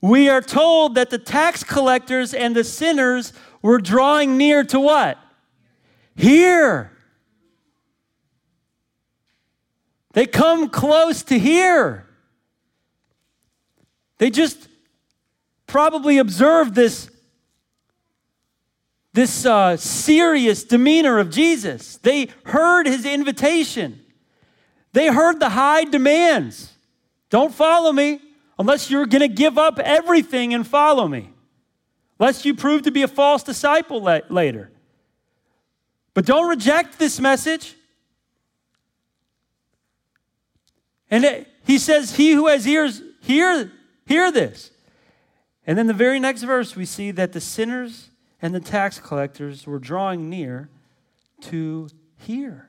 we 0.00 0.28
are 0.28 0.42
told 0.42 0.94
that 0.94 1.10
the 1.10 1.18
tax 1.18 1.64
collectors 1.64 2.34
and 2.34 2.54
the 2.54 2.64
sinners 2.64 3.32
were 3.62 3.78
drawing 3.78 4.36
near 4.36 4.64
to 4.64 4.78
what? 4.78 5.18
Hear. 6.14 6.92
They 10.12 10.26
come 10.26 10.68
close 10.68 11.22
to 11.24 11.38
hear. 11.38 12.06
They 14.18 14.30
just 14.30 14.68
probably 15.66 16.18
observed 16.18 16.74
this, 16.74 17.10
this 19.18 19.44
uh, 19.44 19.76
serious 19.76 20.62
demeanor 20.62 21.18
of 21.18 21.28
Jesus. 21.28 21.96
They 21.96 22.28
heard 22.44 22.86
his 22.86 23.04
invitation, 23.04 24.00
they 24.92 25.08
heard 25.08 25.40
the 25.40 25.50
high 25.50 25.84
demands. 25.84 26.72
Don't 27.30 27.52
follow 27.52 27.92
me 27.92 28.20
unless 28.58 28.90
you're 28.90 29.06
going 29.06 29.20
to 29.20 29.28
give 29.28 29.58
up 29.58 29.78
everything 29.80 30.54
and 30.54 30.66
follow 30.66 31.06
me, 31.06 31.30
lest 32.18 32.46
you 32.46 32.54
prove 32.54 32.82
to 32.82 32.90
be 32.90 33.02
a 33.02 33.08
false 33.08 33.42
disciple 33.42 34.00
later. 34.30 34.70
But 36.14 36.24
don't 36.24 36.48
reject 36.48 36.98
this 36.98 37.20
message. 37.20 37.74
And 41.10 41.24
it, 41.24 41.48
he 41.66 41.78
says, 41.78 42.14
He 42.14 42.32
who 42.32 42.46
has 42.46 42.66
ears, 42.66 43.02
hear, 43.20 43.70
hear 44.06 44.30
this. 44.30 44.70
And 45.66 45.76
then 45.76 45.86
the 45.86 45.92
very 45.92 46.18
next 46.18 46.44
verse, 46.44 46.76
we 46.76 46.86
see 46.86 47.10
that 47.10 47.32
the 47.32 47.40
sinners 47.40 48.08
and 48.40 48.54
the 48.54 48.60
tax 48.60 48.98
collectors 48.98 49.66
were 49.66 49.78
drawing 49.78 50.28
near 50.30 50.68
to 51.40 51.88
hear. 52.16 52.68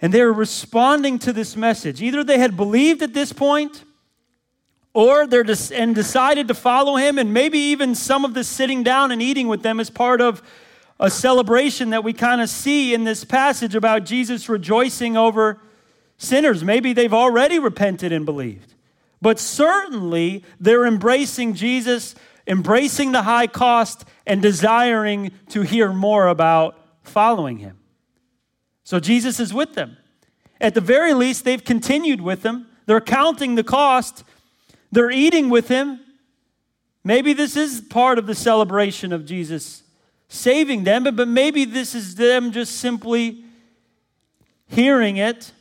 And 0.00 0.14
they 0.14 0.22
were 0.22 0.32
responding 0.32 1.18
to 1.20 1.32
this 1.32 1.56
message. 1.56 2.00
Either 2.00 2.22
they 2.22 2.38
had 2.38 2.56
believed 2.56 3.02
at 3.02 3.14
this 3.14 3.32
point, 3.32 3.84
or 4.94 5.26
they're 5.26 5.42
des- 5.42 5.74
and 5.74 5.94
decided 5.94 6.48
to 6.48 6.54
follow 6.54 6.96
him, 6.96 7.18
and 7.18 7.34
maybe 7.34 7.58
even 7.58 7.94
some 7.94 8.24
of 8.24 8.34
the 8.34 8.44
sitting 8.44 8.82
down 8.82 9.10
and 9.10 9.20
eating 9.20 9.48
with 9.48 9.62
them 9.62 9.80
is 9.80 9.90
part 9.90 10.20
of 10.20 10.42
a 11.00 11.10
celebration 11.10 11.90
that 11.90 12.02
we 12.02 12.12
kind 12.12 12.40
of 12.40 12.48
see 12.48 12.94
in 12.94 13.04
this 13.04 13.24
passage 13.24 13.74
about 13.74 14.04
Jesus 14.04 14.48
rejoicing 14.48 15.16
over 15.16 15.60
sinners. 16.16 16.64
Maybe 16.64 16.92
they've 16.92 17.14
already 17.14 17.58
repented 17.58 18.12
and 18.12 18.24
believed. 18.24 18.74
But 19.20 19.38
certainly 19.38 20.44
they're 20.60 20.86
embracing 20.86 21.54
Jesus, 21.54 22.14
embracing 22.48 23.12
the 23.12 23.22
high 23.22 23.46
cost, 23.46 24.04
and 24.26 24.42
desiring 24.42 25.30
to 25.50 25.62
hear 25.62 25.92
more 25.92 26.26
about 26.28 26.76
following 27.02 27.58
him. 27.58 27.78
So 28.84 28.98
Jesus 28.98 29.38
is 29.38 29.54
with 29.54 29.74
them. 29.74 29.96
At 30.60 30.74
the 30.74 30.80
very 30.80 31.14
least, 31.14 31.44
they've 31.44 31.64
continued 31.64 32.20
with 32.20 32.42
him. 32.42 32.66
They're 32.86 33.00
counting 33.00 33.54
the 33.54 33.62
cost. 33.62 34.24
They're 34.90 35.10
eating 35.10 35.50
with 35.50 35.68
him. 35.68 36.00
Maybe 37.04 37.32
this 37.32 37.56
is 37.56 37.80
part 37.80 38.18
of 38.18 38.26
the 38.26 38.34
celebration 38.34 39.12
of 39.12 39.24
Jesus 39.24 39.82
saving 40.28 40.84
them, 40.84 41.04
but, 41.04 41.28
maybe 41.28 41.64
this 41.64 41.94
is 41.94 42.14
them 42.16 42.52
just 42.52 42.76
simply 42.76 43.44
hearing 44.66 45.16
it 45.16 45.52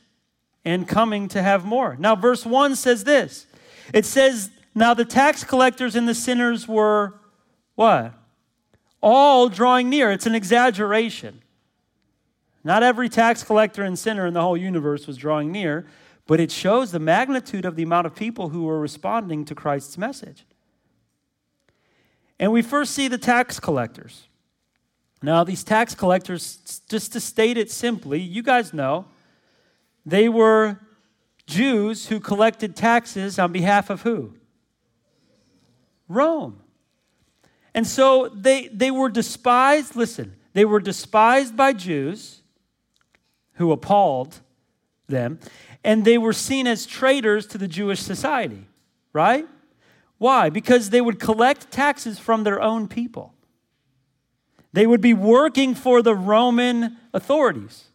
and 0.66 0.88
coming 0.88 1.30
to 1.30 1.42
have 1.42 1.64
more. 1.64 1.96
Now, 1.98 2.16
verse 2.16 2.46
1 2.46 2.76
says 2.76 3.06
this 3.06 3.48
it 3.94 4.06
says, 4.06 4.52
Now 4.78 4.94
the 4.94 5.06
tax 5.06 5.44
collectors 5.44 5.96
and 5.96 6.08
the 6.08 6.14
sinners 6.14 6.68
were 6.68 7.16
what? 7.74 8.14
All 9.02 9.50
drawing 9.50 9.90
near. 9.90 10.12
It's 10.12 10.28
an 10.28 10.36
exaggeration. 10.36 11.42
Not 12.64 12.84
every 12.84 13.10
tax 13.10 13.44
collector 13.44 13.82
and 13.82 13.98
sinner 13.98 14.28
in 14.28 14.36
the 14.36 14.42
whole 14.44 14.56
universe 14.56 15.08
was 15.08 15.18
drawing 15.18 15.52
near, 15.52 15.88
but 16.28 16.40
it 16.40 16.52
shows 16.52 16.92
the 16.92 17.00
magnitude 17.00 17.66
of 17.66 17.76
the 17.76 17.82
amount 17.82 18.06
of 18.06 18.14
people 18.14 18.50
who 18.50 18.66
were 18.66 18.80
responding 18.80 19.46
to 19.46 19.56
Christ's 19.56 19.98
message. 19.98 20.46
And 22.40 22.52
we 22.52 22.62
first 22.62 22.94
see 22.94 23.08
the 23.08 23.18
tax 23.18 23.60
collectors. 23.60 24.28
Now, 25.24 25.44
these 25.44 25.64
tax 25.64 25.96
collectors, 25.96 26.84
just 26.88 27.14
to 27.14 27.20
state 27.20 27.58
it 27.58 27.72
simply, 27.72 28.22
you 28.22 28.44
guys 28.44 28.76
know, 28.76 29.06
they 30.06 30.30
were 30.30 30.80
Jews 31.48 32.10
who 32.10 32.20
collected 32.20 32.76
taxes 32.76 33.40
on 33.40 33.52
behalf 33.52 33.90
of 33.90 34.04
who? 34.04 34.36
Rome. 36.08 36.62
And 37.74 37.86
so 37.86 38.30
they, 38.30 38.68
they 38.70 38.92
were 38.92 39.10
despised, 39.10 39.96
listen, 39.96 40.36
they 40.54 40.66
were 40.66 40.80
despised 40.80 41.56
by 41.56 41.74
Jews 41.74 42.42
who 43.54 43.72
appalled 43.72 44.40
them, 45.08 45.40
and 45.84 46.04
they 46.04 46.18
were 46.18 46.34
seen 46.34 46.68
as 46.68 46.86
traitors 46.86 47.46
to 47.48 47.58
the 47.58 47.68
Jewish 47.68 48.00
society, 48.00 48.68
right? 49.14 49.48
Why? 50.18 50.50
Because 50.50 50.90
they 50.90 51.02
would 51.02 51.20
collect 51.20 51.72
taxes 51.72 52.18
from 52.18 52.44
their 52.44 52.62
own 52.62 52.88
people. 52.88 53.34
They 54.74 54.88
would 54.88 55.02
be 55.02 55.14
working 55.14 55.76
for 55.76 56.02
the 56.02 56.16
Roman 56.16 56.98
authorities. 57.14 57.86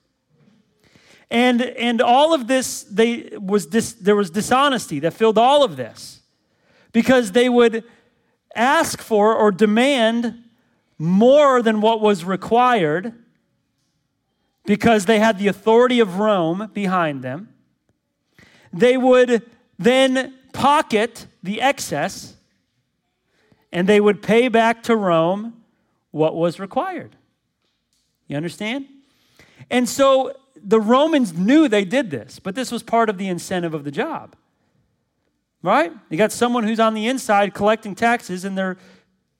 And, 1.30 1.62
and 1.62 2.00
all 2.00 2.34
of 2.34 2.46
this, 2.46 2.82
they, 2.84 3.36
was 3.38 3.66
dis, 3.66 3.94
there 3.94 4.16
was 4.16 4.30
dishonesty 4.30 5.00
that 5.00 5.12
filled 5.12 5.38
all 5.38 5.64
of 5.64 5.76
this 5.76 6.20
because 6.92 7.32
they 7.32 7.48
would 7.48 7.84
ask 8.54 9.00
for 9.00 9.34
or 9.34 9.50
demand 9.50 10.42
more 10.98 11.62
than 11.62 11.80
what 11.80 12.00
was 12.00 12.24
required 12.24 13.12
because 14.64 15.06
they 15.06 15.18
had 15.18 15.38
the 15.38 15.48
authority 15.48 16.00
of 16.00 16.18
Rome 16.18 16.70
behind 16.72 17.22
them. 17.22 17.48
They 18.72 18.96
would 18.96 19.42
then 19.78 20.34
pocket 20.52 21.26
the 21.42 21.60
excess 21.60 22.36
and 23.72 23.88
they 23.88 24.00
would 24.00 24.22
pay 24.22 24.48
back 24.48 24.82
to 24.84 24.96
Rome 24.96 25.62
what 26.10 26.36
was 26.36 26.60
required. 26.60 27.16
You 28.28 28.36
understand? 28.36 28.86
And 29.70 29.88
so 29.88 30.34
the 30.62 30.80
Romans 30.80 31.32
knew 31.32 31.68
they 31.68 31.84
did 31.84 32.10
this, 32.10 32.38
but 32.38 32.54
this 32.54 32.70
was 32.70 32.82
part 32.82 33.08
of 33.08 33.18
the 33.18 33.28
incentive 33.28 33.74
of 33.74 33.84
the 33.84 33.90
job. 33.90 34.36
Right? 35.62 35.92
You 36.10 36.18
got 36.18 36.32
someone 36.32 36.64
who's 36.64 36.80
on 36.80 36.94
the 36.94 37.06
inside 37.06 37.54
collecting 37.54 37.94
taxes 37.94 38.44
and 38.44 38.58
they're 38.58 38.76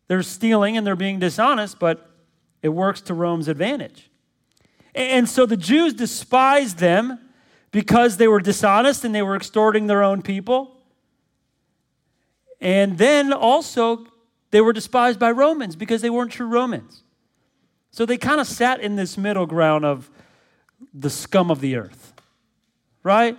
they're 0.09 0.23
stealing 0.23 0.77
and 0.77 0.87
they're 0.87 0.95
being 0.95 1.19
dishonest, 1.19 1.79
but 1.79 2.11
it 2.61 2.69
works 2.69 3.01
to 3.03 3.15
Rome's 3.15 3.49
advantage. 3.49 4.11
And 4.95 5.29
so 5.29 5.47
the 5.47 5.57
Jews 5.57 5.95
despised 5.95 6.79
them 6.79 7.19
because 7.71 8.19
they 8.19 8.29
were 8.29 8.41
dishonest 8.41 9.05
and 9.05 9.15
they 9.15 9.23
were 9.23 9.37
extorting 9.37 9.87
their 9.87 10.03
own 10.03 10.21
people. 10.21 10.77
And 12.61 12.99
then 12.99 13.33
also, 13.33 14.07
they 14.51 14.61
were 14.61 14.73
despised 14.73 15.19
by 15.19 15.31
Romans 15.31 15.77
because 15.77 16.03
they 16.03 16.11
weren't 16.11 16.31
true 16.31 16.47
Romans. 16.47 17.03
So 17.91 18.07
they 18.07 18.19
kind 18.19 18.41
of 18.41 18.47
sat 18.47 18.81
in 18.81 18.97
this 18.97 19.17
middle 19.17 19.47
ground 19.47 19.85
of 19.85 20.11
the 20.93 21.11
scum 21.11 21.51
of 21.51 21.61
the 21.61 21.77
earth, 21.77 22.13
right? 23.03 23.39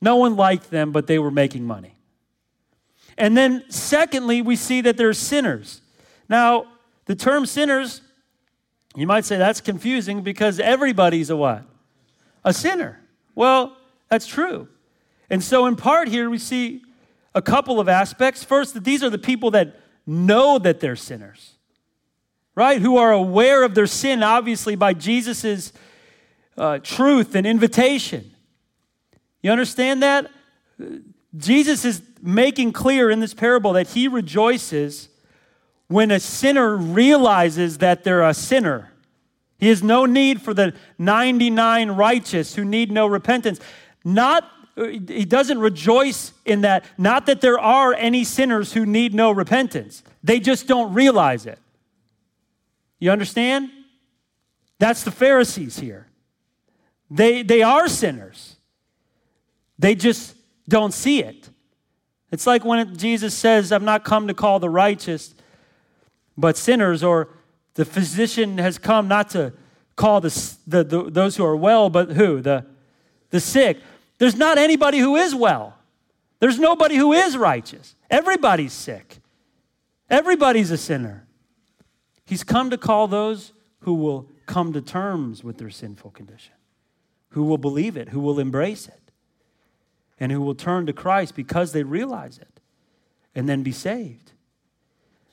No 0.00 0.16
one 0.16 0.34
liked 0.34 0.70
them, 0.70 0.92
but 0.92 1.06
they 1.06 1.18
were 1.18 1.30
making 1.30 1.66
money. 1.66 1.96
And 3.16 3.36
then, 3.36 3.64
secondly, 3.68 4.42
we 4.42 4.56
see 4.56 4.80
that 4.82 4.96
they're 4.96 5.12
sinners. 5.12 5.82
Now, 6.28 6.66
the 7.06 7.14
term 7.14 7.46
sinners, 7.46 8.02
you 8.94 9.06
might 9.06 9.24
say 9.24 9.36
that's 9.36 9.60
confusing 9.60 10.22
because 10.22 10.60
everybody's 10.60 11.30
a 11.30 11.36
what? 11.36 11.64
A 12.44 12.52
sinner. 12.52 13.00
Well, 13.34 13.76
that's 14.08 14.26
true. 14.26 14.68
And 15.28 15.42
so, 15.42 15.66
in 15.66 15.76
part, 15.76 16.08
here 16.08 16.28
we 16.30 16.38
see 16.38 16.82
a 17.34 17.42
couple 17.42 17.78
of 17.78 17.88
aspects. 17.88 18.42
First, 18.42 18.74
that 18.74 18.84
these 18.84 19.04
are 19.04 19.10
the 19.10 19.18
people 19.18 19.50
that 19.52 19.80
know 20.06 20.58
that 20.58 20.80
they're 20.80 20.96
sinners, 20.96 21.54
right? 22.54 22.80
Who 22.80 22.96
are 22.96 23.12
aware 23.12 23.62
of 23.62 23.74
their 23.74 23.86
sin, 23.86 24.22
obviously, 24.22 24.74
by 24.74 24.94
Jesus' 24.94 25.72
uh, 26.56 26.78
truth 26.78 27.34
and 27.34 27.46
invitation. 27.46 28.34
You 29.42 29.50
understand 29.52 30.02
that? 30.02 30.30
Jesus 31.36 31.84
is 31.84 32.02
making 32.20 32.72
clear 32.72 33.10
in 33.10 33.20
this 33.20 33.34
parable 33.34 33.72
that 33.74 33.88
he 33.88 34.08
rejoices 34.08 35.08
when 35.88 36.10
a 36.10 36.20
sinner 36.20 36.76
realizes 36.76 37.78
that 37.78 38.04
they're 38.04 38.22
a 38.22 38.34
sinner. 38.34 38.92
He 39.58 39.68
has 39.68 39.82
no 39.82 40.06
need 40.06 40.40
for 40.40 40.54
the 40.54 40.74
99 40.98 41.90
righteous 41.92 42.54
who 42.54 42.64
need 42.64 42.90
no 42.90 43.06
repentance. 43.06 43.60
Not 44.04 44.50
he 44.76 45.24
doesn't 45.24 45.58
rejoice 45.58 46.32
in 46.44 46.62
that, 46.62 46.84
not 46.96 47.26
that 47.26 47.40
there 47.40 47.58
are 47.58 47.92
any 47.94 48.24
sinners 48.24 48.72
who 48.72 48.86
need 48.86 49.12
no 49.12 49.30
repentance. 49.30 50.02
They 50.22 50.40
just 50.40 50.66
don't 50.66 50.94
realize 50.94 51.44
it. 51.44 51.58
You 52.98 53.10
understand? 53.10 53.70
That's 54.78 55.02
the 55.02 55.10
Pharisees 55.10 55.78
here. 55.78 56.06
They, 57.10 57.42
they 57.42 57.62
are 57.62 57.88
sinners. 57.88 58.56
They 59.78 59.94
just 59.94 60.34
don't 60.70 60.92
see 60.92 61.22
it. 61.22 61.50
It's 62.30 62.46
like 62.46 62.64
when 62.64 62.96
Jesus 62.96 63.34
says, 63.34 63.72
I've 63.72 63.82
not 63.82 64.04
come 64.04 64.28
to 64.28 64.34
call 64.34 64.60
the 64.60 64.70
righteous, 64.70 65.34
but 66.36 66.56
sinners, 66.56 67.02
or 67.02 67.28
the 67.74 67.84
physician 67.84 68.58
has 68.58 68.78
come 68.78 69.08
not 69.08 69.30
to 69.30 69.52
call 69.96 70.20
the, 70.20 70.56
the, 70.66 70.84
the, 70.84 71.10
those 71.10 71.36
who 71.36 71.44
are 71.44 71.56
well, 71.56 71.90
but 71.90 72.12
who? 72.12 72.40
The, 72.40 72.64
the 73.30 73.40
sick. 73.40 73.78
There's 74.18 74.36
not 74.36 74.58
anybody 74.58 74.98
who 74.98 75.16
is 75.16 75.34
well. 75.34 75.76
There's 76.38 76.58
nobody 76.58 76.96
who 76.96 77.12
is 77.12 77.36
righteous. 77.36 77.94
Everybody's 78.10 78.72
sick. 78.72 79.18
Everybody's 80.08 80.70
a 80.70 80.78
sinner. 80.78 81.26
He's 82.24 82.44
come 82.44 82.70
to 82.70 82.78
call 82.78 83.08
those 83.08 83.52
who 83.80 83.94
will 83.94 84.28
come 84.46 84.72
to 84.72 84.80
terms 84.80 85.42
with 85.44 85.58
their 85.58 85.70
sinful 85.70 86.10
condition, 86.10 86.54
who 87.30 87.44
will 87.44 87.58
believe 87.58 87.96
it, 87.96 88.10
who 88.10 88.20
will 88.20 88.40
embrace 88.40 88.88
it, 88.88 89.09
and 90.20 90.30
who 90.30 90.40
will 90.40 90.54
turn 90.54 90.86
to 90.86 90.92
Christ 90.92 91.34
because 91.34 91.72
they 91.72 91.82
realize 91.82 92.38
it 92.38 92.60
and 93.34 93.48
then 93.48 93.62
be 93.62 93.72
saved. 93.72 94.32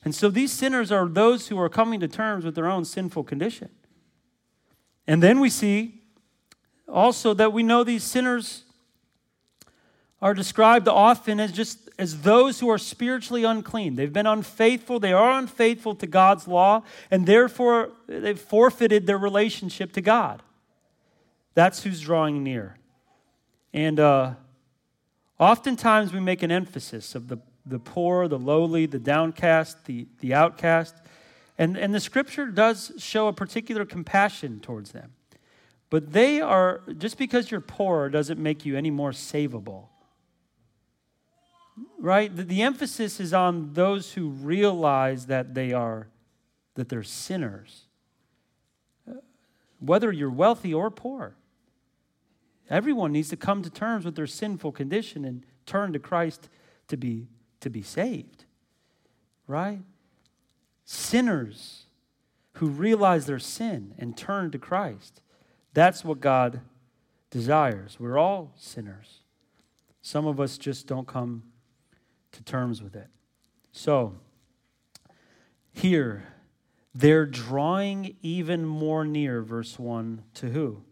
And 0.04 0.14
so 0.14 0.30
these 0.30 0.50
sinners 0.50 0.90
are 0.90 1.06
those 1.06 1.48
who 1.48 1.60
are 1.60 1.68
coming 1.68 2.00
to 2.00 2.08
terms 2.08 2.44
with 2.44 2.54
their 2.54 2.68
own 2.68 2.84
sinful 2.84 3.24
condition. 3.24 3.68
And 5.06 5.22
then 5.22 5.40
we 5.40 5.50
see 5.50 6.00
also 6.88 7.34
that 7.34 7.52
we 7.52 7.62
know 7.62 7.84
these 7.84 8.04
sinners 8.04 8.64
are 10.22 10.34
described 10.34 10.88
often 10.88 11.38
as 11.38 11.52
just 11.52 11.88
as 11.98 12.22
those 12.22 12.60
who 12.60 12.68
are 12.70 12.78
spiritually 12.78 13.44
unclean. 13.44 13.96
They've 13.96 14.12
been 14.12 14.26
unfaithful, 14.26 15.00
they 15.00 15.12
are 15.12 15.32
unfaithful 15.38 15.94
to 15.96 16.06
God's 16.06 16.46
law, 16.46 16.82
and 17.10 17.26
therefore 17.26 17.90
they've 18.06 18.38
forfeited 18.38 19.06
their 19.06 19.18
relationship 19.18 19.92
to 19.92 20.00
God. 20.00 20.42
That's 21.54 21.82
who's 21.82 22.00
drawing 22.00 22.44
near. 22.44 22.76
And 23.72 23.98
uh, 23.98 24.34
oftentimes 25.38 26.12
we 26.12 26.20
make 26.20 26.42
an 26.42 26.50
emphasis 26.50 27.14
of 27.14 27.28
the, 27.28 27.38
the 27.64 27.78
poor, 27.78 28.28
the 28.28 28.38
lowly, 28.38 28.86
the 28.86 28.98
downcast, 28.98 29.84
the, 29.86 30.06
the 30.20 30.34
outcast. 30.34 30.94
And, 31.56 31.76
and 31.76 31.94
the 31.94 32.00
scripture 32.00 32.46
does 32.46 32.92
show 32.98 33.28
a 33.28 33.32
particular 33.32 33.84
compassion 33.84 34.60
towards 34.60 34.92
them. 34.92 35.12
But 35.90 36.12
they 36.12 36.40
are, 36.40 36.82
just 36.98 37.18
because 37.18 37.50
you're 37.50 37.60
poor 37.60 38.08
doesn't 38.10 38.38
make 38.38 38.66
you 38.66 38.76
any 38.76 38.90
more 38.90 39.12
savable 39.12 39.86
right? 41.98 42.34
The, 42.34 42.44
the 42.44 42.62
emphasis 42.62 43.20
is 43.20 43.32
on 43.32 43.72
those 43.74 44.12
who 44.12 44.28
realize 44.28 45.26
that 45.26 45.54
they 45.54 45.72
are, 45.72 46.08
that 46.74 46.88
they're 46.88 47.02
sinners. 47.02 47.82
Uh, 49.08 49.14
whether 49.80 50.12
you're 50.12 50.30
wealthy 50.30 50.72
or 50.72 50.90
poor, 50.90 51.34
everyone 52.70 53.12
needs 53.12 53.28
to 53.30 53.36
come 53.36 53.62
to 53.62 53.70
terms 53.70 54.04
with 54.04 54.16
their 54.16 54.26
sinful 54.26 54.72
condition 54.72 55.24
and 55.24 55.44
turn 55.66 55.92
to 55.92 55.98
Christ 55.98 56.48
to 56.88 56.96
be, 56.96 57.26
to 57.60 57.70
be 57.70 57.82
saved, 57.82 58.44
right? 59.46 59.80
Sinners 60.84 61.84
who 62.54 62.68
realize 62.68 63.26
their 63.26 63.38
sin 63.38 63.94
and 63.98 64.16
turn 64.16 64.50
to 64.50 64.58
Christ. 64.58 65.20
That's 65.74 66.04
what 66.04 66.20
God 66.20 66.60
desires. 67.30 67.98
We're 68.00 68.18
all 68.18 68.52
sinners. 68.56 69.20
Some 70.02 70.26
of 70.26 70.40
us 70.40 70.58
just 70.58 70.86
don't 70.86 71.06
come 71.06 71.44
to 72.32 72.42
terms 72.42 72.82
with 72.82 72.96
it. 72.96 73.08
So, 73.72 74.14
here, 75.72 76.26
they're 76.94 77.26
drawing 77.26 78.16
even 78.22 78.64
more 78.64 79.04
near, 79.04 79.42
verse 79.42 79.78
1, 79.78 80.22
to 80.34 80.50
who? 80.50 80.82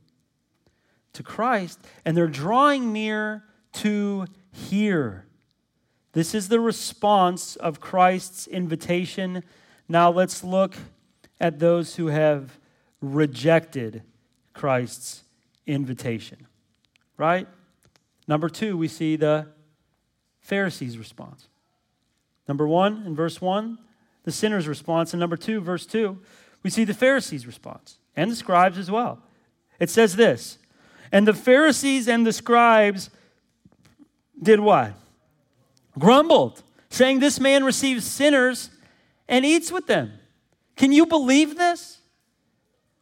To 1.16 1.22
Christ. 1.22 1.80
And 2.04 2.16
they're 2.16 2.26
drawing 2.26 2.92
near 2.92 3.44
to 3.74 4.26
hear. 4.52 5.26
This 6.12 6.34
is 6.34 6.48
the 6.48 6.60
response 6.60 7.56
of 7.56 7.80
Christ's 7.80 8.46
invitation. 8.46 9.42
Now 9.88 10.10
let's 10.10 10.42
look 10.42 10.74
at 11.40 11.58
those 11.58 11.96
who 11.96 12.06
have 12.06 12.58
rejected 13.02 14.02
Christ's 14.54 15.24
invitation. 15.66 16.46
Right? 17.16 17.46
Number 18.26 18.48
two, 18.48 18.76
we 18.76 18.88
see 18.88 19.16
the 19.16 19.48
Pharisees' 20.40 20.98
response. 20.98 21.48
Number 22.48 22.66
one, 22.66 23.02
in 23.04 23.14
verse 23.14 23.40
one, 23.40 23.78
the 24.24 24.32
sinner's 24.32 24.68
response. 24.68 25.12
And 25.12 25.20
number 25.20 25.36
two, 25.36 25.60
verse 25.60 25.86
two, 25.86 26.18
we 26.62 26.70
see 26.70 26.84
the 26.84 26.94
Pharisees' 26.94 27.46
response 27.46 27.98
and 28.16 28.30
the 28.30 28.36
scribes 28.36 28.78
as 28.78 28.90
well. 28.90 29.22
It 29.78 29.90
says 29.90 30.16
this 30.16 30.58
And 31.12 31.26
the 31.26 31.34
Pharisees 31.34 32.08
and 32.08 32.26
the 32.26 32.32
scribes 32.32 33.10
did 34.40 34.60
what? 34.60 34.92
Grumbled, 35.98 36.62
saying, 36.90 37.20
This 37.20 37.40
man 37.40 37.64
receives 37.64 38.04
sinners 38.04 38.70
and 39.28 39.44
eats 39.44 39.72
with 39.72 39.86
them. 39.86 40.12
Can 40.76 40.92
you 40.92 41.06
believe 41.06 41.56
this? 41.56 41.98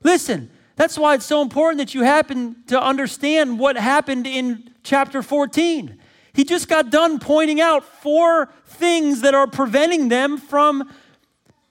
Listen, 0.03 0.51
that's 0.77 0.99
why 0.99 1.15
it's 1.15 1.27
so 1.27 1.43
important 1.43 1.79
that 1.79 1.95
you 1.95 2.03
happen 2.03 2.57
to 2.67 2.81
understand 2.81 3.59
what 3.59 3.77
happened 3.77 4.27
in 4.27 4.71
chapter 4.83 5.23
14. 5.23 5.99
He 6.33 6.45
just 6.45 6.69
got 6.69 6.91
done 6.91 7.21
pointing 7.21 7.61
out 7.61 7.85
four 7.85 8.53
things 8.67 9.21
that 9.21 9.35
are 9.35 9.47
preventing 9.47 10.09
them 10.09 10.37
from 10.37 10.93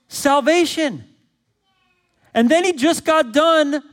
salvation. 0.08 1.04
And 2.34 2.50
then 2.50 2.64
he 2.64 2.74
just 2.74 3.04
got 3.04 3.34
done 3.34 3.84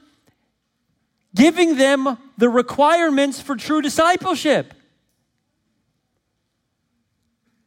giving 1.35 1.77
them 1.77 2.19
the 2.37 2.49
requirements 2.49 3.41
for 3.41 3.57
true 3.57 3.83
discipleship. 3.83 4.75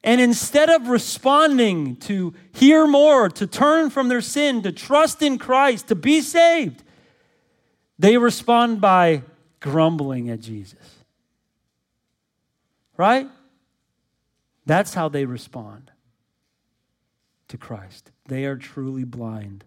And 0.04 0.20
instead 0.20 0.70
of 0.70 0.90
responding 0.90 1.96
to 1.98 2.34
hear 2.52 2.86
more, 2.86 3.30
to 3.30 3.48
turn 3.48 3.90
from 3.90 4.10
their 4.10 4.22
sin, 4.22 4.62
to 4.64 4.72
trust 4.74 5.22
in 5.22 5.38
Christ, 5.38 5.88
to 5.88 5.96
be 5.96 6.20
saved, 6.20 6.84
they 7.98 8.18
respond 8.18 8.82
by 8.82 9.24
grumbling 9.62 10.30
at 10.30 10.42
Jesus. 10.42 11.06
Right? 12.98 13.30
That's 14.66 14.94
how 14.94 15.08
they 15.08 15.26
respond 15.26 15.92
to 17.48 17.58
Christ. 17.58 18.12
They 18.28 18.46
are 18.46 18.58
truly 18.58 19.06
blind 19.06 19.64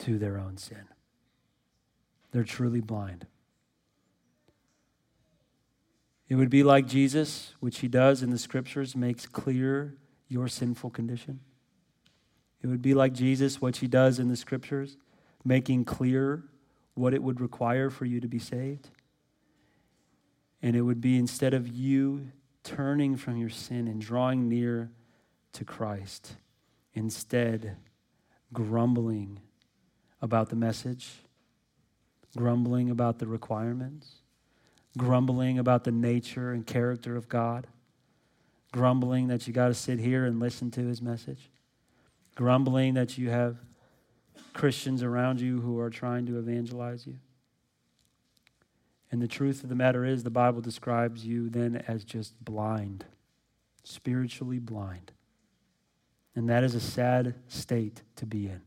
to 0.00 0.18
their 0.18 0.38
own 0.38 0.58
sin. 0.58 0.84
They're 2.34 2.42
truly 2.42 2.80
blind. 2.80 3.28
It 6.28 6.34
would 6.34 6.50
be 6.50 6.64
like 6.64 6.88
Jesus, 6.88 7.54
which 7.60 7.78
he 7.78 7.86
does 7.86 8.24
in 8.24 8.30
the 8.30 8.38
scriptures, 8.38 8.96
makes 8.96 9.24
clear 9.24 9.94
your 10.26 10.48
sinful 10.48 10.90
condition. 10.90 11.38
It 12.60 12.66
would 12.66 12.82
be 12.82 12.92
like 12.92 13.12
Jesus, 13.12 13.60
what 13.60 13.76
he 13.76 13.86
does 13.86 14.18
in 14.18 14.26
the 14.26 14.36
scriptures, 14.36 14.96
making 15.44 15.84
clear 15.84 16.42
what 16.94 17.14
it 17.14 17.22
would 17.22 17.40
require 17.40 17.88
for 17.88 18.04
you 18.04 18.18
to 18.18 18.26
be 18.26 18.40
saved. 18.40 18.90
And 20.60 20.74
it 20.74 20.82
would 20.82 21.00
be 21.00 21.16
instead 21.16 21.54
of 21.54 21.68
you 21.68 22.32
turning 22.64 23.16
from 23.16 23.36
your 23.36 23.50
sin 23.50 23.86
and 23.86 24.00
drawing 24.00 24.48
near 24.48 24.90
to 25.52 25.64
Christ, 25.64 26.32
instead 26.94 27.76
grumbling 28.52 29.38
about 30.20 30.48
the 30.48 30.56
message, 30.56 31.20
grumbling 32.36 32.90
about 32.90 33.18
the 33.18 33.26
requirements, 33.26 34.16
grumbling 34.98 35.58
about 35.58 35.84
the 35.84 35.92
nature 35.92 36.52
and 36.52 36.66
character 36.66 37.16
of 37.16 37.28
God, 37.28 37.66
grumbling 38.72 39.28
that 39.28 39.46
you 39.46 39.52
got 39.52 39.68
to 39.68 39.74
sit 39.74 39.98
here 39.98 40.24
and 40.24 40.40
listen 40.40 40.70
to 40.72 40.80
his 40.80 41.00
message, 41.00 41.50
grumbling 42.34 42.94
that 42.94 43.16
you 43.16 43.30
have 43.30 43.56
Christians 44.52 45.02
around 45.02 45.40
you 45.40 45.60
who 45.60 45.78
are 45.78 45.90
trying 45.90 46.26
to 46.26 46.38
evangelize 46.38 47.06
you. 47.06 47.16
And 49.10 49.22
the 49.22 49.28
truth 49.28 49.62
of 49.62 49.68
the 49.68 49.76
matter 49.76 50.04
is, 50.04 50.24
the 50.24 50.30
Bible 50.30 50.60
describes 50.60 51.24
you 51.24 51.48
then 51.48 51.84
as 51.86 52.02
just 52.02 52.44
blind, 52.44 53.04
spiritually 53.84 54.58
blind. 54.58 55.12
And 56.34 56.48
that 56.48 56.64
is 56.64 56.74
a 56.74 56.80
sad 56.80 57.36
state 57.46 58.02
to 58.16 58.26
be 58.26 58.46
in. 58.46 58.62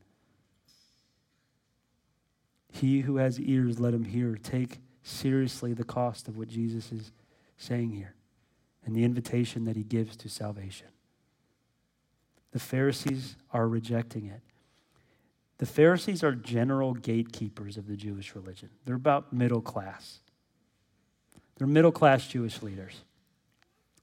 He 2.71 3.01
who 3.01 3.17
has 3.17 3.39
ears, 3.39 3.79
let 3.79 3.93
him 3.93 4.05
hear. 4.05 4.35
Take 4.35 4.79
seriously 5.03 5.73
the 5.73 5.83
cost 5.83 6.27
of 6.27 6.37
what 6.37 6.49
Jesus 6.49 6.91
is 6.91 7.11
saying 7.57 7.91
here 7.91 8.13
and 8.85 8.95
the 8.95 9.03
invitation 9.03 9.65
that 9.65 9.75
he 9.75 9.83
gives 9.83 10.15
to 10.17 10.29
salvation. 10.29 10.87
The 12.51 12.59
Pharisees 12.59 13.35
are 13.51 13.67
rejecting 13.67 14.25
it. 14.25 14.41
The 15.57 15.65
Pharisees 15.65 16.23
are 16.23 16.33
general 16.33 16.93
gatekeepers 16.93 17.77
of 17.77 17.87
the 17.87 17.95
Jewish 17.95 18.35
religion. 18.35 18.69
They're 18.85 18.95
about 18.95 19.33
middle 19.33 19.61
class. 19.61 20.19
They're 21.57 21.67
middle 21.67 21.91
class 21.91 22.27
Jewish 22.27 22.61
leaders. 22.61 23.01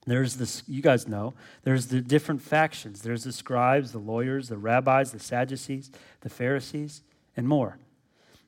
There's 0.07 0.37
this, 0.37 0.62
you 0.69 0.83
guys 0.83 1.09
know, 1.09 1.33
there's 1.62 1.87
the 1.87 2.01
different 2.01 2.43
factions. 2.43 3.03
There's 3.03 3.25
the 3.25 3.33
scribes, 3.33 3.93
the 3.93 3.99
lawyers, 3.99 4.49
the 4.49 4.59
rabbis, 4.59 5.12
the 5.12 5.21
Sadducees, 5.21 5.91
the 6.21 6.29
Pharisees, 6.29 7.03
and 7.37 7.49
more 7.49 7.79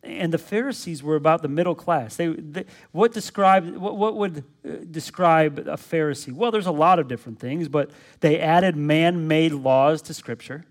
and 0.02 0.32
the 0.32 0.38
Pharisees 0.38 1.02
were 1.02 1.16
about 1.16 1.42
the 1.42 1.48
middle 1.48 1.74
class. 1.74 2.16
They, 2.16 2.28
they 2.28 2.64
what 2.92 3.12
describe 3.12 3.76
what, 3.76 3.96
what 3.96 4.16
would 4.16 4.44
uh, 4.64 4.70
describe 4.90 5.58
a 5.58 5.76
Pharisee? 5.76 6.32
Well, 6.32 6.50
there's 6.50 6.66
a 6.66 6.72
lot 6.72 6.98
of 6.98 7.08
different 7.08 7.40
things, 7.40 7.68
but 7.68 7.90
they 8.20 8.38
added 8.40 8.76
man-made 8.76 9.52
laws 9.52 10.02
to 10.02 10.14
Scripture. 10.14 10.64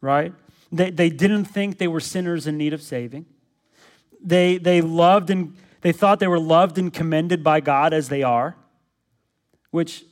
Right? 0.00 0.32
They, 0.72 0.90
they 0.90 1.10
didn't 1.10 1.46
think 1.46 1.78
they 1.78 1.88
were 1.88 2.00
sinners 2.00 2.46
in 2.46 2.56
need 2.56 2.72
of 2.72 2.82
saving. 2.82 3.26
They 4.22 4.58
they 4.58 4.80
loved 4.80 5.30
and 5.30 5.56
they 5.82 5.92
thought 5.92 6.18
they 6.18 6.26
were 6.26 6.40
loved 6.40 6.78
and 6.78 6.92
commended 6.92 7.44
by 7.44 7.60
God 7.60 7.92
as 7.92 8.08
they 8.08 8.22
are. 8.22 8.56
Which, 9.70 10.04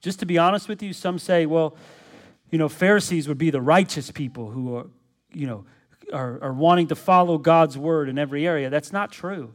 just 0.00 0.18
to 0.20 0.26
be 0.26 0.36
honest 0.36 0.68
with 0.68 0.82
you, 0.82 0.92
some 0.92 1.18
say, 1.18 1.46
well, 1.46 1.76
you 2.50 2.58
know, 2.58 2.68
Pharisees 2.68 3.26
would 3.28 3.38
be 3.38 3.50
the 3.50 3.62
righteous 3.62 4.10
people 4.10 4.50
who 4.50 4.76
are, 4.76 4.86
you 5.32 5.46
know 5.46 5.64
are, 6.12 6.42
are 6.42 6.52
wanting 6.52 6.88
to 6.88 6.94
follow 6.94 7.38
God's 7.38 7.76
word 7.76 8.08
in 8.08 8.18
every 8.18 8.46
area. 8.46 8.70
That's 8.70 8.92
not 8.92 9.12
true. 9.12 9.54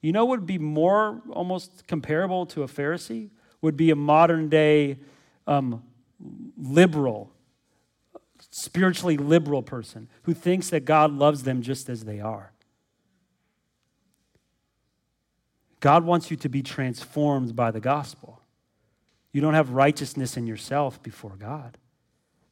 You 0.00 0.12
know 0.12 0.24
what 0.24 0.40
would 0.40 0.46
be 0.46 0.58
more 0.58 1.22
almost 1.30 1.86
comparable 1.86 2.46
to 2.46 2.62
a 2.62 2.66
Pharisee? 2.66 3.30
Would 3.60 3.76
be 3.76 3.90
a 3.90 3.96
modern 3.96 4.48
day 4.48 4.98
um, 5.46 5.84
liberal, 6.56 7.30
spiritually 8.50 9.16
liberal 9.16 9.62
person 9.62 10.08
who 10.22 10.34
thinks 10.34 10.70
that 10.70 10.84
God 10.84 11.12
loves 11.12 11.44
them 11.44 11.62
just 11.62 11.88
as 11.88 12.04
they 12.04 12.20
are. 12.20 12.52
God 15.78 16.04
wants 16.04 16.30
you 16.30 16.36
to 16.38 16.48
be 16.48 16.62
transformed 16.62 17.56
by 17.56 17.70
the 17.70 17.80
gospel. 17.80 18.40
You 19.32 19.40
don't 19.40 19.54
have 19.54 19.70
righteousness 19.70 20.36
in 20.36 20.46
yourself 20.46 21.02
before 21.02 21.36
God. 21.36 21.78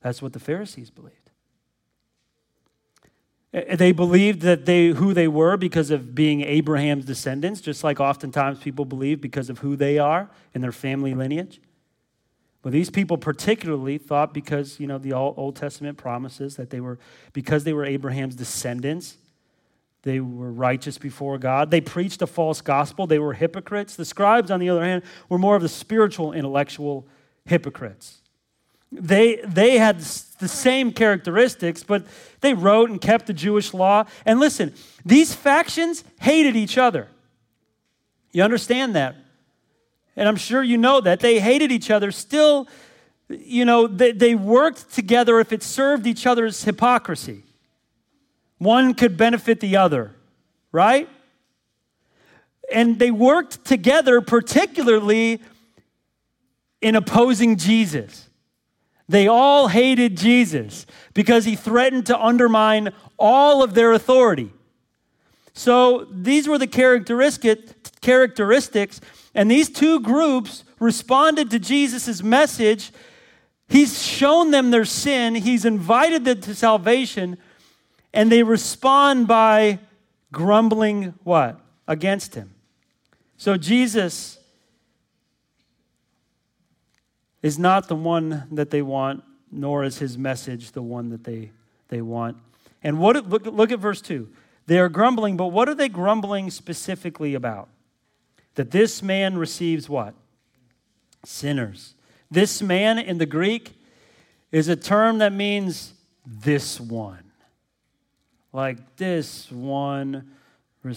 That's 0.00 0.22
what 0.22 0.32
the 0.32 0.40
Pharisees 0.40 0.90
believed. 0.90 1.19
Uh, 3.52 3.76
they 3.76 3.92
believed 3.92 4.42
that 4.42 4.66
they 4.66 4.88
who 4.88 5.12
they 5.12 5.28
were 5.28 5.56
because 5.56 5.90
of 5.90 6.14
being 6.14 6.42
Abraham's 6.42 7.04
descendants, 7.04 7.60
just 7.60 7.82
like 7.82 8.00
oftentimes 8.00 8.60
people 8.60 8.84
believe 8.84 9.20
because 9.20 9.50
of 9.50 9.58
who 9.58 9.76
they 9.76 9.98
are 9.98 10.30
in 10.54 10.60
their 10.60 10.72
family 10.72 11.14
lineage. 11.14 11.60
But 12.62 12.72
these 12.72 12.90
people 12.90 13.16
particularly 13.16 13.96
thought 13.96 14.34
because, 14.34 14.78
you 14.78 14.86
know, 14.86 14.98
the 14.98 15.14
Old 15.14 15.56
Testament 15.56 15.96
promises 15.96 16.56
that 16.56 16.70
they 16.70 16.80
were 16.80 16.98
because 17.32 17.64
they 17.64 17.72
were 17.72 17.86
Abraham's 17.86 18.36
descendants, 18.36 19.16
they 20.02 20.20
were 20.20 20.52
righteous 20.52 20.96
before 20.98 21.38
God. 21.38 21.70
They 21.70 21.80
preached 21.80 22.22
a 22.22 22.26
false 22.26 22.60
gospel. 22.60 23.06
They 23.06 23.18
were 23.18 23.34
hypocrites. 23.34 23.96
The 23.96 24.04
scribes, 24.04 24.50
on 24.50 24.60
the 24.60 24.70
other 24.70 24.84
hand, 24.84 25.02
were 25.28 25.38
more 25.38 25.56
of 25.56 25.62
the 25.62 25.68
spiritual, 25.68 26.32
intellectual 26.32 27.06
hypocrites. 27.44 28.19
They, 28.92 29.36
they 29.36 29.78
had 29.78 30.00
the 30.00 30.48
same 30.48 30.92
characteristics, 30.92 31.82
but 31.82 32.04
they 32.40 32.54
wrote 32.54 32.90
and 32.90 33.00
kept 33.00 33.26
the 33.26 33.32
Jewish 33.32 33.72
law. 33.72 34.04
And 34.26 34.40
listen, 34.40 34.74
these 35.04 35.34
factions 35.34 36.02
hated 36.20 36.56
each 36.56 36.76
other. 36.76 37.08
You 38.32 38.42
understand 38.42 38.94
that? 38.96 39.16
And 40.16 40.28
I'm 40.28 40.36
sure 40.36 40.62
you 40.62 40.76
know 40.76 41.00
that. 41.00 41.20
They 41.20 41.40
hated 41.40 41.70
each 41.70 41.90
other. 41.90 42.10
Still, 42.10 42.68
you 43.28 43.64
know, 43.64 43.86
they, 43.86 44.12
they 44.12 44.34
worked 44.34 44.92
together 44.92 45.38
if 45.40 45.52
it 45.52 45.62
served 45.62 46.06
each 46.06 46.26
other's 46.26 46.64
hypocrisy. 46.64 47.44
One 48.58 48.94
could 48.94 49.16
benefit 49.16 49.60
the 49.60 49.76
other, 49.76 50.14
right? 50.72 51.08
And 52.72 52.98
they 52.98 53.10
worked 53.10 53.64
together, 53.64 54.20
particularly 54.20 55.40
in 56.80 56.96
opposing 56.96 57.56
Jesus. 57.56 58.29
They 59.10 59.26
all 59.26 59.66
hated 59.66 60.16
Jesus 60.16 60.86
because 61.14 61.44
he 61.44 61.56
threatened 61.56 62.06
to 62.06 62.16
undermine 62.16 62.92
all 63.18 63.64
of 63.64 63.74
their 63.74 63.92
authority. 63.92 64.52
So 65.52 66.06
these 66.12 66.46
were 66.46 66.58
the 66.58 66.68
characteristics, 66.68 69.00
and 69.34 69.50
these 69.50 69.68
two 69.68 69.98
groups 69.98 70.62
responded 70.78 71.50
to 71.50 71.58
Jesus' 71.58 72.22
message. 72.22 72.92
He's 73.68 74.00
shown 74.00 74.52
them 74.52 74.70
their 74.70 74.84
sin, 74.84 75.34
he's 75.34 75.64
invited 75.64 76.24
them 76.24 76.40
to 76.42 76.54
salvation, 76.54 77.36
and 78.14 78.30
they 78.30 78.44
respond 78.44 79.26
by 79.26 79.80
grumbling 80.30 81.14
what? 81.24 81.58
Against 81.88 82.36
him. 82.36 82.54
So 83.36 83.56
Jesus 83.56 84.38
is 87.42 87.58
not 87.58 87.88
the 87.88 87.96
one 87.96 88.46
that 88.52 88.70
they 88.70 88.82
want, 88.82 89.24
nor 89.50 89.84
is 89.84 89.98
his 89.98 90.18
message 90.18 90.72
the 90.72 90.82
one 90.82 91.08
that 91.10 91.24
they, 91.24 91.50
they 91.88 92.02
want. 92.02 92.36
And 92.82 92.98
what 92.98 93.28
look, 93.28 93.46
look 93.46 93.72
at 93.72 93.78
verse 93.78 94.00
2. 94.00 94.28
They 94.66 94.78
are 94.78 94.88
grumbling, 94.88 95.36
but 95.36 95.48
what 95.48 95.68
are 95.68 95.74
they 95.74 95.88
grumbling 95.88 96.50
specifically 96.50 97.34
about? 97.34 97.68
That 98.54 98.70
this 98.70 99.02
man 99.02 99.36
receives 99.36 99.88
what? 99.88 100.14
Sinners. 101.24 101.94
This 102.30 102.62
man 102.62 102.98
in 102.98 103.18
the 103.18 103.26
Greek 103.26 103.72
is 104.52 104.68
a 104.68 104.76
term 104.76 105.18
that 105.18 105.32
means 105.32 105.94
this 106.24 106.80
one. 106.80 107.32
Like 108.52 108.96
this 108.96 109.50
one. 109.50 110.30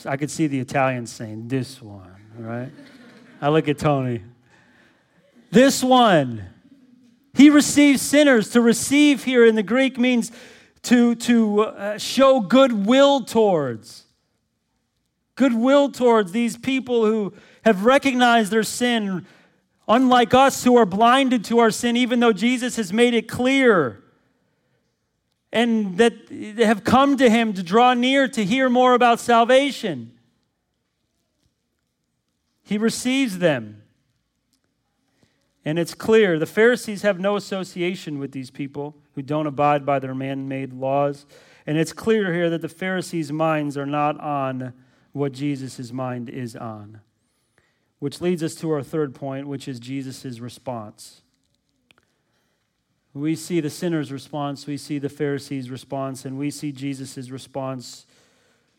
I 0.06 0.18
could 0.18 0.32
see 0.32 0.48
the 0.48 0.60
Italians 0.60 1.12
saying 1.12 1.48
this 1.48 1.82
one, 1.82 2.16
right? 2.38 2.72
I 3.42 3.50
look 3.50 3.68
at 3.68 3.78
Tony. 3.78 4.22
This 5.54 5.84
one. 5.84 6.48
He 7.36 7.52
receives 7.52 8.02
sinners. 8.02 8.50
To 8.50 8.62
receive 8.62 9.24
here 9.24 9.46
in 9.46 9.54
the 9.54 9.62
Greek 9.62 10.00
means 10.00 10.32
to, 10.82 11.14
to 11.14 11.62
uh, 11.62 11.98
show 12.00 12.40
goodwill 12.40 13.22
towards. 13.22 14.06
Goodwill 15.36 15.92
towards 15.92 16.32
these 16.32 16.58
people 16.58 17.06
who 17.06 17.34
have 17.66 17.86
recognized 17.86 18.52
their 18.52 18.64
sin, 18.64 19.28
unlike 19.88 20.34
us 20.34 20.64
who 20.64 20.76
are 20.76 20.88
blinded 20.88 21.46
to 21.46 21.60
our 21.60 21.70
sin, 21.70 21.98
even 21.98 22.20
though 22.20 22.34
Jesus 22.34 22.76
has 22.78 22.92
made 22.92 23.14
it 23.14 23.30
clear. 23.30 24.04
And 25.52 26.00
that 26.00 26.30
they 26.30 26.66
have 26.66 26.84
come 26.84 27.16
to 27.18 27.30
him 27.30 27.54
to 27.54 27.62
draw 27.62 27.94
near 27.94 28.28
to 28.28 28.44
hear 28.44 28.72
more 28.72 28.96
about 28.96 29.20
salvation. 29.20 30.18
He 32.64 32.80
receives 32.80 33.38
them. 33.38 33.83
And 35.66 35.80
it's 35.80 35.94
clear 35.94 36.38
the 36.38 36.46
Pharisees 36.46 37.04
have 37.04 37.20
no 37.20 37.36
association 37.36 38.20
with 38.20 38.32
these 38.32 38.52
people 38.52 38.96
who 39.16 39.22
don't 39.22 39.48
abide 39.48 39.86
by 39.86 40.00
their 40.00 40.16
man 40.16 40.48
made 40.48 40.74
laws. 40.74 41.26
And 41.66 41.78
it's 41.78 41.94
clear 41.94 42.34
here 42.34 42.50
that 42.50 42.62
the 42.62 42.70
Pharisees' 42.70 43.32
minds 43.32 43.78
are 43.78 43.86
not 43.86 44.20
on 44.20 44.74
what 45.14 45.32
Jesus' 45.32 45.92
mind 45.92 46.30
is 46.30 46.56
on. 46.56 47.00
Which 48.00 48.20
leads 48.20 48.44
us 48.44 48.56
to 48.56 48.72
our 48.72 48.84
third 48.84 49.16
point, 49.16 49.48
which 49.48 49.68
is 49.68 49.80
Jesus' 49.80 50.40
response. 50.40 51.22
We 53.14 53.36
see 53.36 53.60
the 53.60 53.70
sinner's 53.70 54.12
response, 54.12 54.66
we 54.66 54.76
see 54.76 54.98
the 54.98 55.08
Pharisees' 55.08 55.70
response, 55.70 56.26
and 56.26 56.38
we 56.38 56.50
see 56.50 56.72
Jesus' 56.72 57.30
response 57.30 58.08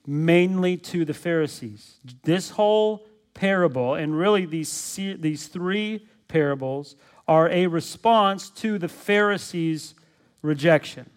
mainly 0.07 0.77
to 0.77 1.05
the 1.05 1.15
Pharisees. 1.15 1.99
This 2.25 2.51
whole 2.51 3.07
parable, 3.33 3.95
and 3.95 4.19
really 4.19 4.45
these, 4.45 4.99
these 5.19 5.47
three 5.47 6.07
parables, 6.35 6.97
are 7.29 7.49
a 7.49 7.69
response 7.69 8.51
to 8.51 8.77
the 8.77 8.89
Pharisees' 8.89 9.95
rejection. 10.43 11.09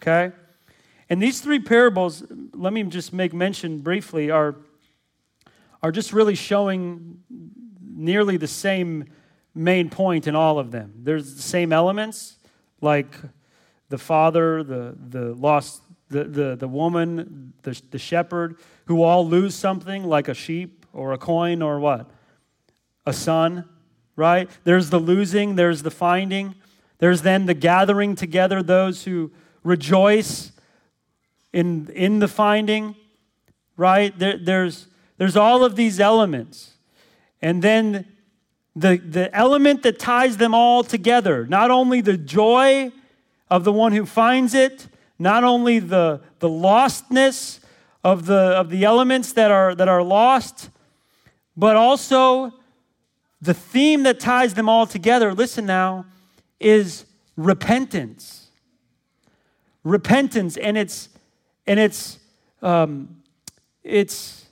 Okay? 0.00 0.34
And 1.08 1.22
these 1.22 1.40
three 1.40 1.60
parables, 1.60 2.24
let 2.52 2.72
me 2.72 2.82
just 2.82 3.12
make 3.12 3.32
mention 3.32 3.78
briefly, 3.78 4.28
are, 4.28 4.56
are 5.84 5.92
just 5.92 6.12
really 6.12 6.34
showing 6.34 7.22
nearly 7.80 8.36
the 8.36 8.48
same 8.48 9.04
main 9.54 9.88
point 9.88 10.26
in 10.26 10.34
all 10.34 10.58
of 10.58 10.72
them. 10.72 10.92
There's 10.96 11.36
the 11.36 11.42
same 11.42 11.72
elements, 11.72 12.38
like 12.80 13.14
the 13.88 13.98
father, 13.98 14.64
the, 14.64 14.96
the 15.08 15.32
lost, 15.34 15.82
the, 16.08 16.24
the, 16.24 16.56
the 16.56 16.68
woman, 16.68 17.52
the, 17.62 17.80
the 17.92 17.98
shepherd, 17.98 18.56
who 18.86 19.04
all 19.04 19.28
lose 19.28 19.54
something, 19.54 20.02
like 20.02 20.26
a 20.26 20.34
sheep 20.34 20.86
or 20.92 21.12
a 21.12 21.18
coin 21.18 21.62
or 21.62 21.78
what? 21.78 22.10
A 23.06 23.12
son, 23.12 23.68
right? 24.16 24.48
There's 24.64 24.90
the 24.90 24.98
losing, 24.98 25.56
there's 25.56 25.82
the 25.82 25.90
finding. 25.90 26.54
There's 26.98 27.22
then 27.22 27.46
the 27.46 27.54
gathering 27.54 28.14
together, 28.14 28.62
those 28.62 29.04
who 29.04 29.32
rejoice 29.64 30.52
in, 31.52 31.88
in 31.90 32.20
the 32.20 32.28
finding, 32.28 32.94
right? 33.76 34.16
There, 34.18 34.38
there's, 34.38 34.86
there's 35.18 35.36
all 35.36 35.64
of 35.64 35.76
these 35.76 35.98
elements. 35.98 36.74
And 37.40 37.62
then 37.62 38.06
the, 38.74 38.96
the 38.96 39.34
element 39.34 39.82
that 39.82 39.98
ties 39.98 40.36
them 40.36 40.54
all 40.54 40.84
together, 40.84 41.46
not 41.46 41.70
only 41.70 42.00
the 42.00 42.16
joy 42.16 42.92
of 43.50 43.64
the 43.64 43.72
one 43.72 43.92
who 43.92 44.06
finds 44.06 44.54
it, 44.54 44.86
not 45.18 45.44
only 45.44 45.78
the, 45.78 46.20
the 46.38 46.48
lostness 46.48 47.60
of 48.02 48.26
the, 48.26 48.34
of 48.34 48.70
the 48.70 48.84
elements 48.84 49.32
that 49.34 49.50
are, 49.50 49.74
that 49.74 49.88
are 49.88 50.02
lost, 50.02 50.70
but 51.56 51.76
also 51.76 52.52
the 53.42 53.52
theme 53.52 54.04
that 54.04 54.20
ties 54.20 54.54
them 54.54 54.68
all 54.68 54.86
together. 54.86 55.34
Listen 55.34 55.66
now 55.66 56.06
is 56.60 57.04
repentance. 57.36 58.48
Repentance 59.82 60.56
and 60.56 60.78
its 60.78 61.08
and 61.66 61.80
its 61.80 62.20
um, 62.62 63.22
its 63.82 64.46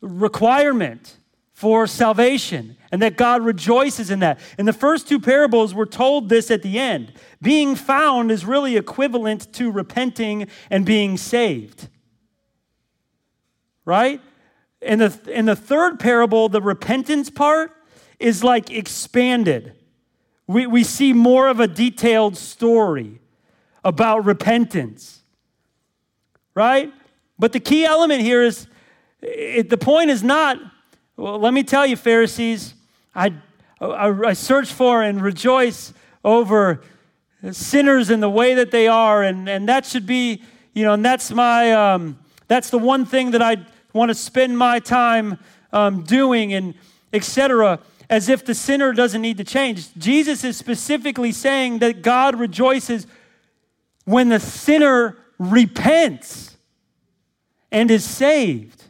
requirement 0.00 1.18
for 1.52 1.86
salvation 1.86 2.78
and 2.90 3.02
that 3.02 3.18
God 3.18 3.42
rejoices 3.42 4.10
in 4.10 4.20
that. 4.20 4.38
In 4.58 4.64
the 4.64 4.72
first 4.72 5.06
two 5.06 5.20
parables, 5.20 5.74
we're 5.74 5.84
told 5.84 6.30
this 6.30 6.50
at 6.50 6.62
the 6.62 6.78
end. 6.78 7.12
Being 7.42 7.76
found 7.76 8.30
is 8.30 8.46
really 8.46 8.78
equivalent 8.78 9.52
to 9.54 9.70
repenting 9.70 10.48
and 10.70 10.86
being 10.86 11.18
saved. 11.18 11.88
Right? 13.84 14.22
In 14.80 15.00
the, 15.00 15.20
in 15.26 15.44
the 15.44 15.54
third 15.54 16.00
parable, 16.00 16.48
the 16.48 16.62
repentance 16.62 17.28
part 17.28 17.72
is 18.20 18.44
like 18.44 18.70
expanded 18.70 19.74
we, 20.50 20.66
we 20.66 20.82
see 20.82 21.12
more 21.12 21.46
of 21.46 21.60
a 21.60 21.68
detailed 21.68 22.36
story 22.36 23.20
about 23.84 24.24
repentance, 24.24 25.22
right? 26.56 26.92
But 27.38 27.52
the 27.52 27.60
key 27.60 27.84
element 27.84 28.22
here 28.22 28.42
is 28.42 28.66
it, 29.22 29.70
the 29.70 29.76
point 29.76 30.10
is 30.10 30.24
not, 30.24 30.58
well, 31.16 31.38
let 31.38 31.54
me 31.54 31.62
tell 31.62 31.86
you, 31.86 31.94
Pharisees, 31.94 32.74
I, 33.14 33.32
I, 33.80 34.08
I 34.08 34.32
search 34.32 34.72
for 34.72 35.04
and 35.04 35.22
rejoice 35.22 35.94
over 36.24 36.82
sinners 37.52 38.10
in 38.10 38.18
the 38.18 38.28
way 38.28 38.54
that 38.54 38.72
they 38.72 38.88
are, 38.88 39.22
and, 39.22 39.48
and 39.48 39.68
that 39.68 39.86
should 39.86 40.04
be, 40.04 40.42
you 40.74 40.82
know, 40.82 40.94
and 40.94 41.04
that's 41.04 41.30
my, 41.30 41.70
um, 41.70 42.18
that's 42.48 42.70
the 42.70 42.78
one 42.78 43.06
thing 43.06 43.30
that 43.30 43.42
I 43.42 43.64
want 43.92 44.08
to 44.08 44.16
spend 44.16 44.58
my 44.58 44.80
time 44.80 45.38
um, 45.72 46.02
doing, 46.02 46.54
and 46.54 46.74
etc 47.12 47.78
as 48.10 48.28
if 48.28 48.44
the 48.44 48.54
sinner 48.54 48.92
doesn't 48.92 49.22
need 49.22 49.38
to 49.38 49.44
change. 49.44 49.94
Jesus 49.94 50.42
is 50.42 50.56
specifically 50.56 51.30
saying 51.30 51.78
that 51.78 52.02
God 52.02 52.38
rejoices 52.38 53.06
when 54.04 54.28
the 54.28 54.40
sinner 54.40 55.16
repents 55.38 56.56
and 57.70 57.88
is 57.88 58.04
saved. 58.04 58.84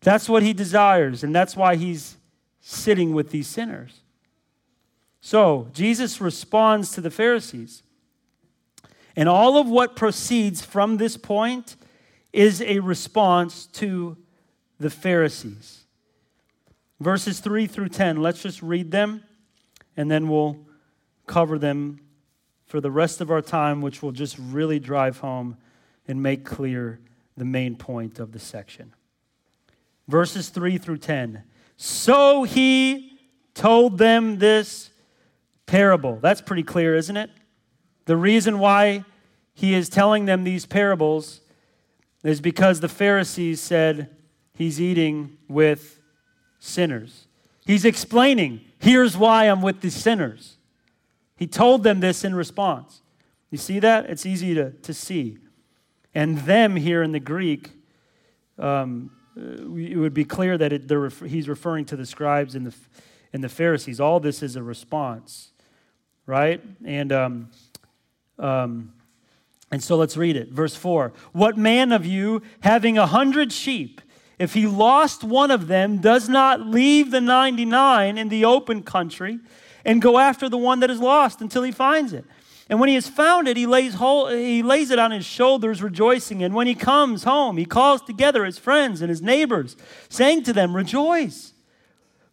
That's 0.00 0.28
what 0.28 0.42
he 0.42 0.52
desires, 0.52 1.22
and 1.22 1.32
that's 1.32 1.56
why 1.56 1.76
he's 1.76 2.16
sitting 2.60 3.14
with 3.14 3.30
these 3.30 3.46
sinners. 3.46 4.00
So, 5.20 5.68
Jesus 5.72 6.20
responds 6.20 6.90
to 6.92 7.00
the 7.00 7.12
Pharisees. 7.12 7.84
And 9.14 9.28
all 9.28 9.56
of 9.56 9.68
what 9.68 9.94
proceeds 9.94 10.64
from 10.64 10.96
this 10.96 11.16
point 11.16 11.76
is 12.32 12.60
a 12.60 12.80
response 12.80 13.66
to 13.66 14.16
the 14.80 14.90
Pharisees. 14.90 15.81
Verses 17.02 17.40
3 17.40 17.66
through 17.66 17.88
10, 17.88 18.22
let's 18.22 18.40
just 18.40 18.62
read 18.62 18.92
them 18.92 19.24
and 19.96 20.08
then 20.08 20.28
we'll 20.28 20.56
cover 21.26 21.58
them 21.58 22.00
for 22.64 22.80
the 22.80 22.92
rest 22.92 23.20
of 23.20 23.28
our 23.28 23.42
time, 23.42 23.82
which 23.82 24.02
will 24.02 24.12
just 24.12 24.38
really 24.38 24.78
drive 24.78 25.18
home 25.18 25.56
and 26.06 26.22
make 26.22 26.44
clear 26.44 27.00
the 27.36 27.44
main 27.44 27.74
point 27.74 28.20
of 28.20 28.30
the 28.30 28.38
section. 28.38 28.94
Verses 30.06 30.48
3 30.48 30.78
through 30.78 30.98
10. 30.98 31.42
So 31.76 32.44
he 32.44 33.18
told 33.54 33.98
them 33.98 34.38
this 34.38 34.90
parable. 35.66 36.18
That's 36.22 36.40
pretty 36.40 36.62
clear, 36.62 36.94
isn't 36.94 37.16
it? 37.16 37.30
The 38.04 38.16
reason 38.16 38.60
why 38.60 39.04
he 39.54 39.74
is 39.74 39.88
telling 39.88 40.26
them 40.26 40.44
these 40.44 40.66
parables 40.66 41.40
is 42.22 42.40
because 42.40 42.78
the 42.78 42.88
Pharisees 42.88 43.60
said 43.60 44.16
he's 44.54 44.80
eating 44.80 45.36
with 45.48 45.98
sinners. 46.62 47.26
He's 47.66 47.84
explaining, 47.84 48.60
here's 48.78 49.16
why 49.16 49.46
I'm 49.46 49.62
with 49.62 49.80
the 49.80 49.90
sinners. 49.90 50.56
He 51.36 51.46
told 51.46 51.82
them 51.82 51.98
this 52.00 52.24
in 52.24 52.36
response. 52.36 53.02
You 53.50 53.58
see 53.58 53.80
that? 53.80 54.08
It's 54.08 54.24
easy 54.24 54.54
to, 54.54 54.70
to 54.70 54.94
see. 54.94 55.38
And 56.14 56.38
them 56.38 56.76
here 56.76 57.02
in 57.02 57.10
the 57.10 57.20
Greek, 57.20 57.70
um, 58.58 59.10
it 59.36 59.98
would 59.98 60.14
be 60.14 60.24
clear 60.24 60.56
that 60.56 60.72
it, 60.72 60.90
he's 61.26 61.48
referring 61.48 61.84
to 61.86 61.96
the 61.96 62.06
scribes 62.06 62.54
and 62.54 62.66
the, 62.66 62.74
and 63.32 63.42
the 63.42 63.48
Pharisees. 63.48 63.98
All 63.98 64.20
this 64.20 64.40
is 64.42 64.54
a 64.54 64.62
response, 64.62 65.50
right? 66.26 66.62
And, 66.84 67.12
um, 67.12 67.50
um, 68.38 68.92
and 69.72 69.82
so 69.82 69.96
let's 69.96 70.16
read 70.16 70.36
it. 70.36 70.50
Verse 70.50 70.76
4 70.76 71.12
What 71.32 71.56
man 71.58 71.90
of 71.90 72.06
you, 72.06 72.42
having 72.60 72.98
a 72.98 73.06
hundred 73.06 73.52
sheep, 73.52 74.00
if 74.42 74.54
he 74.54 74.66
lost 74.66 75.22
one 75.22 75.52
of 75.52 75.68
them, 75.68 75.98
does 75.98 76.28
not 76.28 76.60
leave 76.60 77.12
the 77.12 77.20
99 77.20 78.18
in 78.18 78.28
the 78.28 78.44
open 78.44 78.82
country 78.82 79.38
and 79.84 80.02
go 80.02 80.18
after 80.18 80.48
the 80.48 80.58
one 80.58 80.80
that 80.80 80.90
is 80.90 80.98
lost 80.98 81.40
until 81.40 81.62
he 81.62 81.70
finds 81.70 82.12
it? 82.12 82.24
And 82.68 82.80
when 82.80 82.88
he 82.88 82.96
has 82.96 83.08
found 83.08 83.46
it, 83.46 83.56
he 83.56 83.66
lays, 83.66 83.94
whole, 83.94 84.26
he 84.26 84.64
lays 84.64 84.90
it 84.90 84.98
on 84.98 85.12
his 85.12 85.24
shoulders, 85.24 85.80
rejoicing. 85.80 86.42
And 86.42 86.54
when 86.54 86.66
he 86.66 86.74
comes 86.74 87.22
home, 87.22 87.56
he 87.56 87.64
calls 87.64 88.02
together 88.02 88.44
his 88.44 88.58
friends 88.58 89.00
and 89.00 89.10
his 89.10 89.22
neighbors, 89.22 89.76
saying 90.08 90.42
to 90.44 90.52
them, 90.52 90.74
Rejoice, 90.74 91.52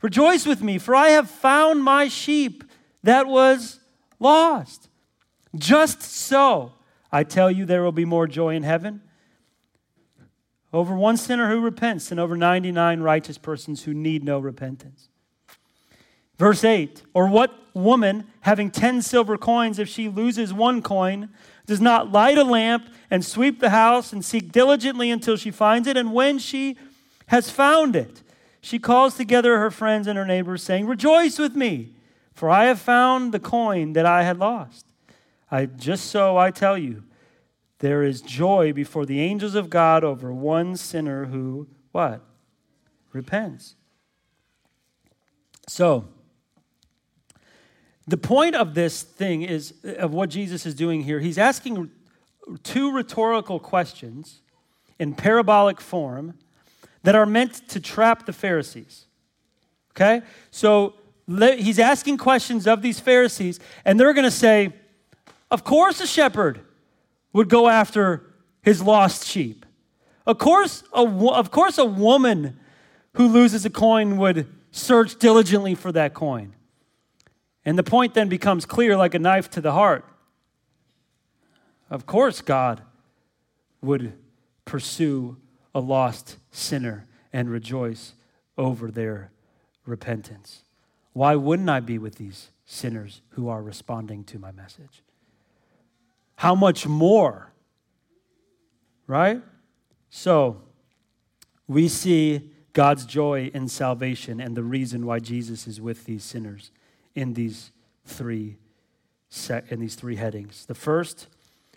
rejoice 0.02 0.48
with 0.48 0.64
me, 0.64 0.80
for 0.80 0.96
I 0.96 1.10
have 1.10 1.30
found 1.30 1.84
my 1.84 2.08
sheep 2.08 2.64
that 3.04 3.28
was 3.28 3.80
lost. 4.20 4.90
Just 5.56 6.02
so, 6.02 6.74
I 7.12 7.24
tell 7.24 7.52
you, 7.52 7.66
there 7.66 7.84
will 7.84 7.92
be 7.92 8.06
more 8.06 8.26
joy 8.26 8.56
in 8.56 8.64
heaven 8.64 9.02
over 10.72 10.96
one 10.96 11.18
sinner 11.18 11.50
who 11.50 11.60
repents 11.60 12.10
than 12.10 12.20
over 12.20 12.38
99 12.38 13.02
righteous 13.02 13.38
persons 13.38 13.84
who 13.84 13.94
need 13.94 14.24
no 14.24 14.40
repentance. 14.40 15.10
Verse 16.38 16.64
8 16.64 17.04
Or 17.14 17.28
what 17.28 17.54
woman, 17.74 18.26
having 18.42 18.72
10 18.72 19.02
silver 19.02 19.38
coins, 19.38 19.80
if 19.80 19.90
she 19.90 20.08
loses 20.08 20.54
one 20.54 20.82
coin, 20.82 21.30
does 21.66 21.82
not 21.82 22.12
light 22.12 22.38
a 22.38 22.44
lamp 22.44 22.90
and 23.12 23.24
sweep 23.24 23.60
the 23.60 23.70
house 23.70 24.12
and 24.14 24.24
seek 24.24 24.52
diligently 24.52 25.12
until 25.12 25.38
she 25.38 25.52
finds 25.52 25.88
it? 25.88 25.98
And 25.98 26.14
when 26.14 26.40
she 26.40 26.78
has 27.28 27.50
found 27.50 27.96
it, 27.96 28.24
she 28.62 28.80
calls 28.80 29.16
together 29.16 29.60
her 29.60 29.72
friends 29.72 30.08
and 30.08 30.18
her 30.18 30.26
neighbors, 30.26 30.64
saying, 30.64 30.86
Rejoice 30.86 31.38
with 31.38 31.56
me, 31.56 31.94
for 32.34 32.50
I 32.50 32.66
have 32.66 32.80
found 32.80 33.32
the 33.32 33.40
coin 33.40 33.94
that 33.94 34.06
I 34.06 34.24
had 34.24 34.38
lost. 34.38 34.86
I 35.52 35.66
just 35.66 36.08
so 36.08 36.38
I 36.38 36.52
tell 36.52 36.78
you, 36.78 37.04
there 37.80 38.04
is 38.04 38.22
joy 38.22 38.74
before 38.74 39.06
the 39.06 39.22
angels 39.22 39.56
of 39.56 39.70
God 39.70 40.04
over 40.04 40.34
one 40.34 40.76
sinner 40.76 41.26
who, 41.26 41.68
what? 41.92 42.22
Repents. 43.14 43.76
So, 45.68 46.06
the 48.08 48.18
point 48.18 48.56
of 48.56 48.74
this 48.74 49.02
thing 49.02 49.44
is, 49.44 49.74
of 49.84 50.14
what 50.14 50.30
Jesus 50.30 50.66
is 50.66 50.74
doing 50.74 51.02
here, 51.02 51.20
he's 51.20 51.38
asking 51.38 51.92
two 52.64 52.92
rhetorical 52.92 53.60
questions 53.60 54.42
in 54.98 55.14
parabolic 55.14 55.80
form 55.80 56.34
that 57.04 57.16
are 57.16 57.26
meant 57.26 57.70
to 57.70 57.80
trap 57.80 58.26
the 58.26 58.34
Pharisees. 58.34 59.06
Okay? 59.92 60.22
So 60.52 60.96
he's 61.28 61.80
asking 61.80 62.18
questions 62.18 62.68
of 62.68 62.82
these 62.82 63.00
Pharisees, 63.00 63.60
and 63.86 64.00
they're 64.00 64.14
going 64.14 64.26
to 64.26 64.32
say, 64.32 64.74
Of 65.52 65.64
course, 65.64 66.02
a 66.02 66.08
shepherd 66.08 66.62
would 67.34 67.50
go 67.50 67.68
after 67.68 68.34
his 68.62 68.82
lost 68.82 69.26
sheep. 69.26 69.66
Of 70.26 70.38
course, 70.38 70.84
a, 70.94 71.02
of 71.02 71.52
course, 71.52 71.78
a 71.78 71.86
woman 71.86 72.60
who 73.14 73.28
loses 73.28 73.66
a 73.66 73.70
coin 73.70 74.18
would 74.18 74.48
search 74.72 75.18
diligently 75.18 75.76
for 75.76 75.92
that 75.92 76.14
coin. 76.14 76.56
And 77.66 77.78
the 77.78 77.84
point 77.84 78.14
then 78.14 78.30
becomes 78.30 78.66
clear 78.66 78.96
like 78.96 79.14
a 79.14 79.20
knife 79.20 79.50
to 79.52 79.62
the 79.62 79.72
heart. 79.72 80.06
Of 81.90 82.06
course, 82.06 82.42
God 82.42 82.82
would 83.82 84.14
pursue 84.66 85.38
a 85.74 85.80
lost 85.80 86.38
sinner 86.52 87.08
and 87.34 87.50
rejoice 87.50 88.14
over 88.58 88.92
their 88.92 89.32
repentance. 89.86 90.64
Why 91.14 91.36
wouldn't 91.36 91.70
I 91.70 91.80
be 91.80 91.98
with 91.98 92.16
these 92.16 92.52
sinners 92.66 93.22
who 93.30 93.50
are 93.50 93.64
responding 93.64 94.24
to 94.26 94.40
my 94.40 94.52
message? 94.52 95.02
How 96.40 96.56
much 96.56 96.88
more? 96.88 97.52
Right? 99.08 99.42
So, 100.10 100.62
we 101.68 101.90
see 101.90 102.50
God's 102.72 103.06
joy 103.06 103.52
in 103.54 103.68
salvation 103.68 104.40
and 104.40 104.56
the 104.56 104.64
reason 104.64 105.06
why 105.06 105.20
Jesus 105.20 105.68
is 105.68 105.82
with 105.82 106.06
these 106.06 106.24
sinners 106.24 106.72
in 107.14 107.34
these 107.34 107.72
three 108.06 108.56
in 109.70 109.82
these 109.82 109.96
three 109.96 110.16
headings. 110.16 110.66
The 110.66 110.76
first 110.76 111.28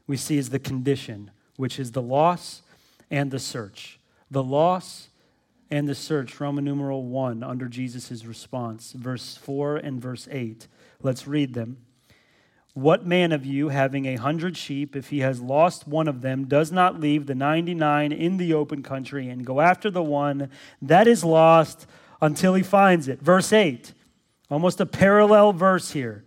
we 0.06 0.16
see 0.16 0.38
is 0.38 0.50
the 0.50 0.60
condition, 0.60 1.32
which 1.56 1.80
is 1.80 1.90
the 1.90 2.00
loss 2.00 2.62
and 3.10 3.32
the 3.32 3.40
search. 3.40 3.98
The 4.30 4.44
loss 4.44 5.08
and 5.72 5.88
the 5.88 5.96
search, 5.96 6.38
Roman 6.38 6.64
numeral 6.64 7.02
1, 7.02 7.42
under 7.42 7.66
Jesus' 7.66 8.24
response, 8.24 8.92
verse 8.92 9.36
4 9.36 9.78
and 9.78 10.00
verse 10.00 10.28
8. 10.30 10.68
Let's 11.02 11.26
read 11.26 11.52
them. 11.52 11.78
What 12.74 13.06
man 13.06 13.32
of 13.32 13.44
you, 13.44 13.68
having 13.68 14.06
a 14.06 14.16
hundred 14.16 14.56
sheep, 14.56 14.96
if 14.96 15.10
he 15.10 15.20
has 15.20 15.42
lost 15.42 15.86
one 15.86 16.08
of 16.08 16.22
them, 16.22 16.44
does 16.44 16.72
not 16.72 16.98
leave 16.98 17.26
the 17.26 17.34
99 17.34 18.12
in 18.12 18.38
the 18.38 18.54
open 18.54 18.82
country 18.82 19.28
and 19.28 19.44
go 19.44 19.60
after 19.60 19.90
the 19.90 20.02
one 20.02 20.48
that 20.80 21.06
is 21.06 21.22
lost 21.22 21.86
until 22.22 22.54
he 22.54 22.62
finds 22.62 23.08
it? 23.08 23.20
Verse 23.20 23.52
8. 23.52 23.92
Almost 24.50 24.80
a 24.80 24.86
parallel 24.86 25.52
verse 25.52 25.90
here. 25.90 26.24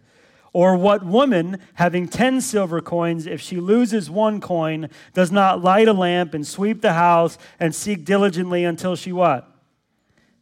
Or 0.54 0.78
what 0.78 1.04
woman, 1.04 1.60
having 1.74 2.08
10 2.08 2.40
silver 2.42 2.80
coins, 2.80 3.26
if 3.26 3.42
she 3.42 3.60
loses 3.60 4.10
one 4.10 4.40
coin, 4.40 4.90
does 5.14 5.32
not 5.32 5.64
light 5.64 5.88
a 5.88 5.94
lamp 5.94 6.34
and 6.34 6.46
sweep 6.46 6.82
the 6.82 6.94
house 6.94 7.38
and 7.60 7.74
seek 7.74 8.06
diligently 8.06 8.64
until 8.64 8.96
she 8.96 9.12
what? 9.12 9.50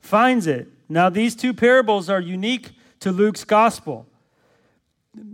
Finds 0.01 0.47
it. 0.47 0.68
Now, 0.89 1.10
these 1.10 1.36
two 1.36 1.54
parables 1.54 2.10
are 2.10 2.20
unique 2.20 2.72
to 2.99 3.12
Luke's 3.12 3.43
gospel. 3.43 4.06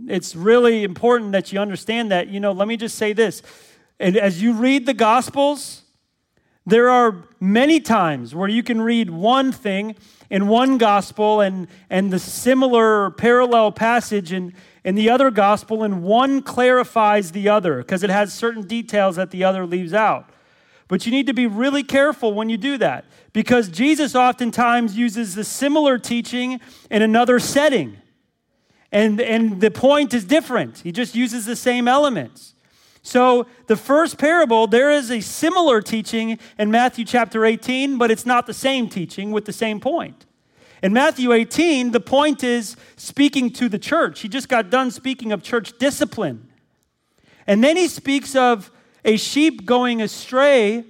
It's 0.08 0.36
really 0.36 0.84
important 0.84 1.32
that 1.32 1.52
you 1.52 1.60
understand 1.60 2.10
that. 2.10 2.28
You 2.28 2.40
know, 2.40 2.52
let 2.52 2.68
me 2.68 2.76
just 2.76 2.96
say 2.96 3.12
this. 3.12 3.42
And 3.98 4.16
as 4.16 4.42
you 4.42 4.52
read 4.52 4.86
the 4.86 4.94
gospels, 4.94 5.82
there 6.66 6.88
are 6.90 7.24
many 7.40 7.80
times 7.80 8.34
where 8.34 8.48
you 8.48 8.62
can 8.62 8.80
read 8.80 9.10
one 9.10 9.52
thing 9.52 9.96
in 10.28 10.46
one 10.46 10.78
gospel 10.78 11.40
and, 11.40 11.66
and 11.88 12.12
the 12.12 12.18
similar 12.18 13.10
parallel 13.10 13.72
passage 13.72 14.32
in, 14.32 14.54
in 14.84 14.94
the 14.94 15.10
other 15.10 15.30
gospel, 15.30 15.82
and 15.82 16.02
one 16.02 16.42
clarifies 16.42 17.32
the 17.32 17.48
other 17.48 17.78
because 17.78 18.02
it 18.02 18.10
has 18.10 18.32
certain 18.32 18.66
details 18.66 19.16
that 19.16 19.30
the 19.30 19.42
other 19.44 19.66
leaves 19.66 19.92
out. 19.92 20.30
But 20.86 21.06
you 21.06 21.12
need 21.12 21.26
to 21.26 21.34
be 21.34 21.46
really 21.46 21.82
careful 21.82 22.34
when 22.34 22.48
you 22.48 22.56
do 22.56 22.76
that 22.78 23.04
because 23.32 23.68
Jesus 23.68 24.14
oftentimes 24.14 24.96
uses 24.96 25.34
the 25.34 25.44
similar 25.44 25.98
teaching 25.98 26.60
in 26.90 27.02
another 27.02 27.38
setting. 27.38 27.96
And, 28.92 29.20
and 29.20 29.60
the 29.60 29.70
point 29.70 30.12
is 30.14 30.24
different, 30.24 30.78
he 30.78 30.92
just 30.92 31.14
uses 31.14 31.46
the 31.46 31.56
same 31.56 31.86
elements. 31.86 32.54
So, 33.02 33.46
the 33.66 33.76
first 33.76 34.18
parable, 34.18 34.66
there 34.66 34.90
is 34.90 35.10
a 35.10 35.20
similar 35.20 35.80
teaching 35.80 36.38
in 36.58 36.70
Matthew 36.70 37.06
chapter 37.06 37.46
18, 37.46 37.96
but 37.96 38.10
it's 38.10 38.26
not 38.26 38.46
the 38.46 38.52
same 38.52 38.90
teaching 38.90 39.30
with 39.30 39.46
the 39.46 39.54
same 39.54 39.80
point. 39.80 40.26
In 40.82 40.92
Matthew 40.92 41.32
18, 41.32 41.92
the 41.92 42.00
point 42.00 42.44
is 42.44 42.76
speaking 42.96 43.50
to 43.54 43.68
the 43.68 43.78
church. 43.78 44.20
He 44.20 44.28
just 44.28 44.48
got 44.48 44.70
done 44.70 44.90
speaking 44.90 45.32
of 45.32 45.42
church 45.42 45.78
discipline. 45.78 46.48
And 47.46 47.64
then 47.64 47.76
he 47.76 47.88
speaks 47.88 48.34
of 48.34 48.70
a 49.04 49.16
sheep 49.16 49.64
going 49.64 50.02
astray. 50.02 50.84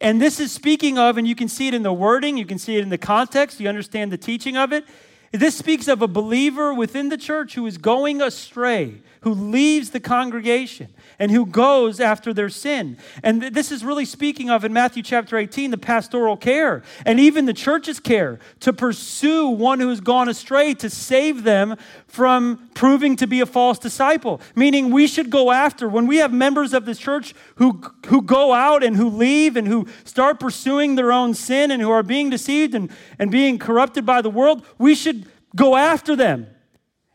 And 0.00 0.20
this 0.20 0.40
is 0.40 0.52
speaking 0.52 0.98
of, 0.98 1.16
and 1.16 1.26
you 1.26 1.34
can 1.34 1.48
see 1.48 1.68
it 1.68 1.74
in 1.74 1.82
the 1.82 1.92
wording, 1.92 2.36
you 2.36 2.46
can 2.46 2.58
see 2.58 2.76
it 2.76 2.82
in 2.82 2.88
the 2.88 2.98
context, 2.98 3.60
you 3.60 3.68
understand 3.68 4.12
the 4.12 4.18
teaching 4.18 4.56
of 4.56 4.72
it. 4.72 4.84
This 5.32 5.56
speaks 5.56 5.88
of 5.88 6.02
a 6.02 6.06
believer 6.06 6.74
within 6.74 7.08
the 7.08 7.16
church 7.16 7.54
who 7.54 7.66
is 7.66 7.78
going 7.78 8.20
astray, 8.20 9.00
who 9.22 9.32
leaves 9.32 9.90
the 9.90 10.00
congregation 10.00 10.88
and 11.18 11.30
who 11.30 11.46
goes 11.46 12.00
after 12.00 12.32
their 12.32 12.48
sin. 12.48 12.96
And 13.22 13.42
this 13.42 13.70
is 13.70 13.84
really 13.84 14.04
speaking 14.04 14.50
of 14.50 14.64
in 14.64 14.72
Matthew 14.72 15.02
chapter 15.02 15.36
18 15.36 15.70
the 15.70 15.78
pastoral 15.78 16.36
care 16.36 16.82
and 17.06 17.18
even 17.18 17.46
the 17.46 17.52
church's 17.52 18.00
care 18.00 18.38
to 18.60 18.72
pursue 18.72 19.48
one 19.48 19.80
who 19.80 19.88
has 19.88 20.00
gone 20.00 20.28
astray 20.28 20.74
to 20.74 20.90
save 20.90 21.44
them 21.44 21.76
from 22.06 22.68
proving 22.74 23.16
to 23.16 23.26
be 23.26 23.40
a 23.40 23.46
false 23.46 23.78
disciple. 23.78 24.40
Meaning 24.56 24.90
we 24.90 25.06
should 25.06 25.30
go 25.30 25.50
after 25.50 25.88
when 25.88 26.06
we 26.06 26.16
have 26.18 26.32
members 26.32 26.74
of 26.74 26.84
the 26.84 26.94
church 26.94 27.34
who 27.56 27.80
who 28.06 28.22
go 28.22 28.52
out 28.52 28.82
and 28.82 28.96
who 28.96 29.08
leave 29.08 29.56
and 29.56 29.68
who 29.68 29.86
start 30.04 30.40
pursuing 30.40 30.96
their 30.96 31.12
own 31.12 31.34
sin 31.34 31.70
and 31.70 31.80
who 31.80 31.90
are 31.90 32.02
being 32.02 32.28
deceived 32.28 32.74
and, 32.74 32.90
and 33.18 33.30
being 33.30 33.58
corrupted 33.58 34.04
by 34.04 34.20
the 34.20 34.30
world, 34.30 34.64
we 34.78 34.94
should 34.94 35.26
go 35.54 35.76
after 35.76 36.16
them 36.16 36.46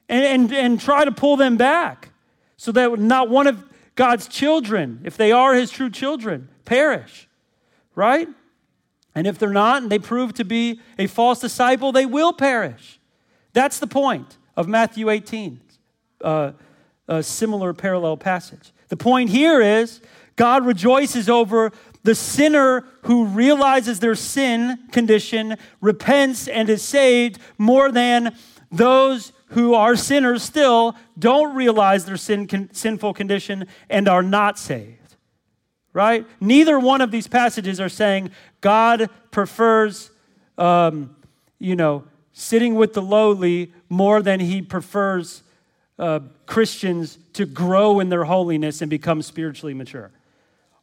and, 0.10 0.24
and, 0.24 0.54
and 0.54 0.82
try 0.82 1.06
to 1.06 1.12
pull 1.12 1.38
them 1.38 1.58
back 1.58 2.10
so 2.56 2.72
that 2.72 3.00
not 3.00 3.30
one 3.30 3.48
of 3.48 3.64
God's 3.96 4.28
children, 4.28 5.02
if 5.04 5.18
they 5.18 5.32
are 5.32 5.54
his 5.54 5.72
true 5.72 5.90
children, 5.90 6.50
perish, 6.66 7.28
right? 7.96 8.28
And 9.16 9.26
if 9.26 9.40
they're 9.40 9.50
not 9.50 9.82
and 9.82 9.92
they 9.92 10.00
prove 10.00 10.34
to 10.36 10.46
be 10.46 10.80
a 11.00 11.08
false 11.08 11.40
disciple, 11.40 11.92
they 11.92 12.06
will 12.06 12.34
perish. 12.34 13.00
That's 13.54 13.80
the 13.80 13.88
point 13.88 14.38
of 14.56 14.68
Matthew 14.68 15.10
18. 15.10 15.60
uh, 16.24 16.52
a 17.08 17.24
similar 17.24 17.74
parallel 17.74 18.18
passage. 18.18 18.72
The 18.90 18.98
point 18.98 19.30
here 19.30 19.62
is 19.62 20.02
God 20.36 20.66
rejoices 20.66 21.30
over 21.30 21.72
the 22.04 22.16
sinner 22.16 22.86
who 23.04 23.26
realizes 23.26 24.00
their 24.00 24.16
sin 24.16 24.78
condition, 24.92 25.58
repents, 25.82 26.48
and 26.48 26.70
is 26.70 26.82
saved 26.82 27.40
more 27.58 27.92
than 27.92 28.36
those 28.72 29.32
who 29.50 29.74
are 29.74 29.96
sinners 29.96 30.44
still 30.44 30.96
don't 31.18 31.56
realize 31.56 32.06
their 32.06 32.18
sin, 32.18 32.48
con, 32.48 32.70
sinful 32.74 33.14
condition 33.14 33.68
and 33.90 34.08
are 34.08 34.24
not 34.24 34.60
saved. 34.60 35.16
Right? 35.94 36.28
Neither 36.40 36.80
one 36.80 37.02
of 37.02 37.12
these 37.12 37.28
passages 37.28 37.80
are 37.80 37.90
saying 37.90 38.32
God 38.62 39.10
prefers, 39.32 40.12
um, 40.58 41.16
you 41.60 41.76
know, 41.76 42.04
sitting 42.34 42.76
with 42.76 42.94
the 42.94 43.02
lowly 43.02 43.72
more 43.90 44.22
than 44.22 44.40
he 44.40 44.62
prefers 44.62 45.42
uh, 45.98 46.20
Christians 46.46 47.18
to 47.34 47.46
grow 47.46 48.00
in 48.00 48.10
their 48.10 48.26
holiness 48.26 48.82
and 48.82 48.90
become 48.90 49.24
spiritually 49.24 49.74
mature. 49.74 50.12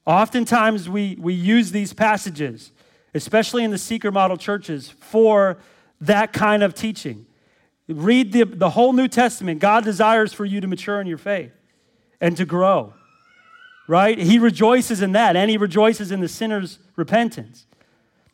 Oftentimes, 0.07 0.89
we, 0.89 1.17
we 1.21 1.33
use 1.33 1.71
these 1.71 1.93
passages, 1.93 2.73
especially 3.15 3.63
in 3.63 3.71
the 3.71 3.79
seeker 3.79 4.11
model 4.11 4.37
churches, 4.37 4.91
for 4.91 5.59
that 6.01 6.33
kind 6.33 6.63
of 6.63 6.75
teaching. 6.75 7.25
Read 7.89 8.33
the, 8.33 8.45
the 8.45 8.71
whole 8.71 8.93
New 8.93 9.09
Testament. 9.09 9.61
God 9.61 9.85
desires 9.85 10.33
for 10.33 10.45
you 10.45 10.61
to 10.61 10.67
mature 10.67 11.01
in 11.01 11.07
your 11.07 11.19
faith 11.19 11.53
and 12.21 12.37
to 12.37 12.45
grow, 12.47 12.95
right? 13.87 14.19
He 14.19 14.39
rejoices 14.39 15.03
in 15.03 15.13
that, 15.13 15.37
and 15.37 15.51
he 15.51 15.57
rejoices 15.57 16.11
in 16.11 16.21
the 16.21 16.29
sinner's 16.29 16.79
repentance. 16.97 17.67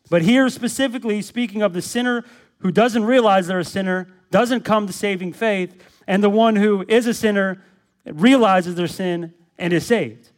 But 0.08 0.22
here, 0.22 0.48
specifically, 0.48 1.22
speaking 1.22 1.62
of 1.62 1.72
the 1.72 1.82
sinner 1.82 2.24
who 2.58 2.70
doesn't 2.70 3.04
realize 3.04 3.46
they're 3.46 3.58
a 3.58 3.64
sinner, 3.64 4.08
doesn't 4.30 4.64
come 4.64 4.86
to 4.86 4.92
saving 4.92 5.32
faith, 5.32 5.82
and 6.06 6.22
the 6.22 6.30
one 6.30 6.56
who 6.56 6.84
is 6.88 7.06
a 7.06 7.14
sinner 7.14 7.62
realizes 8.04 8.74
their 8.76 8.86
sin 8.86 9.34
and 9.58 9.72
is 9.72 9.86
saved 9.86 10.29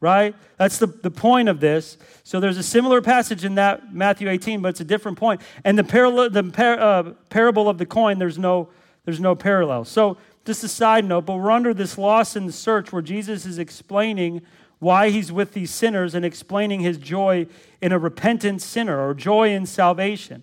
right? 0.00 0.34
That's 0.56 0.78
the, 0.78 0.86
the 0.86 1.10
point 1.10 1.48
of 1.48 1.60
this. 1.60 1.98
So 2.24 2.40
there's 2.40 2.56
a 2.56 2.62
similar 2.62 3.02
passage 3.02 3.44
in 3.44 3.56
that 3.56 3.94
Matthew 3.94 4.28
18, 4.28 4.62
but 4.62 4.68
it's 4.68 4.80
a 4.80 4.84
different 4.84 5.18
point. 5.18 5.42
And 5.64 5.78
the, 5.78 5.84
parallel, 5.84 6.30
the 6.30 6.44
par, 6.44 6.80
uh, 6.80 7.02
parable 7.28 7.68
of 7.68 7.78
the 7.78 7.86
coin, 7.86 8.18
there's 8.18 8.38
no, 8.38 8.70
there's 9.04 9.20
no 9.20 9.34
parallel. 9.34 9.84
So 9.84 10.16
just 10.46 10.64
a 10.64 10.68
side 10.68 11.04
note, 11.04 11.26
but 11.26 11.36
we're 11.36 11.50
under 11.50 11.74
this 11.74 11.98
loss 11.98 12.34
in 12.34 12.46
the 12.46 12.52
search 12.52 12.92
where 12.92 13.02
Jesus 13.02 13.44
is 13.44 13.58
explaining 13.58 14.40
why 14.78 15.10
he's 15.10 15.30
with 15.30 15.52
these 15.52 15.70
sinners 15.70 16.14
and 16.14 16.24
explaining 16.24 16.80
his 16.80 16.96
joy 16.96 17.46
in 17.82 17.92
a 17.92 17.98
repentant 17.98 18.62
sinner 18.62 19.06
or 19.06 19.12
joy 19.12 19.50
in 19.50 19.66
salvation. 19.66 20.42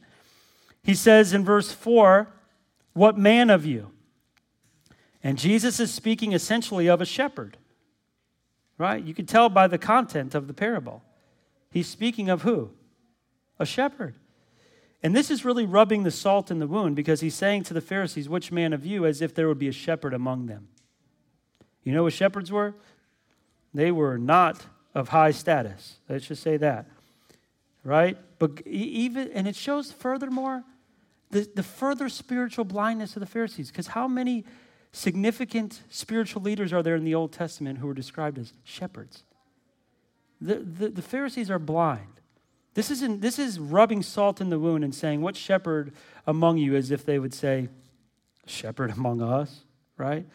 He 0.83 0.93
says 0.93 1.33
in 1.33 1.43
verse 1.43 1.71
4, 1.71 2.27
What 2.93 3.17
man 3.17 3.49
of 3.49 3.65
you? 3.65 3.91
And 5.23 5.39
Jesus 5.39 5.79
is 5.79 5.91
speaking 5.91 6.33
essentially 6.33 6.87
of 6.87 7.01
a 7.01 7.05
shepherd 7.05 7.57
right? 8.77 9.03
You 9.03 9.13
can 9.13 9.25
tell 9.25 9.49
by 9.49 9.67
the 9.67 9.77
content 9.77 10.35
of 10.35 10.47
the 10.47 10.53
parable. 10.53 11.03
He's 11.71 11.87
speaking 11.87 12.29
of 12.29 12.43
who? 12.43 12.71
A 13.59 13.65
shepherd. 13.65 14.15
And 15.03 15.15
this 15.15 15.29
is 15.29 15.45
really 15.45 15.65
rubbing 15.65 16.03
the 16.03 16.11
salt 16.11 16.49
in 16.49 16.59
the 16.59 16.67
wound 16.67 16.95
because 16.95 17.21
he's 17.21 17.35
saying 17.35 17.63
to 17.63 17.73
the 17.73 17.81
Pharisees, 17.81 18.27
Which 18.27 18.51
man 18.51 18.73
of 18.73 18.85
you, 18.85 19.05
as 19.05 19.21
if 19.21 19.33
there 19.33 19.47
would 19.47 19.59
be 19.59 19.67
a 19.67 19.73
shepherd 19.73 20.13
among 20.13 20.47
them? 20.47 20.67
You 21.83 21.93
know 21.93 22.03
what 22.03 22.13
shepherds 22.13 22.51
were? 22.51 22.75
They 23.73 23.91
were 23.91 24.17
not 24.17 24.65
of 24.93 25.09
high 25.09 25.31
status. 25.31 25.97
Let's 26.09 26.27
just 26.27 26.41
say 26.41 26.57
that. 26.57 26.87
Right? 27.83 28.17
But 28.39 28.65
even, 28.65 29.31
and 29.31 29.47
it 29.47 29.55
shows 29.55 29.91
furthermore 29.91 30.63
the, 31.29 31.47
the 31.55 31.63
further 31.63 32.09
spiritual 32.09 32.65
blindness 32.65 33.15
of 33.15 33.19
the 33.19 33.27
Pharisees. 33.27 33.69
Because 33.69 33.87
how 33.87 34.07
many 34.07 34.45
significant 34.91 35.81
spiritual 35.89 36.41
leaders 36.41 36.73
are 36.73 36.83
there 36.83 36.95
in 36.95 37.03
the 37.03 37.15
Old 37.15 37.31
Testament 37.31 37.79
who 37.79 37.89
are 37.89 37.93
described 37.93 38.37
as 38.37 38.53
shepherds? 38.63 39.23
The, 40.39 40.55
the, 40.55 40.89
the 40.89 41.01
Pharisees 41.01 41.49
are 41.49 41.59
blind. 41.59 42.21
This, 42.73 42.91
isn't, 42.91 43.21
this 43.21 43.39
is 43.39 43.59
rubbing 43.59 44.03
salt 44.03 44.39
in 44.39 44.49
the 44.49 44.59
wound 44.59 44.83
and 44.83 44.93
saying, 44.93 45.21
What 45.21 45.35
shepherd 45.35 45.93
among 46.27 46.57
you, 46.57 46.75
as 46.75 46.91
if 46.91 47.05
they 47.05 47.17
would 47.17 47.33
say, 47.33 47.69
Shepherd 48.45 48.91
among 48.91 49.21
us, 49.21 49.63
right? 49.97 50.25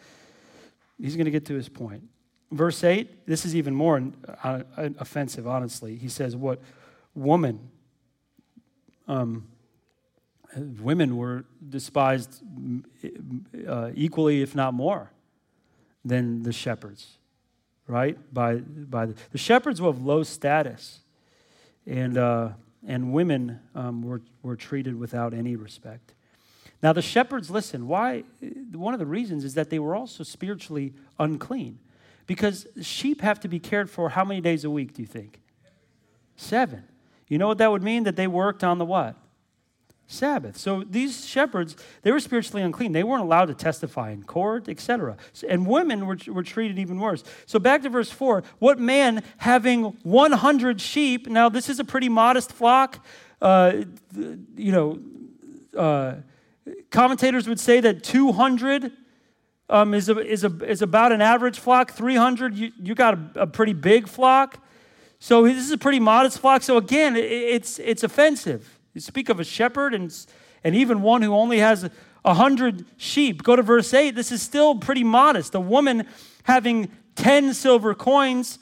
He's 0.99 1.15
going 1.15 1.25
to 1.25 1.31
get 1.31 1.45
to 1.45 1.55
his 1.55 1.69
point. 1.69 2.03
Verse 2.51 2.83
8, 2.83 3.25
this 3.25 3.45
is 3.45 3.55
even 3.55 3.73
more 3.73 4.11
uh, 4.43 4.63
offensive, 4.75 5.47
honestly. 5.47 5.95
He 5.95 6.09
says, 6.09 6.35
What 6.35 6.61
woman 7.15 7.71
um, 9.07 9.47
women 10.55 11.17
were 11.17 11.45
despised 11.67 12.43
uh, 13.67 13.91
equally, 13.95 14.41
if 14.41 14.55
not 14.55 14.73
more, 14.73 15.11
than 16.05 16.43
the 16.43 16.53
shepherds, 16.53 17.17
right? 17.87 18.17
By, 18.33 18.55
by 18.55 19.07
the, 19.07 19.15
the 19.31 19.37
shepherds 19.37 19.81
were 19.81 19.89
of 19.89 20.03
low 20.03 20.23
status, 20.23 20.99
and, 21.85 22.17
uh, 22.17 22.49
and 22.87 23.13
women 23.13 23.59
um, 23.75 24.01
were, 24.03 24.21
were 24.41 24.55
treated 24.55 24.99
without 24.99 25.33
any 25.33 25.55
respect. 25.55 26.13
Now, 26.81 26.91
the 26.91 27.01
shepherds, 27.01 27.49
listen, 27.49 27.87
why? 27.87 28.23
One 28.73 28.93
of 28.93 28.99
the 28.99 29.05
reasons 29.05 29.45
is 29.45 29.53
that 29.53 29.69
they 29.69 29.79
were 29.79 29.95
also 29.95 30.23
spiritually 30.23 30.93
unclean. 31.17 31.79
Because 32.25 32.67
sheep 32.81 33.21
have 33.21 33.39
to 33.41 33.47
be 33.47 33.59
cared 33.59 33.89
for 33.89 34.09
how 34.09 34.23
many 34.23 34.41
days 34.41 34.63
a 34.63 34.69
week, 34.69 34.93
do 34.93 35.01
you 35.01 35.07
think? 35.07 35.41
Seven. 36.35 36.83
You 37.27 37.37
know 37.37 37.47
what 37.47 37.57
that 37.57 37.71
would 37.71 37.83
mean? 37.83 38.03
That 38.03 38.15
they 38.15 38.27
worked 38.27 38.63
on 38.63 38.77
the 38.77 38.85
what? 38.85 39.15
Sabbath. 40.13 40.57
So 40.57 40.83
these 40.83 41.25
shepherds, 41.25 41.75
they 42.03 42.11
were 42.11 42.19
spiritually 42.19 42.61
unclean. 42.61 42.91
They 42.91 43.03
weren't 43.03 43.23
allowed 43.23 43.45
to 43.45 43.53
testify 43.53 44.11
in 44.11 44.23
court, 44.23 44.69
etc. 44.69 45.17
And 45.47 45.67
women 45.67 46.05
were, 46.05 46.17
were 46.27 46.43
treated 46.43 46.79
even 46.79 46.99
worse. 46.99 47.23
So 47.45 47.59
back 47.59 47.81
to 47.83 47.89
verse 47.89 48.09
4 48.09 48.43
what 48.59 48.79
man 48.79 49.23
having 49.37 49.83
100 50.03 50.79
sheep, 50.79 51.27
now 51.27 51.49
this 51.49 51.69
is 51.69 51.79
a 51.79 51.83
pretty 51.83 52.09
modest 52.09 52.51
flock. 52.51 53.05
Uh, 53.41 53.83
you 54.55 54.71
know, 54.71 54.99
uh, 55.77 56.15
commentators 56.91 57.47
would 57.47 57.59
say 57.59 57.81
that 57.81 58.03
200 58.03 58.91
um, 59.69 59.93
is, 59.93 60.09
a, 60.09 60.19
is, 60.19 60.43
a, 60.43 60.69
is 60.69 60.81
about 60.81 61.11
an 61.11 61.21
average 61.21 61.59
flock. 61.59 61.91
300, 61.91 62.55
you, 62.55 62.71
you 62.81 62.95
got 62.95 63.15
a, 63.15 63.41
a 63.41 63.47
pretty 63.47 63.73
big 63.73 64.07
flock. 64.07 64.59
So 65.19 65.43
this 65.43 65.57
is 65.57 65.71
a 65.71 65.77
pretty 65.77 65.99
modest 65.99 66.39
flock. 66.39 66.63
So 66.63 66.77
again, 66.77 67.15
it, 67.15 67.31
it's, 67.31 67.79
it's 67.79 68.03
offensive. 68.03 68.79
You 68.93 69.01
speak 69.01 69.29
of 69.29 69.39
a 69.39 69.43
shepherd 69.43 69.93
and, 69.93 70.15
and 70.63 70.75
even 70.75 71.01
one 71.01 71.21
who 71.21 71.33
only 71.33 71.59
has 71.59 71.89
a 72.25 72.33
hundred 72.33 72.85
sheep. 72.97 73.43
Go 73.43 73.55
to 73.55 73.63
verse 73.63 73.93
8. 73.93 74.11
This 74.11 74.31
is 74.31 74.41
still 74.41 74.75
pretty 74.75 75.03
modest. 75.03 75.55
A 75.55 75.59
woman 75.59 76.07
having 76.43 76.91
10 77.15 77.53
silver 77.53 77.93
coins, 77.93 78.59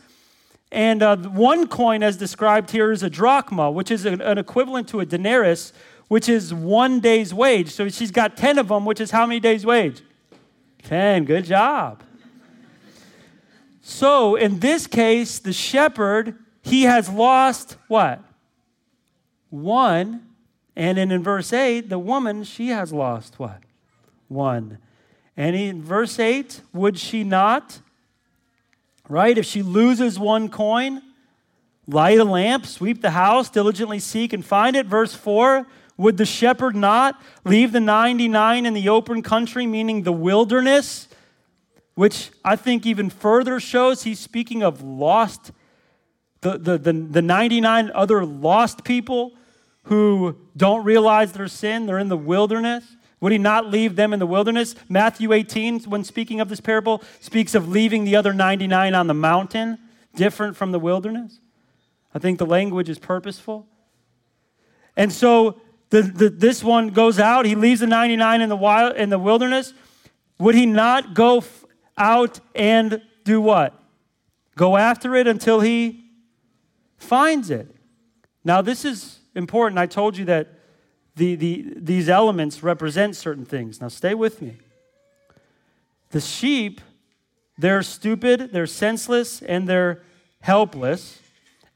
and 0.71 1.03
uh, 1.03 1.17
one 1.17 1.67
coin, 1.67 2.01
as 2.01 2.15
described 2.17 2.71
here, 2.71 2.91
is 2.91 3.03
a 3.03 3.09
drachma, 3.09 3.69
which 3.69 3.91
is 3.91 4.05
an, 4.05 4.21
an 4.21 4.37
equivalent 4.37 4.87
to 4.89 5.01
a 5.01 5.05
denarius, 5.05 5.73
which 6.07 6.29
is 6.29 6.53
one 6.53 6.99
day's 6.99 7.33
wage. 7.33 7.71
So 7.71 7.89
she's 7.89 8.11
got 8.11 8.37
10 8.37 8.57
of 8.57 8.69
them, 8.69 8.85
which 8.85 9.01
is 9.01 9.11
how 9.11 9.25
many 9.25 9.39
days' 9.39 9.65
wage? 9.65 10.01
10. 10.83 11.25
Good 11.25 11.45
job. 11.45 12.03
So 13.81 14.35
in 14.35 14.59
this 14.59 14.87
case, 14.87 15.39
the 15.39 15.53
shepherd, 15.53 16.37
he 16.61 16.83
has 16.83 17.09
lost 17.09 17.77
what? 17.87 18.21
One. 19.51 20.27
And 20.75 20.97
then 20.97 21.11
in 21.11 21.21
verse 21.21 21.53
8, 21.53 21.89
the 21.89 21.99
woman, 21.99 22.43
she 22.43 22.69
has 22.69 22.91
lost 22.91 23.37
what? 23.37 23.59
One. 24.27 24.79
And 25.37 25.55
in 25.55 25.83
verse 25.83 26.17
8, 26.17 26.61
would 26.73 26.97
she 26.97 27.23
not? 27.23 27.81
Right? 29.07 29.37
If 29.37 29.45
she 29.45 29.61
loses 29.61 30.17
one 30.17 30.49
coin, 30.49 31.01
light 31.87 32.19
a 32.19 32.23
lamp, 32.23 32.65
sweep 32.65 33.01
the 33.01 33.11
house, 33.11 33.49
diligently 33.49 33.99
seek 33.99 34.33
and 34.33 34.43
find 34.43 34.75
it. 34.75 34.85
Verse 34.85 35.13
4, 35.13 35.67
would 35.97 36.17
the 36.17 36.25
shepherd 36.25 36.75
not 36.75 37.21
leave 37.43 37.73
the 37.73 37.79
99 37.79 38.65
in 38.65 38.73
the 38.73 38.89
open 38.89 39.21
country, 39.21 39.67
meaning 39.67 40.03
the 40.03 40.11
wilderness? 40.11 41.07
Which 41.95 42.31
I 42.43 42.55
think 42.55 42.85
even 42.85 43.09
further 43.09 43.59
shows 43.59 44.03
he's 44.03 44.19
speaking 44.19 44.63
of 44.63 44.81
lost, 44.81 45.51
the, 46.39 46.57
the, 46.57 46.77
the, 46.77 46.93
the 46.93 47.21
99 47.21 47.91
other 47.93 48.25
lost 48.25 48.83
people 48.83 49.33
who 49.83 50.37
don't 50.55 50.83
realize 50.83 51.31
their 51.31 51.47
sin, 51.47 51.85
they're 51.85 51.99
in 51.99 52.09
the 52.09 52.17
wilderness. 52.17 52.97
Would 53.19 53.31
he 53.31 53.37
not 53.37 53.67
leave 53.67 53.95
them 53.95 54.13
in 54.13 54.19
the 54.19 54.25
wilderness? 54.25 54.73
Matthew 54.89 55.31
18, 55.31 55.81
when 55.81 56.03
speaking 56.03 56.39
of 56.39 56.49
this 56.49 56.59
parable, 56.59 57.03
speaks 57.19 57.53
of 57.53 57.69
leaving 57.69 58.03
the 58.03 58.15
other 58.15 58.33
99 58.33 58.95
on 58.95 59.05
the 59.05 59.13
mountain, 59.13 59.77
different 60.15 60.57
from 60.57 60.71
the 60.71 60.79
wilderness. 60.79 61.39
I 62.15 62.19
think 62.19 62.39
the 62.39 62.47
language 62.47 62.89
is 62.89 62.97
purposeful. 62.97 63.67
And 64.97 65.13
so 65.13 65.61
the, 65.91 66.01
the, 66.01 66.29
this 66.29 66.63
one 66.63 66.89
goes 66.89 67.19
out, 67.19 67.45
he 67.45 67.55
leaves 67.55 67.81
the 67.81 67.87
99 67.87 68.41
in 68.41 68.49
the, 68.49 68.55
wild, 68.55 68.95
in 68.95 69.09
the 69.09 69.19
wilderness. 69.19 69.73
Would 70.39 70.55
he 70.55 70.65
not 70.65 71.13
go 71.13 71.37
f- 71.37 71.65
out 71.97 72.39
and 72.55 73.01
do 73.23 73.39
what? 73.39 73.77
Go 74.55 74.77
after 74.77 75.15
it 75.15 75.27
until 75.27 75.59
he 75.59 76.05
finds 76.97 77.49
it. 77.49 77.75
Now, 78.43 78.61
this 78.61 78.83
is 78.83 79.20
important. 79.35 79.79
I 79.79 79.85
told 79.85 80.17
you 80.17 80.25
that 80.25 80.49
the, 81.15 81.35
the, 81.35 81.73
these 81.75 82.09
elements 82.09 82.63
represent 82.63 83.15
certain 83.15 83.45
things. 83.45 83.81
Now, 83.81 83.89
stay 83.89 84.13
with 84.13 84.41
me. 84.41 84.57
The 86.11 86.21
sheep, 86.21 86.81
they're 87.57 87.83
stupid, 87.83 88.51
they're 88.51 88.67
senseless, 88.67 89.41
and 89.41 89.67
they're 89.67 90.03
helpless. 90.41 91.19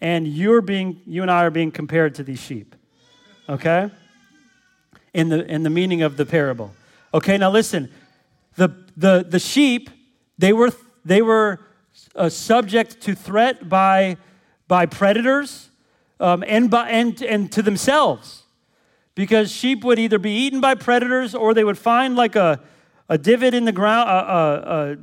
And 0.02 0.28
you're 0.28 0.62
being, 0.62 1.02
you 1.06 1.22
and 1.22 1.32
I 1.32 1.44
are 1.44 1.52
being 1.52 1.72
compared 1.72 2.16
to 2.16 2.24
these 2.24 2.40
sheep. 2.40 2.76
Okay? 3.48 3.92
In 5.14 5.30
the, 5.30 5.46
in 5.46 5.64
the 5.64 5.70
meaning 5.70 6.02
of 6.02 6.18
the 6.18 6.26
parable. 6.26 6.74
Okay, 7.14 7.38
now 7.38 7.50
listen. 7.50 7.92
The, 8.56 8.70
the, 8.98 9.26
the 9.28 9.40
sheep, 9.40 9.90
they 10.38 10.54
were, 10.54 10.72
they 11.04 11.22
were 11.22 11.60
uh, 12.16 12.30
subject 12.30 13.02
to 13.02 13.16
threat 13.16 13.70
by, 13.70 14.18
by 14.68 14.86
predators 14.86 15.70
um, 16.20 16.44
and, 16.48 16.70
by, 16.70 16.90
and, 16.90 17.22
and 17.22 17.52
to 17.52 17.62
themselves. 17.62 18.44
Because 19.16 19.52
sheep 19.52 19.84
would 19.84 19.98
either 19.98 20.20
be 20.20 20.32
eaten 20.32 20.60
by 20.60 20.76
predators 20.76 21.34
or 21.34 21.54
they 21.54 21.64
would 21.64 21.78
find 21.78 22.16
like 22.16 22.36
a, 22.36 22.60
a 23.08 23.18
divot 23.18 23.54
in 23.54 23.66
the 23.66 23.72
ground, 23.72 24.10
a 24.10 24.98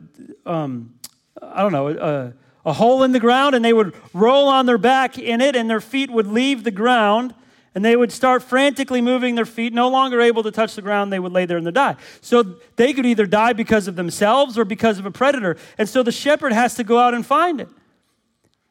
um, 0.51 0.95
I 1.41 1.63
don't 1.63 1.73
know, 1.73 1.89
a, 1.89 2.33
a 2.65 2.73
hole 2.73 3.03
in 3.03 3.13
the 3.13 3.21
ground, 3.21 3.55
and 3.55 3.65
they 3.65 3.73
would 3.73 3.95
roll 4.13 4.49
on 4.49 4.67
their 4.67 4.79
back 4.79 5.19
in 5.19 5.41
it, 5.41 5.57
and 5.57 5.69
their 5.69 5.81
feet 5.81 6.11
would 6.11 6.27
leave 6.27 6.65
the 6.65 6.71
ground, 6.71 7.35
and 7.75 7.85
they 7.85 7.97
would 7.97 8.13
start 8.13 8.43
frantically 8.43 9.01
moving 9.01 9.35
their 9.35 9.47
feet, 9.47 9.73
no 9.73 9.89
longer 9.89 10.21
able 10.21 10.43
to 10.43 10.51
touch 10.51 10.75
the 10.75 10.83
ground, 10.83 11.13
they 11.13 11.19
would 11.19 11.33
lay 11.33 11.47
there 11.47 11.57
and 11.57 11.75
die. 11.75 11.97
So 12.21 12.43
they 12.77 12.93
could 12.93 13.07
either 13.07 13.27
die 13.27 13.53
because 13.55 13.89
of 13.89 13.97
themselves 13.97 14.59
or 14.59 14.65
because 14.65 14.99
of 14.99 15.07
a 15.07 15.11
predator. 15.11 15.57
And 15.79 15.89
so 15.89 16.03
the 16.03 16.13
shepherd 16.13 16.53
has 16.53 16.75
to 16.77 16.85
go 16.85 16.99
out 16.99 17.15
and 17.15 17.25
find 17.25 17.61
it. 17.61 17.69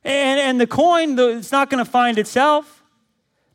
And, 0.03 0.39
and 0.39 0.61
the 0.61 0.67
coin, 0.67 1.17
it's 1.17 1.51
not 1.51 1.69
going 1.69 1.83
to 1.83 1.89
find 1.89 2.17
itself. 2.17 2.83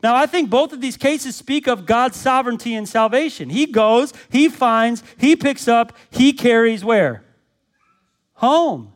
Now, 0.03 0.15
I 0.15 0.25
think 0.27 0.49
both 0.49 0.73
of 0.73 0.81
these 0.81 0.95
cases 0.95 1.35
speak 1.35 1.67
of 1.67 1.85
God's 1.85 2.17
sovereignty 2.17 2.75
and 2.75 2.87
salvation. 2.87 3.49
He 3.49 3.65
goes, 3.65 4.13
he 4.29 4.47
finds, 4.47 5.03
he 5.17 5.35
picks 5.35 5.67
up, 5.67 5.97
he 6.09 6.33
carries 6.33 6.85
where? 6.85 7.23
Home. 8.35 8.93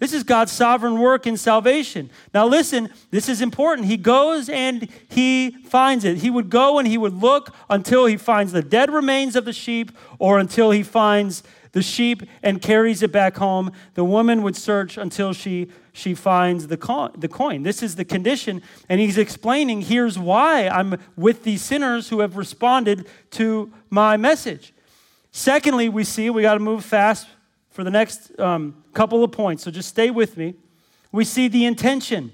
This 0.00 0.14
is 0.14 0.22
God's 0.22 0.50
sovereign 0.50 0.98
work 0.98 1.26
in 1.26 1.36
salvation. 1.36 2.10
Now, 2.32 2.46
listen, 2.46 2.88
this 3.10 3.28
is 3.28 3.42
important. 3.42 3.86
He 3.86 3.98
goes 3.98 4.48
and 4.48 4.88
he 5.10 5.50
finds 5.64 6.04
it. 6.04 6.16
He 6.18 6.30
would 6.30 6.48
go 6.48 6.78
and 6.78 6.88
he 6.88 6.96
would 6.96 7.14
look 7.14 7.54
until 7.68 8.06
he 8.06 8.16
finds 8.16 8.52
the 8.52 8.62
dead 8.62 8.90
remains 8.90 9.36
of 9.36 9.44
the 9.44 9.52
sheep 9.52 9.92
or 10.18 10.38
until 10.38 10.70
he 10.70 10.82
finds 10.82 11.42
the 11.72 11.82
sheep 11.82 12.22
and 12.42 12.60
carries 12.60 13.02
it 13.02 13.12
back 13.12 13.36
home. 13.36 13.72
The 13.94 14.04
woman 14.04 14.42
would 14.42 14.56
search 14.56 14.98
until 14.98 15.32
she, 15.32 15.70
she 15.92 16.14
finds 16.14 16.66
the, 16.66 16.76
co- 16.76 17.12
the 17.16 17.28
coin. 17.28 17.62
This 17.62 17.82
is 17.82 17.96
the 17.96 18.04
condition. 18.04 18.62
And 18.88 19.00
he's 19.00 19.18
explaining 19.18 19.82
here's 19.82 20.18
why 20.18 20.68
I'm 20.68 20.98
with 21.16 21.44
these 21.44 21.62
sinners 21.62 22.08
who 22.08 22.20
have 22.20 22.36
responded 22.36 23.06
to 23.32 23.72
my 23.88 24.16
message. 24.16 24.72
Secondly, 25.32 25.88
we 25.88 26.04
see, 26.04 26.28
we 26.30 26.42
got 26.42 26.54
to 26.54 26.60
move 26.60 26.84
fast 26.84 27.28
for 27.70 27.84
the 27.84 27.90
next 27.90 28.38
um, 28.40 28.82
couple 28.92 29.22
of 29.22 29.30
points, 29.30 29.62
so 29.62 29.70
just 29.70 29.88
stay 29.88 30.10
with 30.10 30.36
me. 30.36 30.54
We 31.12 31.24
see 31.24 31.48
the 31.48 31.64
intention, 31.64 32.32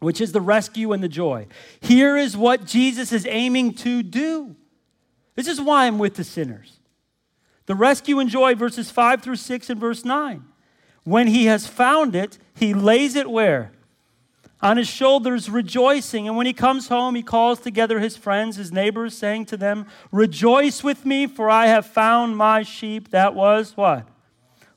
which 0.00 0.20
is 0.20 0.32
the 0.32 0.40
rescue 0.40 0.92
and 0.92 1.02
the 1.02 1.08
joy. 1.08 1.46
Here 1.80 2.16
is 2.16 2.36
what 2.36 2.64
Jesus 2.64 3.12
is 3.12 3.26
aiming 3.26 3.74
to 3.74 4.02
do. 4.02 4.56
This 5.34 5.46
is 5.46 5.60
why 5.60 5.86
I'm 5.86 5.98
with 5.98 6.14
the 6.14 6.24
sinners. 6.24 6.75
The 7.66 7.74
rescue 7.74 8.18
and 8.18 8.30
joy, 8.30 8.54
verses 8.54 8.90
5 8.90 9.22
through 9.22 9.36
6 9.36 9.70
and 9.70 9.80
verse 9.80 10.04
9. 10.04 10.44
When 11.04 11.28
he 11.28 11.46
has 11.46 11.66
found 11.66 12.16
it, 12.16 12.38
he 12.54 12.74
lays 12.74 13.14
it 13.14 13.30
where? 13.30 13.72
On 14.62 14.76
his 14.76 14.88
shoulders, 14.88 15.50
rejoicing. 15.50 16.26
And 16.26 16.36
when 16.36 16.46
he 16.46 16.52
comes 16.52 16.88
home, 16.88 17.14
he 17.14 17.22
calls 17.22 17.60
together 17.60 18.00
his 18.00 18.16
friends, 18.16 18.56
his 18.56 18.72
neighbors, 18.72 19.16
saying 19.16 19.46
to 19.46 19.56
them, 19.56 19.86
Rejoice 20.10 20.82
with 20.82 21.04
me, 21.04 21.26
for 21.26 21.50
I 21.50 21.66
have 21.66 21.86
found 21.86 22.36
my 22.36 22.62
sheep 22.62 23.10
that 23.10 23.34
was 23.34 23.76
what? 23.76 24.08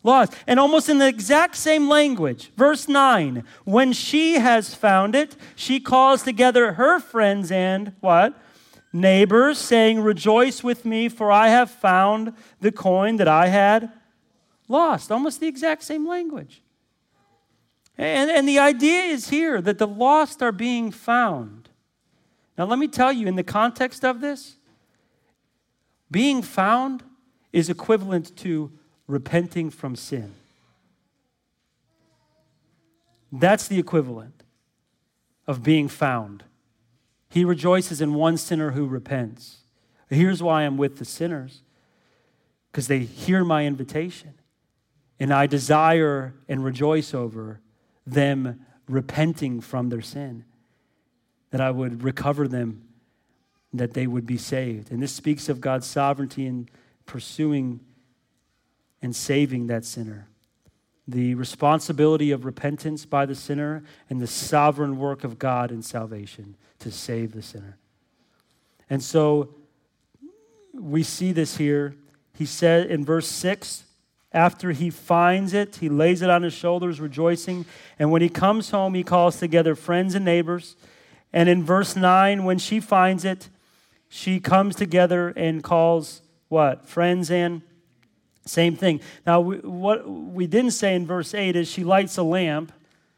lost. 0.04 0.34
And 0.48 0.60
almost 0.60 0.90
in 0.90 0.98
the 0.98 1.08
exact 1.08 1.56
same 1.56 1.90
language, 1.90 2.52
verse 2.56 2.88
9, 2.88 3.44
when 3.66 3.94
she 3.94 4.36
has 4.36 4.74
found 4.76 5.16
it, 5.16 5.36
she 5.56 5.80
calls 5.80 6.24
together 6.24 6.74
her 6.74 7.00
friends 7.00 7.52
and 7.52 7.94
what? 8.00 8.34
Neighbors, 8.92 9.58
saying, 9.58 10.02
Rejoice 10.02 10.64
with 10.64 10.86
me, 10.86 11.10
for 11.10 11.32
I 11.32 11.50
have 11.50 11.70
found 11.70 12.34
the 12.60 12.72
coin 12.72 13.18
that 13.18 13.28
I 13.28 13.48
had 13.48 13.92
lost. 14.68 15.12
Almost 15.12 15.40
the 15.40 15.48
exact 15.48 15.84
same 15.84 16.08
language. 16.08 16.62
And, 17.98 18.32
and 18.32 18.48
the 18.48 18.60
idea 18.60 19.02
is 19.02 19.30
here 19.30 19.62
that 19.62 19.78
the 19.78 19.88
lost 19.88 20.42
are 20.42 20.54
being 20.54 20.92
found. 20.92 21.70
Now, 22.58 22.66
let 22.66 22.80
me 22.80 22.88
tell 22.88 23.12
you, 23.12 23.28
in 23.28 23.36
the 23.36 23.44
context 23.44 24.04
of 24.04 24.22
this, 24.22 24.56
being 26.10 26.42
found 26.42 27.04
is 27.54 27.70
equivalent 27.70 28.36
to 28.38 28.72
repenting 29.08 29.70
from 29.70 29.96
sin. 29.96 30.34
That's 33.32 33.68
the 33.68 33.80
equivalent 33.80 34.44
of 35.46 35.62
being 35.62 35.88
found. 35.88 36.44
He 37.30 37.46
rejoices 37.46 38.02
in 38.02 38.16
one 38.16 38.38
sinner 38.38 38.72
who 38.72 38.88
repents. 38.88 39.58
Here's 40.10 40.42
why 40.42 40.64
I'm 40.64 40.78
with 40.78 40.98
the 40.98 41.06
sinners 41.06 41.62
because 42.72 42.88
they 42.88 43.00
hear 43.00 43.44
my 43.44 43.66
invitation. 43.66 44.34
And 45.20 45.34
I 45.34 45.48
desire 45.48 46.34
and 46.48 46.64
rejoice 46.64 47.14
over 47.14 47.60
them 48.08 48.66
repenting 48.88 49.60
from 49.62 49.90
their 49.90 50.02
sin, 50.02 50.46
that 51.52 51.62
I 51.62 51.72
would 51.72 52.04
recover 52.04 52.48
them, 52.48 52.84
that 53.74 53.94
they 53.94 54.08
would 54.08 54.26
be 54.26 54.38
saved. 54.38 54.92
And 54.92 55.02
this 55.02 55.12
speaks 55.12 55.50
of 55.50 55.62
God's 55.62 55.86
sovereignty 55.86 56.46
in 56.46 56.70
pursuing 57.06 57.82
and 59.02 59.16
saving 59.16 59.68
that 59.68 59.86
sinner. 59.86 60.30
The 61.08 61.36
responsibility 61.36 62.32
of 62.32 62.46
repentance 62.46 63.06
by 63.06 63.26
the 63.26 63.36
sinner 63.36 63.84
and 64.10 64.22
the 64.22 64.28
sovereign 64.28 64.98
work 64.98 65.24
of 65.24 65.38
God 65.38 65.72
in 65.72 65.82
salvation 65.82 66.56
to 66.80 66.92
save 66.92 67.34
the 67.34 67.42
sinner. 67.42 67.78
And 68.90 69.04
so 69.04 69.50
we 70.74 71.04
see 71.04 71.32
this 71.32 71.58
here. 71.58 71.96
He 72.38 72.46
said 72.46 72.90
in 72.90 73.06
verse 73.06 73.28
6 73.28 73.84
after 74.32 74.72
he 74.72 74.90
finds 74.90 75.54
it, 75.54 75.78
he 75.78 75.90
lays 75.90 76.22
it 76.22 76.30
on 76.30 76.44
his 76.44 76.54
shoulders, 76.54 77.02
rejoicing. 77.02 77.66
And 77.98 78.12
when 78.12 78.22
he 78.22 78.30
comes 78.30 78.70
home, 78.70 78.94
he 78.94 79.04
calls 79.04 79.40
together 79.40 79.76
friends 79.76 80.14
and 80.14 80.24
neighbors. 80.24 80.76
And 81.34 81.50
in 81.50 81.64
verse 81.64 81.96
9, 81.96 82.44
when 82.44 82.60
she 82.60 82.80
finds 82.80 83.26
it, 83.26 83.50
she 84.08 84.40
comes 84.40 84.76
together 84.76 85.30
and 85.30 85.64
calls 85.64 86.22
what? 86.48 86.88
Friends 86.88 87.30
and 87.30 87.62
same 88.46 88.76
thing. 88.76 89.02
Now, 89.26 89.42
what 89.42 90.10
we 90.10 90.48
didn't 90.48 90.72
say 90.72 90.96
in 90.96 91.06
verse 91.06 91.34
8 91.36 91.56
is 91.56 91.70
she 91.70 91.84
lights 91.84 92.18
a 92.18 92.24
lamp. 92.24 92.72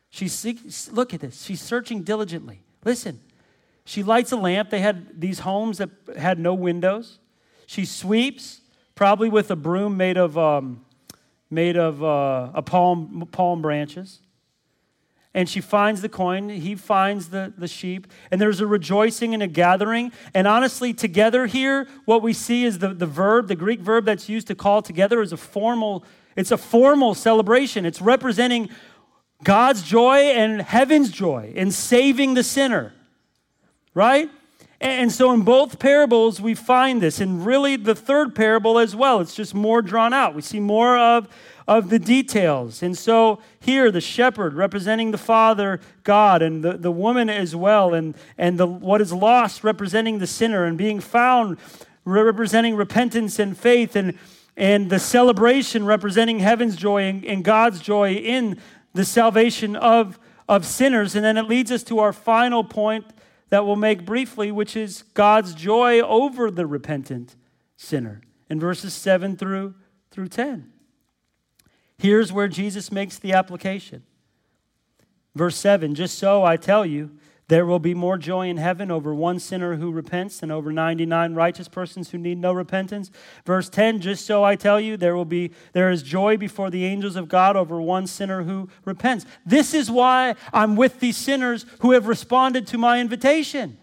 She 0.10 0.28
seeks, 0.28 0.92
look 0.92 1.14
at 1.14 1.22
this. 1.22 1.44
She's 1.44 1.62
searching 1.62 2.04
diligently. 2.04 2.64
Listen. 2.84 3.20
She 3.86 4.04
lights 4.04 4.32
a 4.32 4.38
lamp. 4.38 4.70
They 4.70 4.80
had 4.80 5.20
these 5.20 5.40
homes 5.40 5.80
that 5.80 5.90
had 6.18 6.40
no 6.40 6.54
windows. 6.54 7.20
She 7.66 7.86
sweeps, 7.86 8.62
probably 8.96 9.30
with 9.30 9.50
a 9.52 9.56
broom 9.56 9.98
made 9.98 10.18
of, 10.18 10.38
um, 10.38 10.86
made 11.50 11.78
of 11.78 12.04
uh, 12.04 12.52
a 12.54 12.62
palm, 12.62 13.28
palm 13.32 13.62
branches 13.62 14.22
and 15.34 15.48
she 15.48 15.62
finds 15.62 16.02
the 16.02 16.10
coin. 16.10 16.50
He 16.50 16.76
finds 16.76 17.30
the, 17.30 17.54
the 17.58 17.68
sheep. 17.68 18.08
And 18.32 18.42
there's 18.42 18.60
a 18.60 18.68
rejoicing 18.68 19.34
and 19.34 19.42
a 19.42 19.48
gathering. 19.48 20.12
And 20.34 20.48
honestly, 20.48 20.94
together 20.94 21.46
here, 21.46 21.88
what 22.06 22.22
we 22.22 22.34
see 22.34 22.66
is 22.66 22.80
the, 22.80 22.94
the 22.94 23.06
verb, 23.06 23.48
the 23.48 23.56
Greek 23.56 23.80
verb 23.80 24.06
that's 24.06 24.28
used 24.28 24.48
to 24.48 24.56
call 24.56 24.82
together 24.82 25.22
is 25.22 25.32
a 25.32 25.38
formal, 25.38 26.04
it's 26.36 26.52
a 26.52 26.58
formal 26.58 27.14
celebration. 27.14 27.86
It's 27.86 28.02
representing 28.02 28.70
God's 29.44 29.84
joy 29.84 30.18
and 30.18 30.62
heaven's 30.62 31.12
joy 31.12 31.54
in 31.56 31.72
saving 31.72 32.34
the 32.34 32.44
sinner. 32.44 32.94
Right? 33.94 34.30
And 34.80 35.12
so 35.12 35.32
in 35.32 35.42
both 35.42 35.78
parables, 35.78 36.42
we 36.42 36.56
find 36.56 37.02
this. 37.02 37.20
And 37.20 37.46
really, 37.46 37.76
the 37.76 37.94
third 37.94 38.34
parable 38.34 38.80
as 38.80 38.96
well, 38.96 39.20
it's 39.20 39.36
just 39.36 39.54
more 39.54 39.82
drawn 39.82 40.14
out. 40.14 40.34
We 40.34 40.42
see 40.42 40.60
more 40.60 40.98
of 40.98 41.28
of 41.68 41.90
the 41.90 42.00
details. 42.00 42.84
And 42.84 42.98
so 42.98 43.40
here, 43.60 43.92
the 43.92 44.02
shepherd 44.02 44.56
representing 44.56 45.12
the 45.12 45.18
Father, 45.18 45.80
God, 46.04 46.42
and 46.42 46.62
the, 46.62 46.74
the 46.74 46.92
woman 46.92 47.30
as 47.30 47.56
well, 47.56 47.94
and, 47.94 48.14
and 48.38 48.58
the, 48.58 48.68
what 48.68 49.00
is 49.00 49.14
lost 49.14 49.64
representing 49.64 50.20
the 50.20 50.28
sinner, 50.28 50.66
and 50.66 50.78
being 50.78 51.00
found 51.00 51.58
representing 52.04 52.76
repentance 52.76 53.40
and 53.40 53.58
faith, 53.58 53.96
and, 53.96 54.18
and 54.58 54.90
the 54.90 55.00
celebration 55.00 55.86
representing 55.86 56.40
heaven's 56.40 56.76
joy 56.76 57.04
and, 57.04 57.24
and 57.24 57.44
God's 57.46 57.80
joy 57.80 58.16
in 58.16 58.60
the 58.94 59.06
salvation 59.06 59.76
of, 59.78 60.20
of 60.50 60.66
sinners. 60.66 61.16
And 61.16 61.24
then 61.24 61.38
it 61.38 61.48
leads 61.48 61.72
us 61.72 61.84
to 61.84 62.00
our 62.00 62.12
final 62.12 62.64
point 62.66 63.06
that 63.52 63.66
we'll 63.66 63.76
make 63.76 64.06
briefly, 64.06 64.50
which 64.52 64.76
is 64.76 65.04
God's 65.14 65.54
joy 65.54 66.00
over 66.00 66.50
the 66.50 66.66
repentant 66.66 67.36
sinner 67.76 68.22
in 68.50 68.60
verses 68.60 68.94
7 68.94 69.36
through, 69.36 69.76
through 70.10 70.30
10. 70.30 70.72
Here's 71.98 72.34
where 72.34 72.48
Jesus 72.48 72.92
makes 72.92 73.20
the 73.20 73.34
application. 73.34 74.04
Verse 75.36 75.58
7 75.58 75.94
Just 75.96 76.18
so 76.18 76.44
I 76.44 76.56
tell 76.56 76.86
you 76.86 77.12
There 77.52 77.66
will 77.66 77.80
be 77.80 77.94
more 77.94 78.18
joy 78.18 78.48
in 78.48 78.56
heaven 78.56 78.90
over 78.90 79.14
one 79.14 79.38
sinner 79.38 79.76
who 79.76 79.92
repents 79.92 80.40
than 80.40 80.52
over 80.52 80.72
99 80.72 81.34
righteous 81.34 81.68
persons 81.68 82.10
who 82.10 82.18
need 82.18 82.38
no 82.38 82.54
repentance. 82.54 83.12
Verse 83.46 83.68
10, 83.68 84.00
just 84.00 84.26
so 84.26 84.42
I 84.42 84.56
tell 84.56 84.80
you, 84.80 84.96
there 84.96 85.18
will 85.18 85.26
be 85.26 85.52
there 85.74 85.92
is 85.92 86.02
joy 86.02 86.38
before 86.38 86.70
the 86.70 86.86
angels 86.86 87.18
of 87.18 87.28
God 87.28 87.58
over 87.58 87.82
one 87.82 88.08
sinner 88.08 88.44
who 88.44 88.70
repents. 88.86 89.26
This 89.46 89.74
is 89.74 89.92
why 89.92 90.36
I'm 90.54 90.78
with 90.78 91.02
these 91.02 91.18
sinners 91.18 91.66
who 91.80 91.92
have 91.92 92.08
responded 92.08 92.68
to 92.68 92.78
my 92.78 93.02
invitation. 93.02 93.78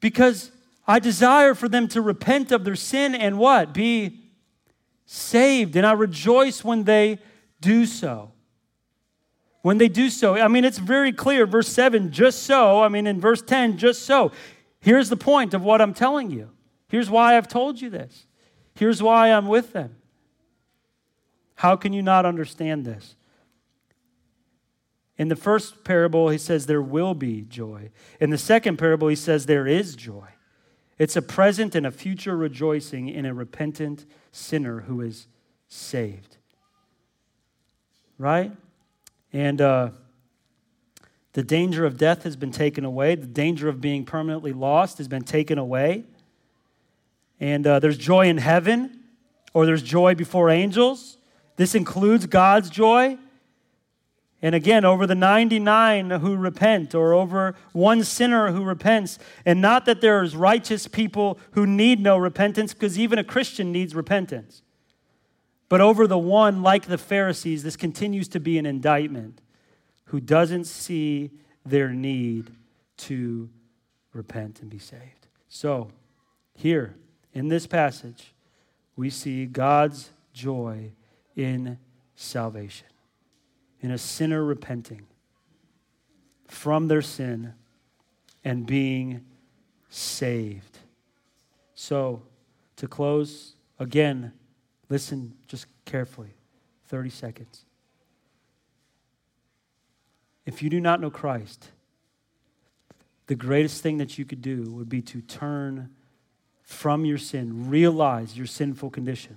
Because 0.00 0.52
I 0.86 0.98
desire 0.98 1.54
for 1.54 1.66
them 1.66 1.88
to 1.88 2.02
repent 2.02 2.52
of 2.52 2.64
their 2.64 2.76
sin 2.76 3.14
and 3.14 3.38
what? 3.38 3.72
Be 3.72 4.20
saved. 5.06 5.76
And 5.76 5.86
I 5.86 5.92
rejoice 5.92 6.62
when 6.62 6.84
they 6.84 7.20
do 7.62 7.86
so 7.86 8.32
when 9.62 9.78
they 9.78 9.88
do 9.88 10.10
so. 10.10 10.36
I 10.36 10.48
mean, 10.48 10.64
it's 10.64 10.78
very 10.78 11.12
clear. 11.12 11.46
Verse 11.46 11.68
7, 11.68 12.10
just 12.12 12.44
so. 12.44 12.82
I 12.82 12.88
mean, 12.88 13.06
in 13.06 13.20
verse 13.20 13.42
10, 13.42 13.78
just 13.78 14.02
so. 14.02 14.32
Here's 14.80 15.08
the 15.08 15.16
point 15.16 15.54
of 15.54 15.62
what 15.62 15.80
I'm 15.80 15.94
telling 15.94 16.30
you. 16.30 16.50
Here's 16.88 17.10
why 17.10 17.36
I've 17.36 17.48
told 17.48 17.80
you 17.80 17.90
this. 17.90 18.26
Here's 18.74 19.02
why 19.02 19.32
I'm 19.32 19.48
with 19.48 19.72
them. 19.72 19.96
How 21.56 21.74
can 21.74 21.92
you 21.92 22.02
not 22.02 22.24
understand 22.24 22.84
this? 22.84 23.16
In 25.16 25.26
the 25.26 25.36
first 25.36 25.82
parable, 25.82 26.28
he 26.28 26.38
says 26.38 26.66
there 26.66 26.80
will 26.80 27.14
be 27.14 27.42
joy. 27.42 27.90
In 28.20 28.30
the 28.30 28.38
second 28.38 28.76
parable, 28.76 29.08
he 29.08 29.16
says 29.16 29.46
there 29.46 29.66
is 29.66 29.96
joy. 29.96 30.28
It's 30.96 31.16
a 31.16 31.22
present 31.22 31.74
and 31.74 31.84
a 31.84 31.90
future 31.90 32.36
rejoicing 32.36 33.08
in 33.08 33.26
a 33.26 33.34
repentant 33.34 34.06
sinner 34.30 34.82
who 34.82 35.00
is 35.00 35.26
saved. 35.66 36.36
Right? 38.16 38.52
And 39.32 39.60
uh, 39.60 39.90
the 41.34 41.42
danger 41.42 41.84
of 41.84 41.98
death 41.98 42.22
has 42.22 42.36
been 42.36 42.50
taken 42.50 42.84
away. 42.84 43.14
The 43.14 43.26
danger 43.26 43.68
of 43.68 43.80
being 43.80 44.04
permanently 44.04 44.52
lost 44.52 44.98
has 44.98 45.08
been 45.08 45.24
taken 45.24 45.58
away. 45.58 46.04
And 47.40 47.66
uh, 47.66 47.78
there's 47.78 47.98
joy 47.98 48.26
in 48.26 48.38
heaven, 48.38 49.00
or 49.54 49.66
there's 49.66 49.82
joy 49.82 50.14
before 50.14 50.50
angels. 50.50 51.18
This 51.56 51.74
includes 51.74 52.26
God's 52.26 52.70
joy. 52.70 53.18
And 54.40 54.54
again, 54.54 54.84
over 54.84 55.06
the 55.06 55.14
99 55.14 56.10
who 56.10 56.36
repent, 56.36 56.94
or 56.94 57.12
over 57.12 57.56
one 57.72 58.04
sinner 58.04 58.52
who 58.52 58.64
repents. 58.64 59.18
And 59.44 59.60
not 59.60 59.84
that 59.86 60.00
there's 60.00 60.36
righteous 60.36 60.86
people 60.86 61.38
who 61.52 61.66
need 61.66 62.00
no 62.00 62.16
repentance, 62.16 62.72
because 62.72 62.98
even 62.98 63.18
a 63.18 63.24
Christian 63.24 63.72
needs 63.72 63.94
repentance. 63.94 64.62
But 65.68 65.80
over 65.80 66.06
the 66.06 66.18
one, 66.18 66.62
like 66.62 66.86
the 66.86 66.98
Pharisees, 66.98 67.62
this 67.62 67.76
continues 67.76 68.28
to 68.28 68.40
be 68.40 68.58
an 68.58 68.66
indictment 68.66 69.40
who 70.06 70.20
doesn't 70.20 70.64
see 70.64 71.30
their 71.66 71.90
need 71.90 72.50
to 72.96 73.50
repent 74.12 74.62
and 74.62 74.70
be 74.70 74.78
saved. 74.78 75.26
So, 75.48 75.90
here 76.54 76.96
in 77.34 77.48
this 77.48 77.66
passage, 77.66 78.32
we 78.96 79.10
see 79.10 79.46
God's 79.46 80.10
joy 80.32 80.92
in 81.36 81.78
salvation, 82.16 82.88
in 83.80 83.90
a 83.90 83.98
sinner 83.98 84.42
repenting 84.42 85.06
from 86.48 86.88
their 86.88 87.02
sin 87.02 87.52
and 88.42 88.66
being 88.66 89.24
saved. 89.90 90.78
So, 91.74 92.22
to 92.76 92.88
close, 92.88 93.54
again, 93.78 94.32
Listen 94.88 95.34
just 95.46 95.66
carefully 95.84 96.34
30 96.86 97.10
seconds. 97.10 97.64
If 100.46 100.62
you 100.62 100.70
do 100.70 100.80
not 100.80 101.00
know 101.00 101.10
Christ, 101.10 101.68
the 103.26 103.34
greatest 103.34 103.82
thing 103.82 103.98
that 103.98 104.16
you 104.16 104.24
could 104.24 104.40
do 104.40 104.70
would 104.72 104.88
be 104.88 105.02
to 105.02 105.20
turn 105.20 105.90
from 106.62 107.04
your 107.04 107.18
sin, 107.18 107.68
realize 107.68 108.36
your 108.36 108.46
sinful 108.46 108.90
condition, 108.90 109.36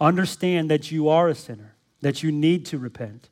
understand 0.00 0.70
that 0.70 0.90
you 0.90 1.08
are 1.08 1.28
a 1.28 1.34
sinner, 1.34 1.74
that 2.00 2.22
you 2.22 2.32
need 2.32 2.66
to 2.66 2.78
repent. 2.78 3.28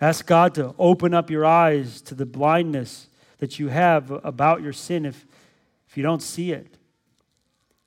Ask 0.00 0.26
God 0.26 0.54
to 0.54 0.74
open 0.78 1.12
up 1.14 1.30
your 1.30 1.44
eyes 1.44 2.00
to 2.02 2.14
the 2.14 2.26
blindness 2.26 3.08
that 3.38 3.58
you 3.58 3.68
have 3.68 4.10
about 4.10 4.62
your 4.62 4.72
sin 4.72 5.04
if, 5.04 5.26
if 5.88 5.96
you 5.96 6.02
don't 6.02 6.22
see 6.22 6.52
it. 6.52 6.78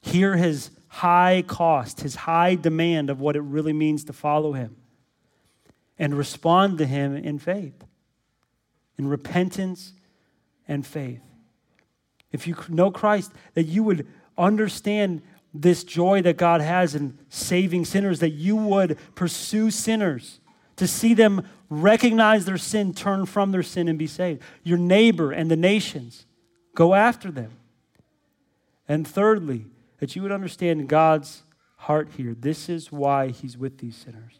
Hear 0.02 0.36
his 0.36 0.70
high 0.98 1.44
cost, 1.46 2.02
his 2.02 2.16
high 2.16 2.56
demand 2.56 3.12
of 3.12 3.20
what 3.20 3.36
it 3.36 3.42
really 3.42 3.74
means 3.74 4.04
to 4.06 4.14
follow 4.14 4.54
him, 4.54 4.76
and 6.00 6.18
respond 6.18 6.80
to 6.80 6.86
him 6.86 7.16
in 7.16 7.38
faith, 7.38 7.84
in 8.98 9.08
repentance 9.08 9.94
and 10.68 10.86
faith. 10.86 11.22
If 12.32 12.48
you 12.48 12.56
know 12.68 12.90
Christ, 12.90 13.32
that 13.54 13.64
you 13.66 13.84
would 13.84 14.08
understand 14.38 15.22
this 15.54 15.84
joy 15.84 16.24
that 16.24 16.38
God 16.38 16.62
has 16.62 16.96
in 16.96 17.18
saving 17.30 17.86
sinners, 17.86 18.20
that 18.20 18.32
you 18.32 18.56
would 18.56 18.98
pursue 19.14 19.70
sinners 19.70 20.40
to 20.78 20.88
see 20.88 21.14
them 21.14 21.48
recognize 21.70 22.46
their 22.46 22.58
sin, 22.58 22.94
turn 22.94 23.28
from 23.28 23.52
their 23.52 23.64
sin, 23.64 23.88
and 23.88 24.00
be 24.00 24.08
saved. 24.08 24.42
Your 24.64 24.78
neighbor 24.80 25.32
and 25.32 25.52
the 25.52 25.56
nations, 25.56 26.26
go 26.74 26.96
after 26.96 27.30
them. 27.30 27.52
And 28.88 29.08
thirdly, 29.08 29.66
that 30.00 30.16
you 30.16 30.22
would 30.22 30.32
understand 30.32 30.88
God's 30.88 31.44
heart 31.78 32.10
here. 32.18 32.36
This 32.38 32.70
is 32.70 32.92
why 32.92 33.30
He's 33.30 33.58
with 33.58 33.80
these 33.80 33.96
sinners. 33.96 34.40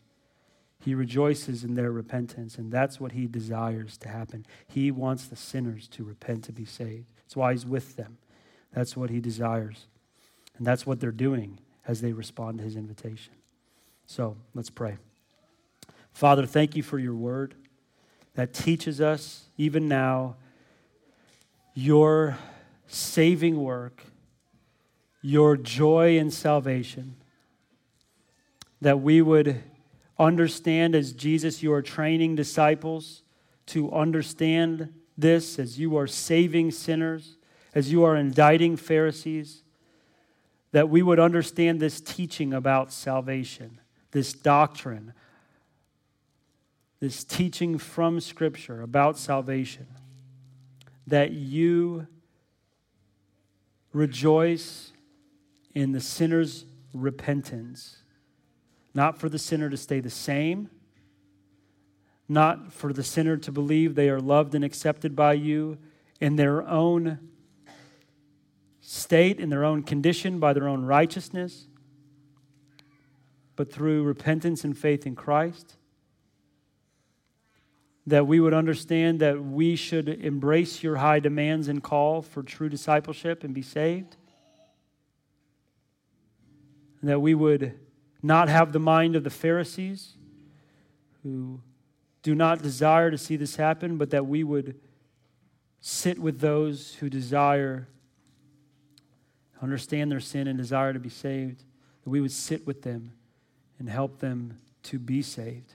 He 0.80 0.96
rejoices 0.96 1.64
in 1.64 1.76
their 1.76 1.92
repentance, 1.92 2.58
and 2.58 2.72
that's 2.72 3.00
what 3.00 3.12
He 3.12 3.28
desires 3.28 3.98
to 3.98 4.10
happen. 4.10 4.46
He 4.68 4.92
wants 4.92 5.26
the 5.26 5.36
sinners 5.36 5.88
to 5.90 6.04
repent 6.04 6.44
to 6.46 6.52
be 6.52 6.66
saved. 6.66 7.12
That's 7.18 7.36
why 7.36 7.52
He's 7.52 7.66
with 7.66 7.96
them. 7.96 8.18
That's 8.74 8.96
what 8.96 9.10
He 9.10 9.20
desires. 9.20 9.88
And 10.58 10.66
that's 10.66 10.86
what 10.86 11.00
they're 11.00 11.12
doing 11.12 11.60
as 11.88 12.02
they 12.02 12.14
respond 12.14 12.60
to 12.60 12.64
His 12.64 12.76
invitation. 12.76 13.34
So 14.06 14.38
let's 14.54 14.70
pray. 14.70 14.98
Father, 16.14 16.46
thank 16.46 16.76
you 16.76 16.84
for 16.84 16.98
your 16.98 17.16
word 17.16 17.54
that 18.36 18.54
teaches 18.54 19.02
us, 19.02 19.46
even 19.58 19.88
now, 19.88 20.36
your 21.74 22.38
saving 22.88 23.62
work 23.62 24.04
your 25.22 25.58
joy 25.58 26.18
in 26.18 26.32
salvation. 26.32 27.16
That 28.82 29.02
we 29.02 29.22
would 29.22 29.64
understand 30.20 30.96
as 30.96 31.14
Jesus, 31.14 31.64
you 31.64 31.74
are 31.74 31.82
training 31.82 32.36
disciples 32.36 33.24
to 33.68 33.92
understand 33.92 34.94
this 35.18 35.60
as 35.60 35.80
you 35.80 35.98
are 35.98 36.08
saving 36.08 36.72
sinners, 36.72 37.38
as 37.74 37.92
you 37.92 38.04
are 38.04 38.16
indicting 38.16 38.78
Pharisees, 38.78 39.64
that 40.72 40.90
we 40.90 41.02
would 41.02 41.20
understand 41.20 41.80
this 41.80 42.00
teaching 42.00 42.54
about 42.54 42.92
salvation, 42.92 43.80
this 44.12 44.34
doctrine, 44.34 45.14
this 47.00 47.24
teaching 47.24 47.78
from 47.78 48.20
Scripture 48.20 48.82
about 48.82 49.18
salvation, 49.18 49.88
that 51.06 51.32
you 51.32 52.08
rejoice 53.94 54.92
in 55.78 55.92
the 55.92 56.02
sinner's 56.02 56.66
repentance. 56.92 57.98
Not 58.96 59.20
for 59.20 59.30
the 59.30 59.38
sinner 59.38 59.70
to 59.70 59.78
stay 59.78 60.00
the 60.00 60.10
same, 60.10 60.72
not 62.28 62.74
for 62.74 62.92
the 62.92 63.04
sinner 63.04 63.38
to 63.38 63.52
believe 63.52 63.94
they 63.94 64.10
are 64.10 64.20
loved 64.20 64.56
and 64.56 64.66
accepted 64.66 65.16
by 65.16 65.34
you 65.34 65.78
in 66.20 66.36
their 66.36 66.68
own 66.68 67.20
state, 68.82 69.40
in 69.40 69.50
their 69.50 69.64
own 69.64 69.84
condition, 69.84 70.40
by 70.40 70.52
their 70.52 70.68
own 70.68 70.84
righteousness, 70.84 71.68
but 73.56 73.72
through 73.72 74.02
repentance 74.02 74.64
and 74.64 74.76
faith 74.76 75.06
in 75.06 75.16
Christ. 75.16 75.76
That 78.08 78.26
we 78.26 78.40
would 78.40 78.56
understand 78.56 79.20
that 79.20 79.44
we 79.44 79.76
should 79.76 80.10
embrace 80.10 80.82
your 80.82 80.96
high 80.96 81.20
demands 81.20 81.68
and 81.68 81.84
call 81.84 82.24
for 82.24 82.42
true 82.42 82.68
discipleship 82.68 83.44
and 83.44 83.54
be 83.54 83.62
saved 83.62 84.18
that 87.04 87.20
we 87.20 87.34
would 87.36 87.74
not 88.24 88.50
have 88.50 88.72
the 88.72 88.80
mind 88.80 89.16
of 89.16 89.24
the 89.24 89.30
Pharisees 89.30 90.14
who 91.24 91.62
do 92.24 92.36
not 92.36 92.62
desire 92.62 93.12
to 93.12 93.18
see 93.18 93.36
this 93.36 93.56
happen, 93.56 93.98
but 93.98 94.10
that 94.10 94.26
we 94.26 94.44
would 94.44 94.80
sit 95.80 96.20
with 96.20 96.40
those 96.40 96.96
who 96.96 97.10
desire, 97.10 97.88
understand 99.62 100.12
their 100.12 100.20
sin 100.20 100.48
and 100.48 100.58
desire 100.58 100.94
to 100.94 101.00
be 101.00 101.10
saved, 101.10 101.64
that 102.04 102.10
we 102.10 102.20
would 102.20 102.32
sit 102.32 102.66
with 102.66 102.82
them 102.82 103.14
and 103.80 103.90
help 103.90 104.20
them 104.20 104.58
to 104.84 105.00
be 105.00 105.22
saved. 105.22 105.74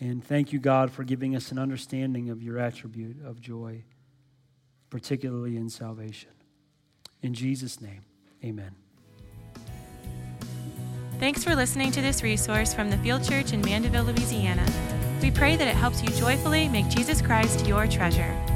And 0.00 0.24
thank 0.24 0.52
you, 0.52 0.58
God, 0.58 0.90
for 0.90 1.04
giving 1.04 1.36
us 1.36 1.52
an 1.52 1.58
understanding 1.58 2.28
of 2.28 2.42
your 2.42 2.58
attribute 2.58 3.24
of 3.24 3.40
joy, 3.40 3.84
particularly 4.90 5.56
in 5.56 5.70
salvation. 5.70 6.30
In 7.22 7.34
Jesus' 7.34 7.80
name, 7.80 8.02
amen. 8.44 8.81
Thanks 11.22 11.44
for 11.44 11.54
listening 11.54 11.92
to 11.92 12.00
this 12.00 12.24
resource 12.24 12.74
from 12.74 12.90
the 12.90 12.98
Field 12.98 13.22
Church 13.22 13.52
in 13.52 13.60
Mandeville, 13.60 14.02
Louisiana. 14.02 14.66
We 15.22 15.30
pray 15.30 15.54
that 15.54 15.68
it 15.68 15.76
helps 15.76 16.02
you 16.02 16.08
joyfully 16.08 16.68
make 16.68 16.88
Jesus 16.88 17.22
Christ 17.22 17.64
your 17.64 17.86
treasure. 17.86 18.51